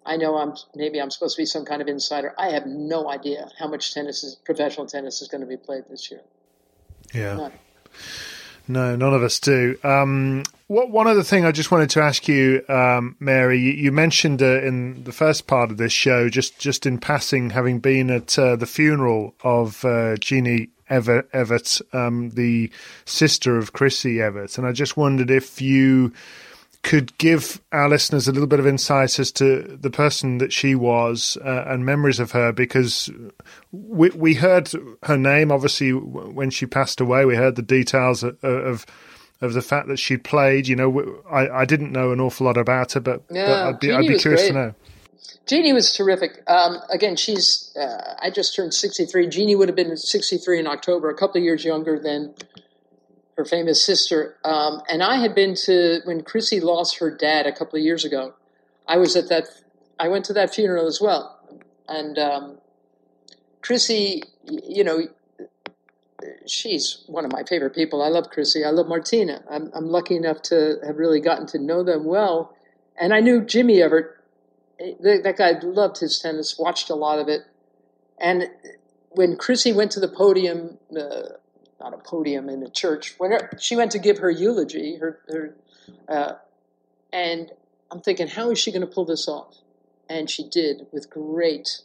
I 0.06 0.16
know 0.16 0.36
I'm 0.36 0.54
maybe 0.74 1.00
I'm 1.00 1.10
supposed 1.10 1.36
to 1.36 1.42
be 1.42 1.46
some 1.46 1.64
kind 1.64 1.80
of 1.80 1.88
insider. 1.88 2.34
I 2.38 2.50
have 2.50 2.66
no 2.66 3.08
idea 3.10 3.48
how 3.58 3.68
much 3.68 3.94
tennis 3.94 4.22
is 4.22 4.34
professional 4.34 4.86
tennis 4.86 5.22
is 5.22 5.28
going 5.28 5.40
to 5.40 5.46
be 5.46 5.56
played 5.56 5.84
this 5.88 6.10
year. 6.10 6.20
yeah. 7.12 7.36
None. 7.36 7.52
No, 8.66 8.96
none 8.96 9.12
of 9.12 9.22
us 9.22 9.38
do. 9.40 9.76
Um, 9.84 10.42
what 10.68 10.90
one 10.90 11.06
other 11.06 11.22
thing 11.22 11.44
I 11.44 11.52
just 11.52 11.70
wanted 11.70 11.90
to 11.90 12.00
ask 12.00 12.26
you, 12.26 12.64
um, 12.68 13.14
Mary, 13.20 13.60
you, 13.60 13.72
you 13.72 13.92
mentioned 13.92 14.40
uh, 14.40 14.62
in 14.62 15.04
the 15.04 15.12
first 15.12 15.46
part 15.46 15.70
of 15.70 15.76
this 15.76 15.92
show, 15.92 16.30
just 16.30 16.58
just 16.58 16.86
in 16.86 16.98
passing, 16.98 17.50
having 17.50 17.80
been 17.80 18.10
at 18.10 18.38
uh, 18.38 18.56
the 18.56 18.66
funeral 18.66 19.34
of 19.42 19.84
uh, 19.84 20.16
Jeannie 20.16 20.70
Ever- 20.88 21.26
um, 21.92 22.30
the 22.30 22.70
sister 23.04 23.56
of 23.56 23.72
Chrissy 23.72 24.20
Evert, 24.20 24.58
and 24.58 24.66
I 24.66 24.72
just 24.72 24.96
wondered 24.96 25.30
if 25.30 25.60
you 25.60 26.12
could 26.84 27.18
give 27.18 27.60
our 27.72 27.88
listeners 27.88 28.28
a 28.28 28.32
little 28.32 28.46
bit 28.46 28.60
of 28.60 28.66
insight 28.66 29.18
as 29.18 29.32
to 29.32 29.76
the 29.80 29.90
person 29.90 30.38
that 30.38 30.52
she 30.52 30.76
was 30.76 31.36
uh, 31.44 31.64
and 31.66 31.84
memories 31.84 32.20
of 32.20 32.30
her, 32.30 32.52
because 32.52 33.10
we 33.72 34.10
we 34.10 34.34
heard 34.34 34.70
her 35.02 35.16
name 35.16 35.50
obviously 35.50 35.92
when 35.92 36.50
she 36.50 36.66
passed 36.66 37.00
away. 37.00 37.24
We 37.24 37.34
heard 37.34 37.56
the 37.56 37.62
details 37.62 38.22
of. 38.22 38.42
of 38.44 38.86
of 39.40 39.52
the 39.52 39.62
fact 39.62 39.88
that 39.88 39.98
she 39.98 40.16
played, 40.16 40.68
you 40.68 40.76
know, 40.76 41.22
I, 41.30 41.48
I 41.48 41.64
didn't 41.66 41.92
know 41.92 42.12
an 42.12 42.20
awful 42.20 42.46
lot 42.46 42.56
about 42.56 42.92
her, 42.92 43.00
but, 43.00 43.24
Yeah, 43.28 43.46
but 43.46 43.66
I'd 43.66 43.80
be, 43.80 43.90
I'd 43.90 43.96
Jeannie 43.96 44.08
be 44.08 44.12
was 44.14 44.22
curious 44.22 44.42
great. 44.42 44.52
to 44.52 44.54
know. 44.54 44.74
Jeannie 45.46 45.72
was 45.74 45.92
terrific. 45.92 46.40
Um, 46.46 46.78
again, 46.88 47.16
she's. 47.16 47.76
Uh, 47.78 48.14
I 48.22 48.30
just 48.30 48.54
turned 48.54 48.72
sixty-three. 48.72 49.26
Jeannie 49.28 49.56
would 49.56 49.68
have 49.68 49.76
been 49.76 49.94
sixty-three 49.98 50.58
in 50.60 50.66
October, 50.66 51.10
a 51.10 51.14
couple 51.14 51.38
of 51.38 51.44
years 51.44 51.62
younger 51.64 51.98
than 51.98 52.32
her 53.36 53.44
famous 53.44 53.84
sister. 53.84 54.36
Um, 54.44 54.82
and 54.88 55.02
I 55.02 55.16
had 55.16 55.34
been 55.34 55.54
to 55.66 56.00
when 56.04 56.22
Chrissy 56.22 56.60
lost 56.60 56.98
her 56.98 57.10
dad 57.10 57.46
a 57.46 57.52
couple 57.52 57.78
of 57.78 57.84
years 57.84 58.04
ago. 58.04 58.34
I 58.86 58.96
was 58.98 59.16
at 59.16 59.28
that. 59.28 59.44
I 59.98 60.08
went 60.08 60.24
to 60.26 60.32
that 60.34 60.54
funeral 60.54 60.86
as 60.86 61.00
well, 61.00 61.38
and 61.88 62.18
um, 62.18 62.58
Chrissy, 63.62 64.22
you 64.44 64.84
know, 64.84 65.02
she's 66.46 67.04
one 67.06 67.24
of 67.24 67.32
my 67.32 67.44
favorite 67.44 67.74
people. 67.74 68.02
I 68.02 68.08
love 68.08 68.30
Chrissy. 68.30 68.64
I 68.64 68.70
love 68.70 68.88
Martina. 68.88 69.42
I'm, 69.48 69.70
I'm 69.74 69.86
lucky 69.86 70.16
enough 70.16 70.42
to 70.42 70.76
have 70.84 70.96
really 70.96 71.20
gotten 71.20 71.46
to 71.48 71.58
know 71.58 71.82
them 71.82 72.04
well, 72.04 72.54
and 72.98 73.14
I 73.14 73.20
knew 73.20 73.40
Jimmy 73.40 73.80
Evert 73.80 74.14
that, 74.78 75.34
guy 75.36 75.52
loved 75.62 75.98
his 75.98 76.18
tennis, 76.18 76.58
watched 76.58 76.90
a 76.90 76.94
lot 76.94 77.18
of 77.18 77.28
it. 77.28 77.42
And 78.18 78.50
when 79.10 79.36
Chrissy 79.36 79.72
went 79.72 79.92
to 79.92 80.00
the 80.00 80.08
podium, 80.08 80.78
uh, 80.96 81.36
not 81.80 81.94
a 81.94 81.98
podium 81.98 82.48
in 82.48 82.62
a 82.62 82.70
church, 82.70 83.14
when 83.18 83.32
her, 83.32 83.50
she 83.58 83.76
went 83.76 83.90
to 83.92 83.98
give 83.98 84.18
her 84.18 84.30
eulogy, 84.30 84.96
her, 84.96 85.20
her 85.28 85.54
uh, 86.08 86.32
and 87.12 87.52
I'm 87.90 88.00
thinking, 88.00 88.28
how 88.28 88.50
is 88.50 88.58
she 88.58 88.72
going 88.72 88.86
to 88.86 88.86
pull 88.86 89.04
this 89.04 89.28
off? 89.28 89.56
And 90.08 90.30
she 90.30 90.48
did 90.48 90.86
with 90.92 91.10
great 91.10 91.82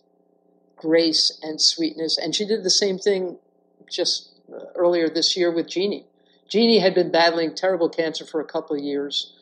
grace 0.75 1.37
and 1.41 1.61
sweetness. 1.61 2.17
And 2.17 2.33
she 2.33 2.45
did 2.45 2.63
the 2.63 2.69
same 2.69 2.97
thing 2.97 3.37
just 3.91 4.29
uh, 4.53 4.65
earlier 4.75 5.09
this 5.09 5.35
year 5.35 5.51
with 5.51 5.67
Jeannie. 5.67 6.05
Jeannie 6.47 6.79
had 6.79 6.95
been 6.95 7.11
battling 7.11 7.53
terrible 7.53 7.89
cancer 7.89 8.25
for 8.25 8.39
a 8.39 8.45
couple 8.45 8.75
of 8.75 8.81
years 8.81 9.33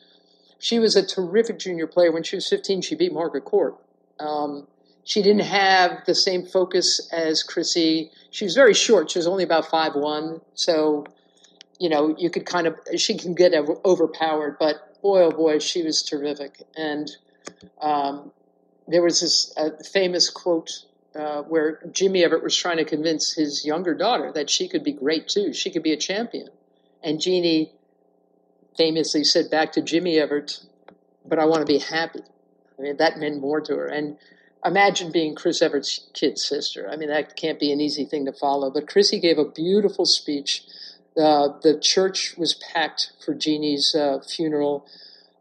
she 0.58 0.78
was 0.78 0.96
a 0.96 1.06
terrific 1.06 1.58
junior 1.58 1.86
player. 1.86 2.12
When 2.12 2.22
she 2.22 2.36
was 2.36 2.48
15, 2.48 2.82
she 2.82 2.94
beat 2.94 3.12
Margaret 3.12 3.44
Court. 3.44 3.76
Um, 4.18 4.66
she 5.08 5.22
didn't 5.22 5.46
have 5.46 6.04
the 6.04 6.14
same 6.14 6.44
focus 6.44 7.08
as 7.10 7.42
Chrissy. 7.42 8.10
She 8.30 8.44
was 8.44 8.54
very 8.54 8.74
short. 8.74 9.10
She 9.10 9.18
was 9.18 9.26
only 9.26 9.42
about 9.42 9.64
five 9.64 9.94
one, 9.94 10.42
so 10.52 11.06
you 11.80 11.88
know 11.88 12.14
you 12.18 12.28
could 12.28 12.44
kind 12.44 12.66
of 12.66 12.76
she 12.98 13.16
can 13.16 13.34
get 13.34 13.54
overpowered. 13.54 14.58
But 14.60 15.00
boy, 15.00 15.22
oh 15.22 15.30
boy, 15.30 15.60
she 15.60 15.82
was 15.82 16.02
terrific. 16.02 16.62
And 16.76 17.10
um, 17.80 18.32
there 18.86 19.00
was 19.00 19.22
this 19.22 19.50
uh, 19.56 19.70
famous 19.90 20.28
quote 20.28 20.84
uh, 21.14 21.40
where 21.40 21.80
Jimmy 21.90 22.22
Evert 22.22 22.42
was 22.42 22.54
trying 22.54 22.76
to 22.76 22.84
convince 22.84 23.32
his 23.32 23.64
younger 23.64 23.94
daughter 23.94 24.30
that 24.34 24.50
she 24.50 24.68
could 24.68 24.84
be 24.84 24.92
great 24.92 25.26
too. 25.26 25.54
She 25.54 25.70
could 25.70 25.82
be 25.82 25.94
a 25.94 25.96
champion, 25.96 26.50
and 27.02 27.18
Jeannie 27.18 27.72
famously 28.76 29.24
said 29.24 29.50
back 29.50 29.72
to 29.72 29.80
Jimmy 29.80 30.18
Evert, 30.18 30.60
but 31.24 31.38
I 31.38 31.46
want 31.46 31.66
to 31.66 31.66
be 31.66 31.78
happy. 31.78 32.20
I 32.78 32.82
mean, 32.82 32.98
that 32.98 33.18
meant 33.18 33.40
more 33.40 33.62
to 33.62 33.74
her. 33.74 33.86
And 33.86 34.18
imagine 34.64 35.12
being 35.12 35.34
Chris 35.34 35.62
Evert's 35.62 36.08
kid 36.14 36.38
sister. 36.38 36.88
I 36.90 36.96
mean, 36.96 37.08
that 37.08 37.36
can't 37.36 37.60
be 37.60 37.72
an 37.72 37.80
easy 37.80 38.04
thing 38.04 38.24
to 38.26 38.32
follow. 38.32 38.70
But 38.70 38.88
Chrissy 38.88 39.20
gave 39.20 39.38
a 39.38 39.44
beautiful 39.44 40.06
speech. 40.06 40.62
Uh, 41.16 41.48
the 41.62 41.78
church 41.80 42.34
was 42.36 42.54
packed 42.54 43.12
for 43.24 43.34
Jeannie's 43.34 43.94
uh, 43.94 44.20
funeral. 44.20 44.86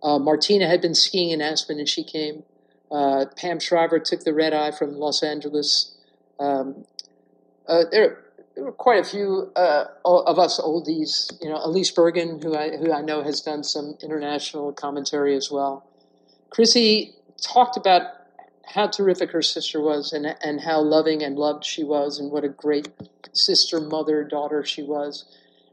Uh, 0.01 0.20
Martina 0.20 0.68
had 0.68 0.82
been 0.82 0.95
skiing 0.95 1.32
in 1.32 1.41
Aspen 1.41 1.80
and 1.80 1.89
she 1.89 2.03
came. 2.03 2.43
Uh, 2.91 3.26
Pam 3.36 3.59
Shriver 3.59 3.99
took 3.99 4.22
the 4.22 4.34
red 4.34 4.53
eye 4.53 4.72
from 4.72 4.95
Los 4.95 5.22
Angeles. 5.22 5.95
Um, 6.39 6.86
uh, 7.68 7.84
there, 7.91 8.24
there 8.55 8.63
were 8.63 8.72
quite 8.72 8.99
a 8.99 9.03
few 9.03 9.51
uh, 9.55 9.86
of 10.05 10.39
us 10.39 10.59
oldies. 10.59 11.32
You 11.41 11.49
know, 11.49 11.59
Elise 11.63 11.91
Burgin, 11.91 12.41
who 12.41 12.55
I 12.55 12.78
who 12.78 12.93
I 12.93 13.01
know 13.01 13.24
has 13.24 13.41
done 13.41 13.63
some 13.63 13.97
international 14.01 14.72
commentary 14.72 15.36
as 15.36 15.51
well. 15.51 15.86
Chrissy 16.49 17.13
talked 17.41 17.76
about 17.76 18.03
how 18.68 18.88
terrific 18.88 19.32
her 19.32 19.41
sister 19.41 19.82
was, 19.82 20.13
and 20.13 20.36
and 20.41 20.61
how 20.61 20.82
loving 20.82 21.24
and 21.24 21.38
loved 21.38 21.65
she 21.65 21.84
was, 21.84 22.20
and 22.20 22.32
what 22.32 22.43
a 22.43 22.49
great 22.49 22.89
sister, 23.34 23.80
mother, 23.80 24.24
daughter 24.24 24.63
she 24.63 24.84
was. 24.84 25.26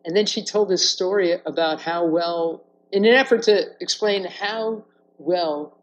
And 0.04 0.16
then 0.16 0.26
she 0.26 0.44
told 0.44 0.68
this 0.68 0.88
story 0.88 1.32
about 1.46 1.80
how 1.80 2.06
well, 2.06 2.64
in 2.92 3.04
an 3.04 3.14
effort 3.14 3.42
to 3.44 3.66
explain 3.80 4.26
how 4.26 4.84
well 5.18 5.76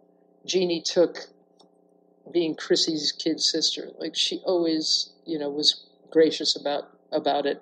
Jeannie 0.46 0.82
took 0.82 1.28
being 2.32 2.56
Chrissy's 2.56 3.12
kid 3.12 3.40
sister. 3.42 3.90
Like 4.00 4.16
she 4.16 4.42
always, 4.46 5.12
you 5.26 5.38
know, 5.40 5.50
was 5.50 5.86
gracious 6.12 6.56
about 6.56 6.90
about 7.12 7.46
it. 7.46 7.62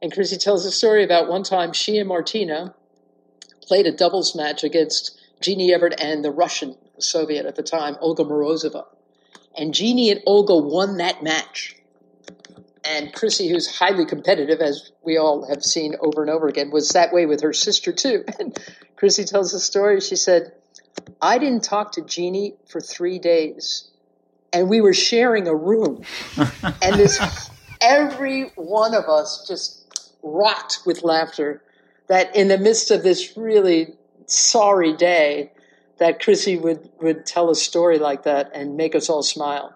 And 0.00 0.12
Chrissy 0.12 0.36
tells 0.36 0.64
a 0.66 0.72
story 0.72 1.04
about 1.04 1.28
one 1.28 1.42
time 1.42 1.72
she 1.72 1.98
and 1.98 2.08
Martina 2.08 2.74
played 3.62 3.86
a 3.86 3.92
doubles 3.92 4.34
match 4.34 4.64
against 4.64 5.20
Jeannie 5.40 5.72
Evert 5.72 5.94
and 6.00 6.24
the 6.24 6.30
Russian 6.30 6.76
Soviet 6.98 7.46
at 7.46 7.56
the 7.56 7.62
time, 7.62 7.96
Olga 8.00 8.24
Morozova. 8.24 8.86
And 9.56 9.74
Jeannie 9.74 10.10
and 10.10 10.22
Olga 10.26 10.56
won 10.56 10.98
that 10.98 11.22
match. 11.22 11.76
And 12.84 13.12
Chrissy, 13.12 13.48
who's 13.48 13.78
highly 13.78 14.06
competitive, 14.06 14.60
as 14.60 14.92
we 15.02 15.16
all 15.16 15.46
have 15.48 15.62
seen 15.62 15.94
over 16.00 16.22
and 16.22 16.30
over 16.30 16.48
again, 16.48 16.70
was 16.70 16.90
that 16.90 17.12
way 17.12 17.26
with 17.26 17.42
her 17.42 17.52
sister 17.52 17.92
too. 17.92 18.24
And 18.38 18.58
Chrissy 18.96 19.24
tells 19.24 19.52
the 19.52 19.60
story. 19.60 20.00
She 20.00 20.16
said, 20.16 20.52
I 21.20 21.38
didn't 21.38 21.64
talk 21.64 21.92
to 21.92 22.02
Jeannie 22.02 22.54
for 22.68 22.80
three 22.80 23.18
days, 23.18 23.90
and 24.52 24.68
we 24.68 24.80
were 24.80 24.94
sharing 24.94 25.48
a 25.48 25.54
room. 25.54 26.02
and 26.82 26.94
this, 26.96 27.50
every 27.80 28.50
one 28.54 28.94
of 28.94 29.04
us 29.04 29.46
just 29.46 30.16
rocked 30.22 30.80
with 30.86 31.02
laughter. 31.02 31.62
That 32.08 32.34
in 32.36 32.48
the 32.48 32.58
midst 32.58 32.90
of 32.90 33.02
this 33.02 33.36
really 33.36 33.94
sorry 34.26 34.96
day, 34.96 35.52
that 36.02 36.20
Chrissy 36.20 36.56
would, 36.56 36.90
would 37.00 37.24
tell 37.24 37.48
a 37.48 37.54
story 37.54 38.00
like 38.00 38.24
that 38.24 38.50
and 38.52 38.76
make 38.76 38.96
us 38.96 39.08
all 39.08 39.22
smile. 39.22 39.72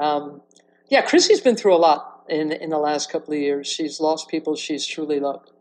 Um, 0.00 0.42
yeah, 0.88 1.02
Chrissy's 1.02 1.40
been 1.40 1.54
through 1.54 1.76
a 1.76 1.78
lot 1.78 2.24
in 2.28 2.50
in 2.50 2.70
the 2.70 2.78
last 2.78 3.08
couple 3.08 3.34
of 3.34 3.38
years. 3.38 3.68
She's 3.68 4.00
lost 4.00 4.28
people 4.28 4.56
she's 4.56 4.84
truly 4.84 5.20
loved, 5.20 5.52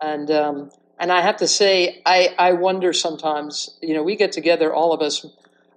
and 0.00 0.30
um, 0.30 0.70
and 1.00 1.10
I 1.10 1.20
have 1.22 1.36
to 1.38 1.48
say, 1.48 2.00
I 2.06 2.32
I 2.38 2.52
wonder 2.52 2.92
sometimes. 2.92 3.76
You 3.82 3.94
know, 3.94 4.04
we 4.04 4.14
get 4.14 4.30
together, 4.30 4.72
all 4.72 4.92
of 4.92 5.02
us. 5.02 5.26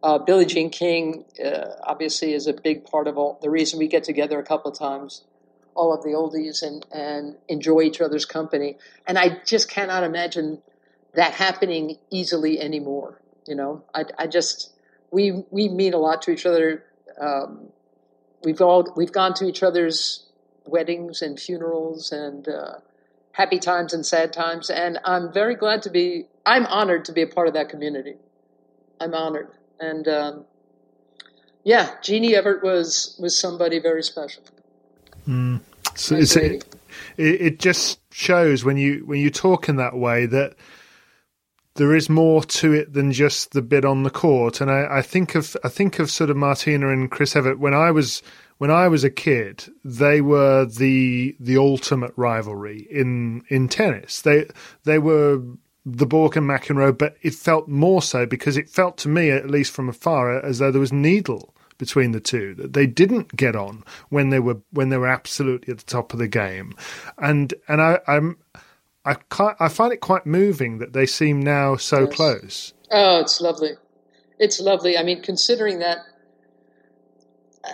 Uh, 0.03 0.19
Billie 0.19 0.45
Jean 0.45 0.69
King 0.69 1.26
uh, 1.43 1.69
obviously 1.82 2.34
is 2.34 2.45
a 2.45 2.53
big 2.53 2.86
part 2.86 3.07
of 3.07 3.17
all 3.17 3.39
the 3.41 3.49
reason 3.49 3.80
we 3.80 3.88
get 3.88 4.03
together 4.03 4.38
a 4.38 4.43
couple 4.43 4.69
of 4.69 4.78
times. 4.78 5.24
All 5.74 5.91
of 5.91 6.03
the 6.03 6.09
oldies 6.09 6.61
and 6.61 6.86
and 6.91 7.38
enjoy 7.47 7.82
each 7.82 8.01
other's 8.01 8.26
company, 8.26 8.78
and 9.07 9.17
I 9.17 9.41
just 9.47 9.67
cannot 9.67 10.03
imagine 10.03 10.61
that 11.15 11.34
happening 11.34 11.97
easily 12.11 12.59
anymore. 12.59 13.22
You 13.47 13.55
know, 13.55 13.83
I 13.93 14.05
I 14.17 14.27
just 14.27 14.73
we 15.11 15.43
we 15.51 15.69
mean 15.69 15.93
a 15.93 15.97
lot 15.97 16.21
to 16.23 16.31
each 16.31 16.45
other. 16.45 16.83
Um, 17.19 17.69
we've 18.43 18.61
all 18.61 18.91
we've 18.95 19.11
gone 19.11 19.33
to 19.35 19.45
each 19.45 19.63
other's 19.63 20.25
weddings 20.65 21.21
and 21.21 21.39
funerals 21.39 22.11
and 22.11 22.47
uh, 22.47 22.75
happy 23.31 23.59
times 23.59 23.93
and 23.93 24.05
sad 24.05 24.33
times, 24.33 24.69
and 24.69 24.99
I'm 25.05 25.31
very 25.31 25.55
glad 25.55 25.81
to 25.83 25.89
be. 25.89 26.27
I'm 26.45 26.65
honored 26.65 27.05
to 27.05 27.11
be 27.11 27.21
a 27.21 27.27
part 27.27 27.47
of 27.47 27.53
that 27.53 27.69
community. 27.69 28.15
I'm 28.99 29.13
honored, 29.13 29.49
and 29.79 30.07
um, 30.07 30.45
yeah, 31.63 31.95
Jeannie 32.01 32.35
Evert 32.35 32.63
was 32.63 33.17
was 33.19 33.39
somebody 33.39 33.79
very 33.79 34.03
special. 34.03 34.43
Mm. 35.27 35.61
So 35.95 36.15
Nice 36.15 36.35
it's, 36.35 36.35
it, 36.35 36.75
it 37.17 37.41
it 37.41 37.59
just 37.59 37.99
shows 38.13 38.63
when 38.63 38.77
you 38.77 39.03
when 39.05 39.19
you 39.19 39.29
talk 39.29 39.69
in 39.69 39.77
that 39.77 39.95
way 39.95 40.25
that 40.25 40.55
there 41.76 41.95
is 41.95 42.09
more 42.09 42.43
to 42.43 42.74
it 42.74 42.93
than 42.93 43.11
just 43.11 43.51
the 43.51 43.61
bit 43.61 43.84
on 43.86 44.03
the 44.03 44.09
court. 44.09 44.61
And 44.61 44.69
I, 44.69 44.97
I 44.97 45.01
think 45.01 45.36
of 45.36 45.57
I 45.63 45.69
think 45.69 45.99
of 45.99 46.11
sort 46.11 46.30
of 46.30 46.38
Martina 46.38 46.89
and 46.89 47.09
Chris 47.09 47.36
Evert 47.36 47.59
when 47.59 47.74
I 47.74 47.91
was 47.91 48.21
when 48.57 48.71
I 48.71 48.88
was 48.88 49.03
a 49.03 49.09
kid, 49.09 49.65
they 49.84 50.21
were 50.21 50.65
the 50.65 51.36
the 51.39 51.57
ultimate 51.57 52.13
rivalry 52.15 52.88
in 52.89 53.43
in 53.49 53.67
tennis. 53.67 54.21
They 54.21 54.47
they 54.84 54.99
were 54.99 55.41
the 55.86 56.05
Borg 56.05 56.38
and 56.38 56.49
McEnroe, 56.49 56.97
but 56.97 57.17
it 57.21 57.34
felt 57.34 57.67
more 57.67 58.01
so 58.01 58.26
because 58.26 58.55
it 58.55 58.69
felt 58.69 58.97
to 58.99 59.09
me, 59.09 59.32
at 59.32 59.49
least 59.49 59.74
from 59.74 59.89
afar, 59.89 60.39
as 60.39 60.59
though 60.59 60.71
there 60.71 60.80
was 60.80 60.93
needle 60.93 61.53
between 61.78 62.11
the 62.11 62.21
two. 62.21 62.53
That 62.55 62.74
they 62.74 62.88
didn't 62.88 63.36
get 63.36 63.55
on 63.55 63.84
when 64.09 64.30
they 64.30 64.39
were 64.39 64.61
when 64.71 64.89
they 64.89 64.97
were 64.97 65.07
absolutely 65.07 65.71
at 65.71 65.80
the 65.80 65.86
top 65.86 66.13
of 66.13 66.19
the 66.19 66.28
game, 66.28 66.76
and 67.17 67.53
and 67.67 67.82
I, 67.82 67.99
I'm 68.07 68.38
I 69.06 69.16
I 69.60 69.68
find 69.70 69.91
it 69.93 70.01
quite 70.01 70.26
moving 70.26 70.78
that 70.80 70.93
they 70.93 71.06
seem 71.06 71.41
now 71.41 71.76
so 71.76 72.01
Yes. 72.01 72.16
close. 72.16 72.74
Oh, 72.91 73.20
it's 73.20 73.41
lovely. 73.41 73.72
It's 74.39 74.60
lovely. 74.60 74.97
I 74.97 75.04
mean, 75.04 75.22
considering 75.22 75.80
that 75.80 75.99
uh, 77.64 77.70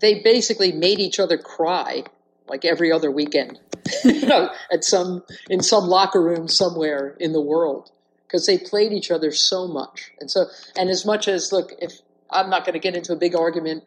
they 0.00 0.20
basically 0.20 0.72
made 0.72 0.98
each 0.98 1.18
other 1.20 1.38
cry 1.38 2.04
like 2.48 2.64
every 2.64 2.90
other 2.90 3.10
weekend, 3.10 3.60
you 4.04 4.26
know, 4.26 4.50
at 4.72 4.84
some 4.84 5.22
in 5.48 5.62
some 5.62 5.84
locker 5.84 6.22
room 6.22 6.48
somewhere 6.48 7.16
in 7.20 7.32
the 7.32 7.40
world. 7.40 7.90
because 8.26 8.46
they 8.46 8.58
played 8.58 8.92
each 8.92 9.10
other 9.10 9.30
so 9.32 9.66
much. 9.68 10.10
And 10.20 10.30
so, 10.30 10.46
and 10.76 10.90
as 10.90 11.04
much 11.06 11.28
as 11.28 11.52
look, 11.52 11.70
if 11.80 12.00
I'm 12.30 12.50
not 12.50 12.64
going 12.64 12.74
to 12.74 12.80
get 12.80 12.94
into 12.96 13.12
a 13.12 13.16
big 13.16 13.34
argument 13.36 13.84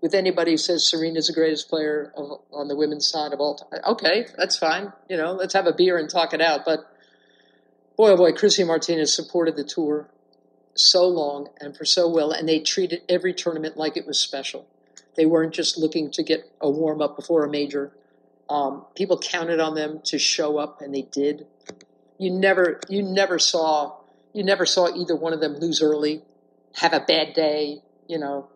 with 0.00 0.14
anybody 0.14 0.52
who 0.52 0.56
says 0.56 0.88
Serena's 0.88 1.28
the 1.28 1.32
greatest 1.32 1.68
player 1.68 2.12
of, 2.16 2.40
on 2.52 2.68
the 2.68 2.76
women's 2.76 3.08
side 3.08 3.32
of 3.32 3.40
all 3.40 3.56
time, 3.56 3.80
okay, 3.86 4.26
that's 4.36 4.56
fine. 4.56 4.92
You 5.08 5.16
know, 5.16 5.32
let's 5.32 5.54
have 5.54 5.66
a 5.66 5.72
beer 5.72 5.98
and 5.98 6.08
talk 6.08 6.34
it 6.34 6.40
out. 6.40 6.64
But 6.64 6.80
boy, 7.96 8.10
oh 8.10 8.16
boy, 8.16 8.32
Chrissy 8.32 8.64
Martinez 8.64 9.14
supported 9.14 9.56
the 9.56 9.64
tour 9.64 10.08
so 10.74 11.06
long 11.08 11.48
and 11.60 11.76
for 11.76 11.84
so 11.84 12.08
well, 12.08 12.30
and 12.30 12.48
they 12.48 12.60
treated 12.60 13.02
every 13.08 13.32
tournament 13.32 13.76
like 13.76 13.96
it 13.96 14.06
was 14.06 14.20
special. 14.20 14.66
They 15.16 15.26
weren't 15.26 15.54
just 15.54 15.78
looking 15.78 16.10
to 16.12 16.22
get 16.22 16.50
a 16.60 16.70
warm 16.70 17.00
up 17.00 17.16
before 17.16 17.44
a 17.44 17.50
major. 17.50 17.92
Um, 18.48 18.84
people 18.94 19.18
counted 19.18 19.58
on 19.60 19.74
them 19.74 20.00
to 20.04 20.18
show 20.18 20.58
up, 20.58 20.82
and 20.82 20.94
they 20.94 21.02
did. 21.02 21.46
You 22.18 22.30
never, 22.30 22.80
you 22.88 23.02
never 23.02 23.38
saw, 23.38 23.96
you 24.32 24.44
never 24.44 24.66
saw 24.66 24.94
either 24.94 25.16
one 25.16 25.32
of 25.32 25.40
them 25.40 25.56
lose 25.56 25.82
early, 25.82 26.22
have 26.74 26.92
a 26.92 27.00
bad 27.00 27.34
day. 27.34 27.78
You 28.06 28.18
know, 28.18 28.48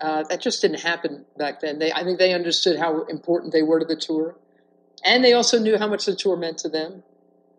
uh, 0.00 0.24
that 0.24 0.40
just 0.40 0.62
didn't 0.62 0.80
happen 0.80 1.24
back 1.36 1.60
then. 1.60 1.78
They, 1.78 1.92
I 1.92 2.04
think, 2.04 2.18
they 2.18 2.34
understood 2.34 2.78
how 2.78 3.02
important 3.04 3.52
they 3.52 3.62
were 3.62 3.80
to 3.80 3.86
the 3.86 3.96
tour, 3.96 4.36
and 5.04 5.24
they 5.24 5.32
also 5.32 5.58
knew 5.58 5.78
how 5.78 5.88
much 5.88 6.06
the 6.06 6.16
tour 6.16 6.36
meant 6.36 6.58
to 6.58 6.68
them. 6.68 7.02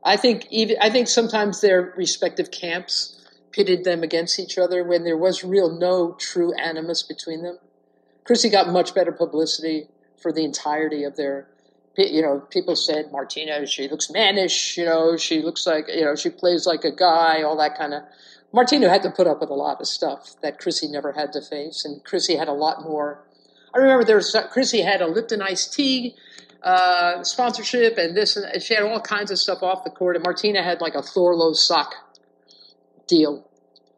I 0.04 0.18
think 0.18 0.48
even, 0.52 0.78
I 0.82 0.90
think 0.90 1.08
sometimes 1.08 1.62
their 1.62 1.94
respective 1.98 2.52
camps 2.52 3.20
pitted 3.52 3.84
them 3.84 4.04
against 4.04 4.40
each 4.40 4.58
other 4.58 4.84
when 4.84 5.04
there 5.04 5.18
was 5.18 5.44
real 5.44 5.70
no 5.70 6.14
true 6.20 6.54
animus 6.54 7.04
between 7.04 7.42
them. 7.42 7.58
Chrissy 8.26 8.50
got 8.50 8.70
much 8.70 8.94
better 8.94 9.12
publicity 9.12 9.88
for 10.22 10.32
the 10.32 10.44
entirety 10.44 11.04
of 11.04 11.16
their 11.16 11.48
you 11.98 12.22
know, 12.22 12.40
people 12.50 12.76
said 12.76 13.12
Martina, 13.12 13.66
she 13.66 13.88
looks 13.88 14.12
mannish, 14.12 14.78
you 14.78 14.86
know, 14.86 15.16
she 15.18 15.42
looks 15.42 15.66
like, 15.66 15.88
you 15.88 16.04
know, 16.04 16.16
she 16.16 16.30
plays 16.30 16.66
like 16.66 16.84
a 16.84 16.92
guy, 16.92 17.42
all 17.44 17.58
that 17.58 17.78
kind 17.78 17.94
of. 17.94 18.04
Martina 18.56 18.90
had 18.90 19.04
to 19.04 19.12
put 19.12 19.28
up 19.28 19.42
with 19.42 19.50
a 19.50 19.54
lot 19.54 19.82
of 19.82 19.88
stuff 19.88 20.34
that 20.42 20.60
Chrissy 20.60 20.88
never 20.88 21.12
had 21.12 21.34
to 21.34 21.42
face, 21.42 21.84
and 21.84 22.02
Chrissy 22.06 22.38
had 22.38 22.48
a 22.48 22.54
lot 22.54 22.84
more. 22.84 23.22
I 23.74 23.80
remember 23.80 24.06
there 24.06 24.16
was 24.16 24.34
Chrissy 24.50 24.82
had 24.82 25.02
a 25.02 25.08
Lipton 25.08 25.42
iced 25.42 25.74
tea 25.74 26.16
uh, 26.64 27.22
sponsorship, 27.24 27.98
and 27.98 28.16
this, 28.16 28.38
and 28.38 28.64
she 28.64 28.74
had 28.74 28.84
all 28.84 29.02
kinds 29.02 29.30
of 29.30 29.40
stuff 29.40 29.62
off 29.62 29.84
the 29.84 29.90
court. 29.90 30.16
And 30.16 30.24
Martina 30.24 30.64
had 30.64 30.80
like 30.80 30.96
a 30.96 31.02
Thorlo 31.02 31.54
sock 31.54 31.96
deal. 33.08 33.46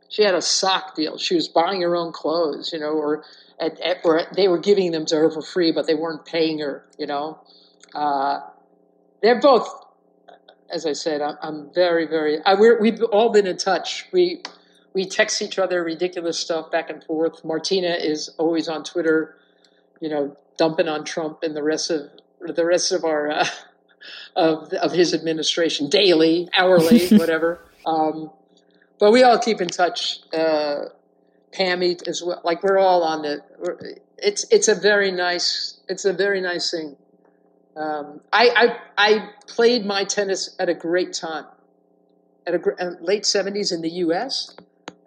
She 0.10 0.24
had 0.24 0.34
a 0.34 0.41
sock 0.41 0.95
deal. 0.95 1.20
She 1.20 1.36
was 1.36 1.47
buying 1.47 1.82
her 1.82 1.95
own 1.95 2.12
clothes, 2.12 2.74
you 2.74 2.80
know, 2.80 2.93
or 2.93 3.24
at, 3.60 3.80
at, 3.80 3.97
or 4.03 4.24
they 4.36 4.47
were 4.47 4.58
giving 4.58 4.91
them 4.91 5.05
to 5.05 5.16
her 5.18 5.30
for 5.30 5.43
free, 5.43 5.72
but 5.72 5.86
they 5.86 5.93
weren't 5.93 6.26
paying 6.26 6.58
her, 6.60 6.84
you 6.97 7.05
know. 7.05 7.39
Uh, 7.93 8.39
they're 9.22 9.39
both, 9.39 9.70
as 10.70 10.86
I 10.86 10.93
said, 10.93 11.22
I'm, 11.22 11.38
I'm 11.41 11.74
very, 11.74 12.05
very. 12.05 12.39
I, 12.45 12.55
we've 12.55 13.01
all 13.03 13.30
been 13.30 13.47
in 13.47 13.57
touch. 13.57 14.07
We 14.11 14.43
we 14.93 15.05
text 15.05 15.41
each 15.41 15.59
other 15.59 15.84
ridiculous 15.84 16.39
stuff 16.39 16.72
back 16.72 16.89
and 16.89 17.03
forth. 17.03 17.43
Martina 17.45 17.95
is 17.99 18.30
always 18.38 18.68
on 18.68 18.84
Twitter, 18.84 19.38
you 19.99 20.09
know, 20.09 20.36
dumping 20.57 20.88
on 20.88 21.05
Trump 21.05 21.43
and 21.43 21.55
the 21.55 21.63
rest 21.63 21.91
of 21.91 22.09
the 22.41 22.65
rest 22.65 22.91
of 22.91 23.03
our 23.03 23.30
uh, 23.30 23.47
of 24.36 24.74
of 24.74 24.91
his 24.91 25.13
administration 25.13 25.89
daily, 25.89 26.49
hourly, 26.57 27.07
whatever. 27.18 27.61
Um, 27.86 28.32
but 28.99 29.11
we 29.11 29.24
all 29.24 29.39
keep 29.39 29.61
in 29.61 29.68
touch. 29.68 30.20
Uh, 30.34 30.86
Pammy 31.51 32.05
as 32.07 32.22
well. 32.24 32.41
Like 32.43 32.63
we're 32.63 32.78
all 32.78 33.03
on 33.03 33.22
the. 33.22 33.99
It's 34.18 34.45
it's 34.51 34.68
a 34.68 34.76
very 34.76 35.11
nice. 35.11 35.80
It's 35.88 36.05
a 36.05 36.13
very 36.13 36.41
nice 36.41 36.72
thing. 36.72 36.97
Um, 37.78 38.21
I, 38.34 38.49
I, 38.55 38.78
I 38.97 39.30
played 39.47 39.86
my 39.86 40.03
tennis 40.03 40.55
at 40.59 40.67
a 40.67 40.73
great 40.73 41.13
time, 41.13 41.45
at 42.47 42.55
a 42.55 42.59
uh, 42.80 42.91
late 43.01 43.25
seventies 43.25 43.71
in 43.71 43.82
the 43.82 43.89
U.S. 43.89 44.55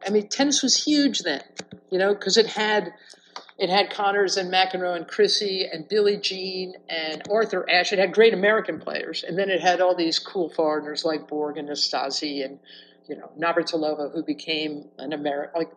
I 0.06 0.10
mean, 0.10 0.28
tennis 0.28 0.62
was 0.62 0.84
huge 0.84 1.20
then, 1.20 1.42
you 1.90 1.98
know, 1.98 2.14
because 2.14 2.36
it 2.36 2.46
had 2.46 2.92
it 3.58 3.68
had 3.68 3.90
Connors 3.90 4.36
and 4.36 4.52
McEnroe 4.52 4.96
and 4.96 5.06
Chrissy 5.06 5.68
and 5.70 5.86
Billie 5.88 6.16
Jean 6.16 6.74
and 6.88 7.22
Arthur 7.30 7.68
Ashe. 7.68 7.92
It 7.92 7.98
had 7.98 8.12
great 8.12 8.32
American 8.32 8.78
players, 8.78 9.24
and 9.26 9.36
then 9.36 9.50
it 9.50 9.60
had 9.60 9.80
all 9.80 9.96
these 9.96 10.18
cool 10.18 10.48
foreigners 10.48 11.04
like 11.04 11.28
Borg 11.28 11.58
and 11.58 11.68
Nastase 11.68 12.44
and 12.44 12.60
you 13.08 13.16
know 13.16 13.30
Navratilova, 13.38 14.14
who 14.14 14.22
became 14.22 14.84
an 14.98 15.12
American. 15.12 15.58
Like 15.58 15.72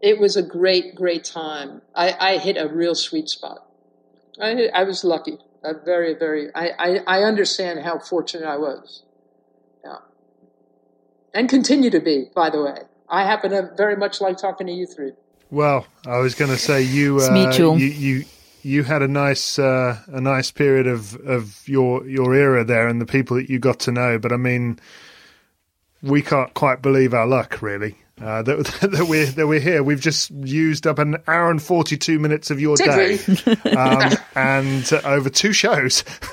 it 0.00 0.18
was 0.18 0.36
a 0.36 0.42
great, 0.42 0.94
great 0.94 1.24
time. 1.24 1.82
I, 1.94 2.16
I 2.18 2.38
hit 2.38 2.56
a 2.56 2.68
real 2.68 2.94
sweet 2.94 3.28
spot. 3.28 3.66
I, 4.40 4.68
I 4.74 4.84
was 4.84 5.04
lucky. 5.04 5.38
A 5.64 5.74
very, 5.74 6.14
very. 6.14 6.54
I, 6.54 6.68
I, 6.78 6.96
I 7.06 7.22
understand 7.24 7.80
how 7.80 7.98
fortunate 7.98 8.46
I 8.46 8.56
was. 8.56 9.02
Yeah. 9.84 9.96
And 11.34 11.48
continue 11.48 11.90
to 11.90 12.00
be, 12.00 12.26
by 12.34 12.50
the 12.50 12.62
way. 12.62 12.82
I 13.08 13.24
happen 13.24 13.50
to 13.50 13.70
very 13.76 13.96
much 13.96 14.20
like 14.20 14.36
talking 14.36 14.66
to 14.66 14.72
you 14.72 14.86
three. 14.86 15.12
Well, 15.50 15.86
I 16.06 16.18
was 16.18 16.34
going 16.34 16.50
to 16.50 16.58
say 16.58 16.82
you, 16.82 17.20
uh, 17.20 17.52
you, 17.52 17.74
you, 17.74 18.24
you 18.62 18.84
had 18.84 19.02
a 19.02 19.08
nice, 19.08 19.58
uh, 19.58 19.98
a 20.08 20.20
nice 20.20 20.50
period 20.50 20.86
of, 20.86 21.14
of 21.26 21.66
your, 21.66 22.06
your 22.06 22.34
era 22.34 22.64
there 22.64 22.86
and 22.86 23.00
the 23.00 23.06
people 23.06 23.36
that 23.36 23.48
you 23.48 23.58
got 23.58 23.80
to 23.80 23.92
know. 23.92 24.18
But 24.18 24.32
I 24.32 24.36
mean, 24.36 24.78
we 26.02 26.22
can't 26.22 26.52
quite 26.54 26.82
believe 26.82 27.14
our 27.14 27.26
luck, 27.26 27.62
really 27.62 27.96
uh, 28.20 28.42
that, 28.42 28.64
that 28.92 29.06
we're 29.08 29.26
that 29.26 29.46
we're 29.46 29.60
here. 29.60 29.82
We've 29.82 30.00
just 30.00 30.30
used 30.30 30.86
up 30.86 30.98
an 30.98 31.16
hour 31.26 31.50
and 31.50 31.62
forty 31.62 31.96
two 31.96 32.18
minutes 32.18 32.50
of 32.50 32.60
your 32.60 32.76
day, 32.76 33.18
um, 33.76 34.12
and 34.34 34.92
uh, 34.92 35.00
over 35.04 35.30
two 35.30 35.52
shows. 35.52 36.04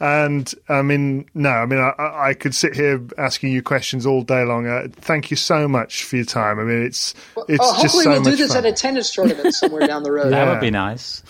and 0.00 0.52
I 0.68 0.82
mean, 0.82 1.26
no, 1.34 1.50
I 1.50 1.66
mean, 1.66 1.78
I, 1.78 1.92
I, 1.98 2.34
could 2.34 2.54
sit 2.54 2.74
here 2.74 3.02
asking 3.18 3.52
you 3.52 3.62
questions 3.62 4.06
all 4.06 4.22
day 4.22 4.44
long. 4.44 4.66
Uh, 4.66 4.88
thank 4.92 5.30
you 5.30 5.36
so 5.36 5.68
much 5.68 6.04
for 6.04 6.16
your 6.16 6.24
time. 6.24 6.58
I 6.58 6.64
mean, 6.64 6.82
it's 6.82 7.14
it's 7.48 7.58
oh, 7.60 7.82
just 7.82 7.94
hopefully 7.94 8.04
so 8.04 8.10
we'll 8.10 8.22
do 8.22 8.36
this 8.36 8.54
fun. 8.54 8.64
at 8.64 8.72
a 8.72 8.72
tennis 8.72 9.12
tournament 9.12 9.54
somewhere 9.54 9.86
down 9.86 10.02
the 10.02 10.12
road. 10.12 10.32
That 10.32 10.48
would 10.48 10.60
be 10.60 10.70
nice. 10.70 11.22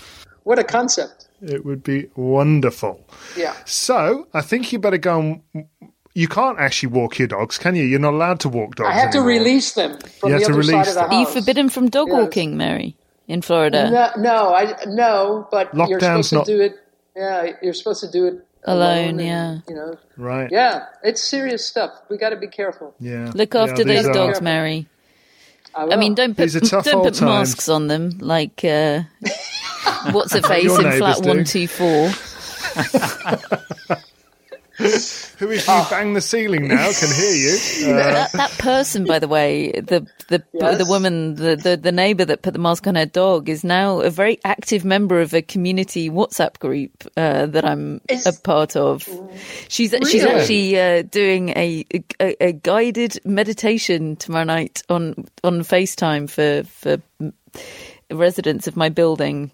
What 0.45 0.59
a 0.59 0.65
concept! 0.65 1.29
It 1.43 1.65
would 1.65 1.83
be 1.83 2.09
wonderful. 2.15 3.07
Yeah. 3.37 3.55
So 3.65 4.29
I 4.35 4.43
think 4.43 4.73
you 4.73 4.79
better 4.79 4.99
go 4.99 5.21
and 5.21 5.69
you 6.15 6.29
can't 6.29 6.59
actually 6.59 6.89
walk 6.93 7.19
your 7.19 7.29
dogs, 7.29 7.59
can 7.59 7.75
you? 7.77 7.85
You're 7.85 8.01
not 8.01 8.15
allowed 8.15 8.41
to 8.41 8.49
walk 8.49 8.77
dogs. 8.77 8.89
I 8.89 8.93
have 8.93 9.09
anymore. 9.15 9.23
to 9.33 9.39
release 9.39 9.73
them 9.73 9.99
from 9.99 10.31
You 10.31 10.39
the 10.39 10.45
have 10.45 10.49
to 10.49 10.53
other 10.55 10.63
side 10.63 10.71
release 10.73 10.89
of 10.89 10.95
the 10.95 11.01
them. 11.01 11.11
house. 11.11 11.13
Are 11.13 11.21
you 11.21 11.27
forbidden 11.41 11.69
from 11.69 11.89
dog 11.89 12.09
Yes. 12.09 12.17
walking, 12.21 12.57
Mary, 12.57 12.97
in 13.29 13.43
Florida? 13.43 13.91
No, 13.91 14.11
no, 14.23 14.55
I 14.55 14.75
no, 14.87 15.49
but 15.51 15.73
you're 15.75 15.87
Lockdown's 16.01 16.29
supposed 16.29 16.31
to 16.31 16.35
not- 16.37 16.47
do 16.47 16.61
it. 16.61 16.77
Yeah, 17.17 17.53
you're 17.63 17.75
supposed 17.75 18.01
to 18.03 18.11
do 18.11 18.27
it 18.27 18.47
Alone, 18.65 19.19
and, 19.19 19.21
yeah. 19.23 19.59
You 19.69 19.75
know, 19.75 19.97
Right. 20.17 20.49
yeah, 20.53 20.85
it's 21.03 21.23
serious 21.23 21.65
stuff. 21.67 21.91
We 22.11 22.19
got 22.19 22.31
to 22.31 22.37
be 22.37 22.47
careful. 22.47 22.95
Yeah. 23.01 23.31
Look 23.35 23.55
after 23.55 23.85
these 23.85 24.05
those 24.05 24.07
are- 24.09 24.13
dogs, 24.15 24.41
Mary. 24.43 24.87
I, 25.75 25.85
I 25.93 25.97
mean, 25.97 26.15
don't 26.15 26.35
put 26.37 26.43
These 26.43 26.57
are 26.57 26.61
tough 26.61 26.85
don't 26.87 26.97
old 26.97 27.05
put 27.07 27.15
times. 27.15 27.51
masks 27.51 27.69
on 27.69 27.87
them 27.87 28.11
like 28.21 28.65
uh, 28.65 29.03
what's 30.11 30.33
her 30.35 30.43
face 30.43 30.77
in 30.79 30.93
flat 30.93 31.25
one 31.25 31.45
two 31.45 31.69
four. 31.69 32.11
Who, 35.39 35.51
if 35.51 35.67
you 35.69 35.83
bang 35.91 36.15
the 36.15 36.21
ceiling 36.21 36.69
now, 36.69 36.91
can 36.93 37.15
hear 37.15 37.33
you. 37.35 37.59
Uh, 38.01 38.13
that, 38.13 38.33
that 38.33 38.51
person, 38.53 39.05
by 39.05 39.19
the 39.19 39.29
way, 39.29 39.73
the 39.73 40.07
the 40.29 40.43
Yes. 40.53 40.79
the 40.79 40.87
woman, 40.87 41.35
the, 41.37 41.57
the 41.57 41.77
the 41.77 41.93
neighbour 41.93 42.25
that 42.25 42.43
put 42.43 42.53
the 42.53 42.59
mask 42.59 42.87
on 42.87 42.95
her 42.95 43.07
dog, 43.07 43.49
is 43.49 43.63
now 43.65 44.01
a 44.01 44.11
very 44.11 44.39
active 44.45 44.85
member 44.85 45.21
of 45.21 45.33
a 45.35 45.43
community 45.43 46.09
WhatsApp 46.11 46.59
group 46.59 46.91
uh, 47.17 47.47
that 47.47 47.65
I'm 47.65 48.01
Is- 48.09 48.27
a 48.27 48.33
part 48.33 48.77
of. 48.77 49.09
She's 49.69 49.95
she's 50.09 50.25
actually 50.25 50.79
uh, 50.79 51.03
doing 51.03 51.51
a, 51.51 51.85
a 52.21 52.37
a 52.49 52.53
guided 52.53 53.19
meditation 53.25 54.17
tomorrow 54.17 54.45
night 54.45 54.83
on 54.89 55.27
on 55.45 55.61
FaceTime 55.61 56.29
for 56.31 56.65
for 56.65 57.03
residents 58.11 58.67
of 58.67 58.77
my 58.77 58.89
building. 58.89 59.51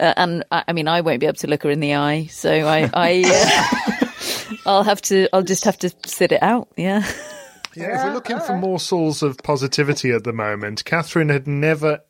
Uh, 0.00 0.14
and 0.16 0.44
I, 0.50 0.64
I 0.68 0.72
mean, 0.72 0.88
I 0.88 1.00
won't 1.00 1.20
be 1.20 1.26
able 1.26 1.36
to 1.36 1.46
look 1.46 1.62
her 1.62 1.70
in 1.70 1.80
the 1.80 1.94
eye, 1.94 2.26
so 2.26 2.50
I, 2.50 2.90
I 2.92 3.22
uh, 3.26 4.06
I'll 4.66 4.84
have 4.84 5.02
to, 5.02 5.28
I'll 5.32 5.42
just 5.42 5.64
have 5.64 5.78
to 5.78 5.92
sit 6.06 6.32
it 6.32 6.42
out. 6.42 6.68
Yeah. 6.76 7.08
Yeah, 7.76 7.98
if 7.98 8.04
we're 8.04 8.14
looking 8.14 8.40
for 8.40 8.56
morsels 8.56 9.22
of 9.22 9.38
positivity 9.38 10.10
at 10.10 10.24
the 10.24 10.32
moment, 10.32 10.84
Catherine 10.84 11.28
had 11.28 11.46
never, 11.46 12.00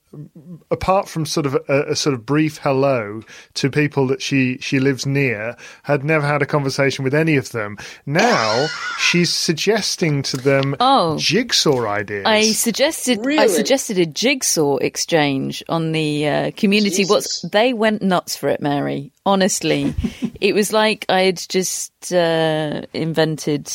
apart 0.70 1.08
from 1.08 1.26
sort 1.26 1.46
of 1.46 1.54
a, 1.68 1.90
a 1.90 1.96
sort 1.96 2.14
of 2.14 2.24
brief 2.24 2.58
hello 2.58 3.22
to 3.54 3.70
people 3.70 4.06
that 4.06 4.22
she 4.22 4.58
she 4.58 4.78
lives 4.80 5.06
near, 5.06 5.56
had 5.82 6.04
never 6.04 6.26
had 6.26 6.42
a 6.42 6.46
conversation 6.46 7.04
with 7.04 7.14
any 7.14 7.36
of 7.36 7.50
them. 7.52 7.76
Now 8.06 8.66
she's 8.98 9.32
suggesting 9.32 10.22
to 10.24 10.36
them 10.36 10.76
Oh. 10.80 11.16
jigsaw 11.18 11.86
ideas. 11.86 12.24
I 12.26 12.52
suggested 12.52 13.20
I 13.26 13.46
suggested 13.46 13.98
a 13.98 14.06
jigsaw 14.06 14.76
exchange 14.76 15.62
on 15.68 15.92
the 15.92 16.26
uh, 16.28 16.50
community. 16.56 17.04
What's 17.04 17.40
Jesus. 17.40 17.50
they 17.50 17.72
went 17.72 18.02
nuts 18.02 18.36
for 18.36 18.48
it, 18.48 18.60
Mary. 18.60 19.12
Honestly, 19.26 19.94
it 20.40 20.54
was 20.54 20.72
like 20.72 21.04
I 21.08 21.22
had 21.22 21.42
just 21.48 22.12
uh, 22.12 22.82
invented. 22.92 23.70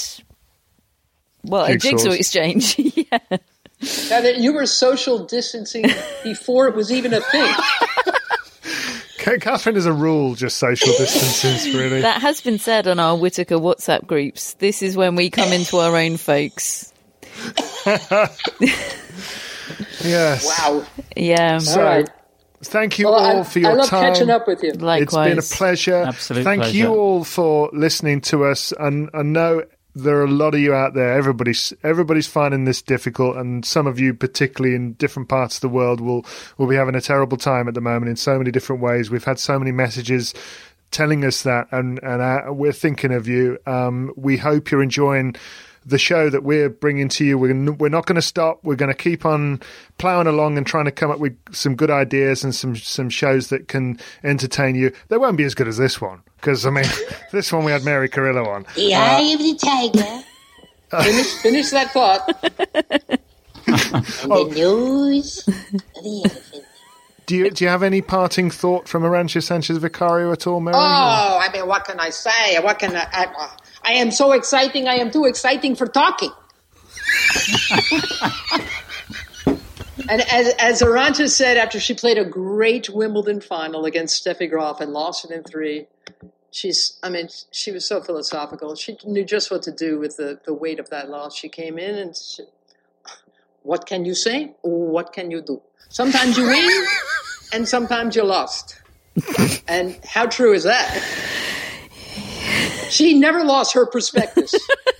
Well, 1.46 1.66
a 1.66 1.78
jigsaw 1.78 2.12
exchange. 2.12 2.78
yeah. 2.80 3.38
Now 4.10 4.22
that 4.22 4.38
you 4.38 4.54
were 4.54 4.66
social 4.66 5.26
distancing 5.26 5.86
before 6.24 6.68
it 6.68 6.76
was 6.76 6.92
even 6.92 7.14
a 7.14 7.22
thing. 7.22 7.54
Ca- 9.20 9.38
Catherine, 9.40 9.78
as 9.78 9.86
a 9.86 9.94
rule, 9.94 10.36
just 10.36 10.58
social 10.58 10.90
distances, 10.90 11.74
really. 11.76 12.02
That 12.02 12.22
has 12.22 12.42
been 12.42 12.60
said 12.60 12.88
on 12.88 13.00
our 13.00 13.16
Whitaker 13.18 13.56
WhatsApp 13.56 14.06
groups. 14.06 14.54
This 14.56 14.82
is 14.82 14.96
when 14.98 15.16
we 15.16 15.30
come 15.30 15.52
into 15.54 15.78
our 15.78 15.96
own, 15.96 16.18
folks. 16.18 16.92
Yes. 20.04 20.46
Wow. 20.46 20.86
Yeah. 21.16 21.58
So, 21.60 21.80
All 21.80 21.86
right. 21.86 22.10
thank 22.64 23.00
you 23.00 23.06
Well, 23.06 23.16
all 23.16 23.40
I, 23.40 23.44
for 23.44 23.60
your 23.60 23.70
time. 23.70 23.78
I 23.78 23.80
love 23.82 23.90
time. 23.90 24.14
catching 24.14 24.30
up 24.30 24.48
with 24.48 24.64
you. 24.64 24.74
Likewise. 24.74 25.38
It's 25.38 25.50
been 25.50 25.56
a 25.56 25.58
pleasure. 25.58 25.96
Absolute 26.04 26.44
Thank 26.44 26.62
pleasure. 26.64 26.78
you 26.78 26.88
all 26.94 27.24
for 27.24 27.70
listening 27.74 28.22
to 28.22 28.44
us. 28.46 28.74
And 28.78 29.10
I 29.14 29.22
know 29.24 29.64
there 29.96 30.18
are 30.18 30.26
a 30.26 30.32
lot 30.32 30.56
of 30.56 30.60
you 30.60 30.74
out 30.74 30.94
there. 30.94 31.14
Everybody's 31.14 31.74
everybody's 31.84 32.28
finding 32.28 32.66
this 32.66 32.82
difficult, 32.82 33.38
and 33.38 33.66
some 33.66 33.88
of 33.88 34.00
you, 34.00 34.14
particularly 34.14 34.76
in 34.76 34.94
different 34.94 35.30
parts 35.30 35.56
of 35.56 35.62
the 35.62 35.70
world, 35.70 36.02
will 36.02 36.26
will 36.58 36.68
be 36.68 36.76
having 36.76 36.96
a 36.96 37.02
terrible 37.02 37.38
time 37.38 37.68
at 37.68 37.74
the 37.74 37.82
moment 37.82 38.10
in 38.10 38.16
so 38.16 38.38
many 38.38 38.52
different 38.52 38.82
ways. 38.82 39.12
We've 39.12 39.24
had 39.24 39.40
so 39.40 39.60
many 39.60 39.72
messages 39.72 40.34
telling 40.92 41.24
us 41.26 41.44
that, 41.44 41.68
and 41.72 42.00
and 42.04 42.22
uh, 42.22 42.54
we're 42.54 42.72
thinking 42.72 43.14
of 43.14 43.28
you. 43.28 43.58
Um, 43.66 44.12
we 44.16 44.38
hope 44.38 44.72
you're 44.72 44.84
enjoying 44.84 45.36
the 45.86 45.98
show 45.98 46.30
that 46.30 46.44
we're 46.44 46.70
bringing 46.70 47.10
to 47.10 47.26
you. 47.26 47.38
We're 47.38 47.52
n- 47.52 47.78
we're 47.78 47.90
not 47.90 48.06
going 48.06 48.16
to 48.16 48.22
stop. 48.22 48.60
We're 48.64 48.76
going 48.76 48.92
to 48.92 48.98
keep 48.98 49.26
on 49.26 49.62
plowing 49.98 50.28
along 50.28 50.58
and 50.58 50.66
trying 50.66 50.86
to 50.86 50.92
come 50.92 51.12
up 51.12 51.20
with 51.20 51.38
some 51.54 51.76
good 51.76 51.92
ideas 51.92 52.44
and 52.44 52.54
some 52.54 52.76
some 52.76 53.10
shows 53.10 53.50
that 53.50 53.68
can 53.68 54.00
entertain 54.24 54.76
you. 54.76 54.94
They 55.10 55.18
won't 55.18 55.38
be 55.38 55.44
as 55.44 55.56
good 55.56 55.68
as 55.68 55.78
this 55.78 56.00
one 56.00 56.22
because 56.38 56.66
I 56.66 56.70
mean, 56.70 56.86
this 57.32 57.52
one 57.52 57.64
we 57.64 57.72
had 57.72 57.84
Mary 57.84 58.10
Carillo 58.10 58.48
on. 58.50 58.66
The 58.76 58.94
uh, 58.94 59.00
eye 59.00 59.34
of 59.34 59.40
the 59.40 59.56
tiger 59.56 60.24
Finish, 61.02 61.34
finish 61.42 61.70
that 61.72 61.92
thought. 61.92 62.22
and 63.68 64.30
the 64.30 64.54
nose 64.56 65.48
of 65.48 66.04
the 66.04 66.22
elephant. 66.26 66.64
Do 67.26 67.36
you 67.38 67.50
do 67.52 67.64
you 67.64 67.70
have 67.70 67.84
any 67.84 68.02
parting 68.02 68.52
thought 68.52 68.88
from 68.88 69.04
Arantxa 69.04 69.42
Sanchez 69.42 69.78
Vicario 69.78 70.32
at 70.32 70.46
all, 70.46 70.60
Mary? 70.60 70.76
Oh, 70.78 71.40
I 71.42 71.50
mean, 71.54 71.68
what 71.68 71.86
can 71.86 72.00
I 72.00 72.10
say? 72.10 72.60
What 72.60 72.80
can 72.80 72.96
I? 72.96 73.08
I, 73.12 73.56
I 73.86 73.94
am 73.94 74.12
so 74.12 74.32
exciting. 74.32 74.88
I 74.88 74.96
am 74.96 75.12
too 75.12 75.26
exciting 75.26 75.76
for 75.76 75.88
talking. 75.88 76.32
and 80.10 80.22
as 80.32 80.54
as 80.60 80.82
Arantxa 80.82 81.30
said 81.30 81.58
after 81.58 81.80
she 81.80 81.94
played 81.94 82.18
a 82.18 82.26
great 82.26 82.90
Wimbledon 82.90 83.42
final 83.42 83.86
against 83.86 84.26
Steffi 84.26 84.50
Graf 84.50 84.82
and 84.82 84.94
lost 84.94 85.26
it 85.26 85.32
in 85.32 85.44
three, 85.44 85.88
she's. 86.52 86.98
I 87.04 87.10
mean, 87.10 87.28
she 87.52 87.72
was 87.72 87.86
so 87.86 88.02
philosophical. 88.02 88.76
She 88.76 88.98
knew 89.06 89.26
just 89.26 89.52
what 89.52 89.64
to 89.64 89.72
do 89.72 90.00
with 90.00 90.18
the 90.18 90.40
the 90.46 90.54
weight 90.54 90.80
of 90.80 90.90
that 90.90 91.10
loss. 91.10 91.36
She 91.36 91.50
came 91.50 91.78
in 91.78 91.96
and. 91.96 92.16
She, 92.16 92.44
what 93.64 93.86
can 93.86 94.04
you 94.06 94.14
say? 94.14 94.54
What 94.62 95.14
can 95.14 95.32
you 95.32 95.42
do? 95.42 95.62
Sometimes 95.90 96.38
you 96.38 96.46
win, 96.46 96.86
and 97.54 97.68
sometimes 97.68 98.16
you 98.16 98.24
lost. 98.24 98.80
And 99.68 99.98
how 100.04 100.26
true 100.26 100.54
is 100.54 100.64
that? 100.64 101.02
She 102.90 103.18
never 103.18 103.44
lost 103.44 103.74
her 103.74 103.86
prospectus. 103.86 104.54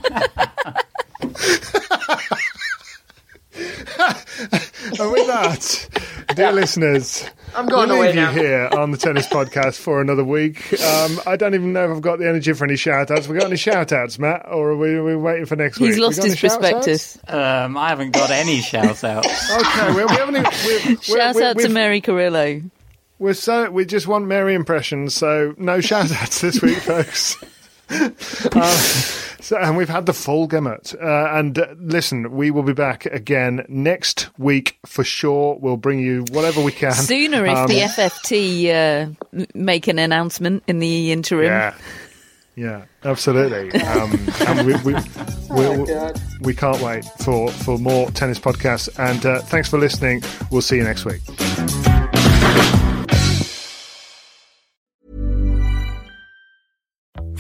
And 5.00 5.12
with 5.12 5.28
that, 5.28 6.36
dear 6.36 6.52
listeners, 6.52 7.24
I'm 7.56 7.68
going 7.68 7.90
we'll 7.90 7.98
away 7.98 8.08
leave 8.08 8.16
you 8.16 8.22
now. 8.22 8.32
here 8.32 8.70
on 8.74 8.92
the 8.92 8.98
Tennis 8.98 9.28
Podcast 9.30 9.80
for 9.80 10.02
another 10.02 10.24
week. 10.24 10.74
Um, 10.82 11.20
I 11.26 11.36
don't 11.36 11.54
even 11.56 11.72
know 11.74 11.86
if 11.86 11.92
I've 11.98 12.02
got 12.02 12.20
the 12.20 12.28
energy 12.28 12.52
for 12.54 12.66
any 12.66 12.76
shout 12.76 13.10
outs. 13.12 13.28
We 13.28 13.38
got 13.38 13.48
any 13.48 13.56
shout 13.58 13.92
outs, 13.92 14.20
Matt, 14.20 14.46
or 14.52 14.72
are 14.72 14.78
we, 14.78 14.96
are 14.96 15.04
we 15.04 15.16
waiting 15.16 15.46
for 15.46 15.56
next 15.56 15.80
week? 15.80 15.92
He's 15.92 16.00
lost 16.00 16.18
got 16.18 16.26
his 16.26 16.34
any 16.34 16.40
prospectus. 16.50 17.18
Um, 17.28 17.78
I 17.78 17.90
haven't 17.90 18.12
got 18.12 18.30
any 18.32 18.62
shout 18.62 19.04
outs. 19.04 19.52
Okay, 19.64 19.94
we, 19.96 20.06
we 20.06 20.12
haven't. 20.12 20.36
even- 20.38 20.52
We're, 20.66 21.02
Shout 21.02 21.36
we're, 21.36 21.44
out 21.44 21.58
to 21.60 21.70
Mary 21.70 22.02
Carillo. 22.02 22.62
we're 23.20 23.34
so 23.34 23.70
we 23.72 23.86
just 23.86 24.08
want 24.08 24.26
Mary 24.26 24.54
impressions, 24.56 25.14
so 25.16 25.54
no 25.58 25.80
shout 25.80 26.12
outs 26.12 26.42
this 26.42 26.62
week, 26.62 26.78
folks. 26.80 27.38
Uh, 27.90 28.10
so, 29.42 29.58
and 29.58 29.78
we've 29.78 29.90
had 29.90 30.06
the 30.06 30.14
full 30.14 30.48
gamut. 30.48 30.94
Uh, 31.02 31.30
and 31.34 31.58
uh, 31.58 31.68
listen, 31.78 32.32
we 32.32 32.52
will 32.52 32.64
be 32.64 32.74
back 32.74 33.06
again 33.08 33.66
next 33.68 34.30
week 34.38 34.78
for 34.86 35.04
sure. 35.04 35.58
We'll 35.60 35.78
bring 35.78 36.00
you 36.00 36.26
whatever 36.32 36.62
we 36.62 36.72
can. 36.72 36.94
Sooner 36.94 37.46
if 37.46 37.58
Um, 37.58 37.68
the 37.68 37.80
FFT 37.80 38.70
uh, 39.36 39.46
make 39.54 39.88
an 39.88 40.00
announcement 40.00 40.64
in 40.68 40.80
the 40.80 41.12
interim. 41.12 41.46
Yeah, 41.48 41.76
yeah, 42.56 42.86
absolutely. 43.04 43.80
Um, 43.82 44.12
and 44.48 44.66
we, 44.68 44.74
we, 44.78 44.94
we, 44.94 45.00
Oh, 45.56 45.84
we, 45.84 46.48
we 46.48 46.54
can't 46.56 46.82
wait 46.82 47.06
for, 47.20 47.50
for 47.52 47.78
more 47.78 48.10
tennis 48.12 48.40
podcasts. 48.40 48.90
And 48.98 49.24
uh, 49.26 49.42
thanks 49.42 49.70
for 49.70 49.78
listening. 49.78 50.24
We'll 50.52 50.62
see 50.62 50.78
you 50.78 50.84
next 50.84 51.06
week. 51.06 51.22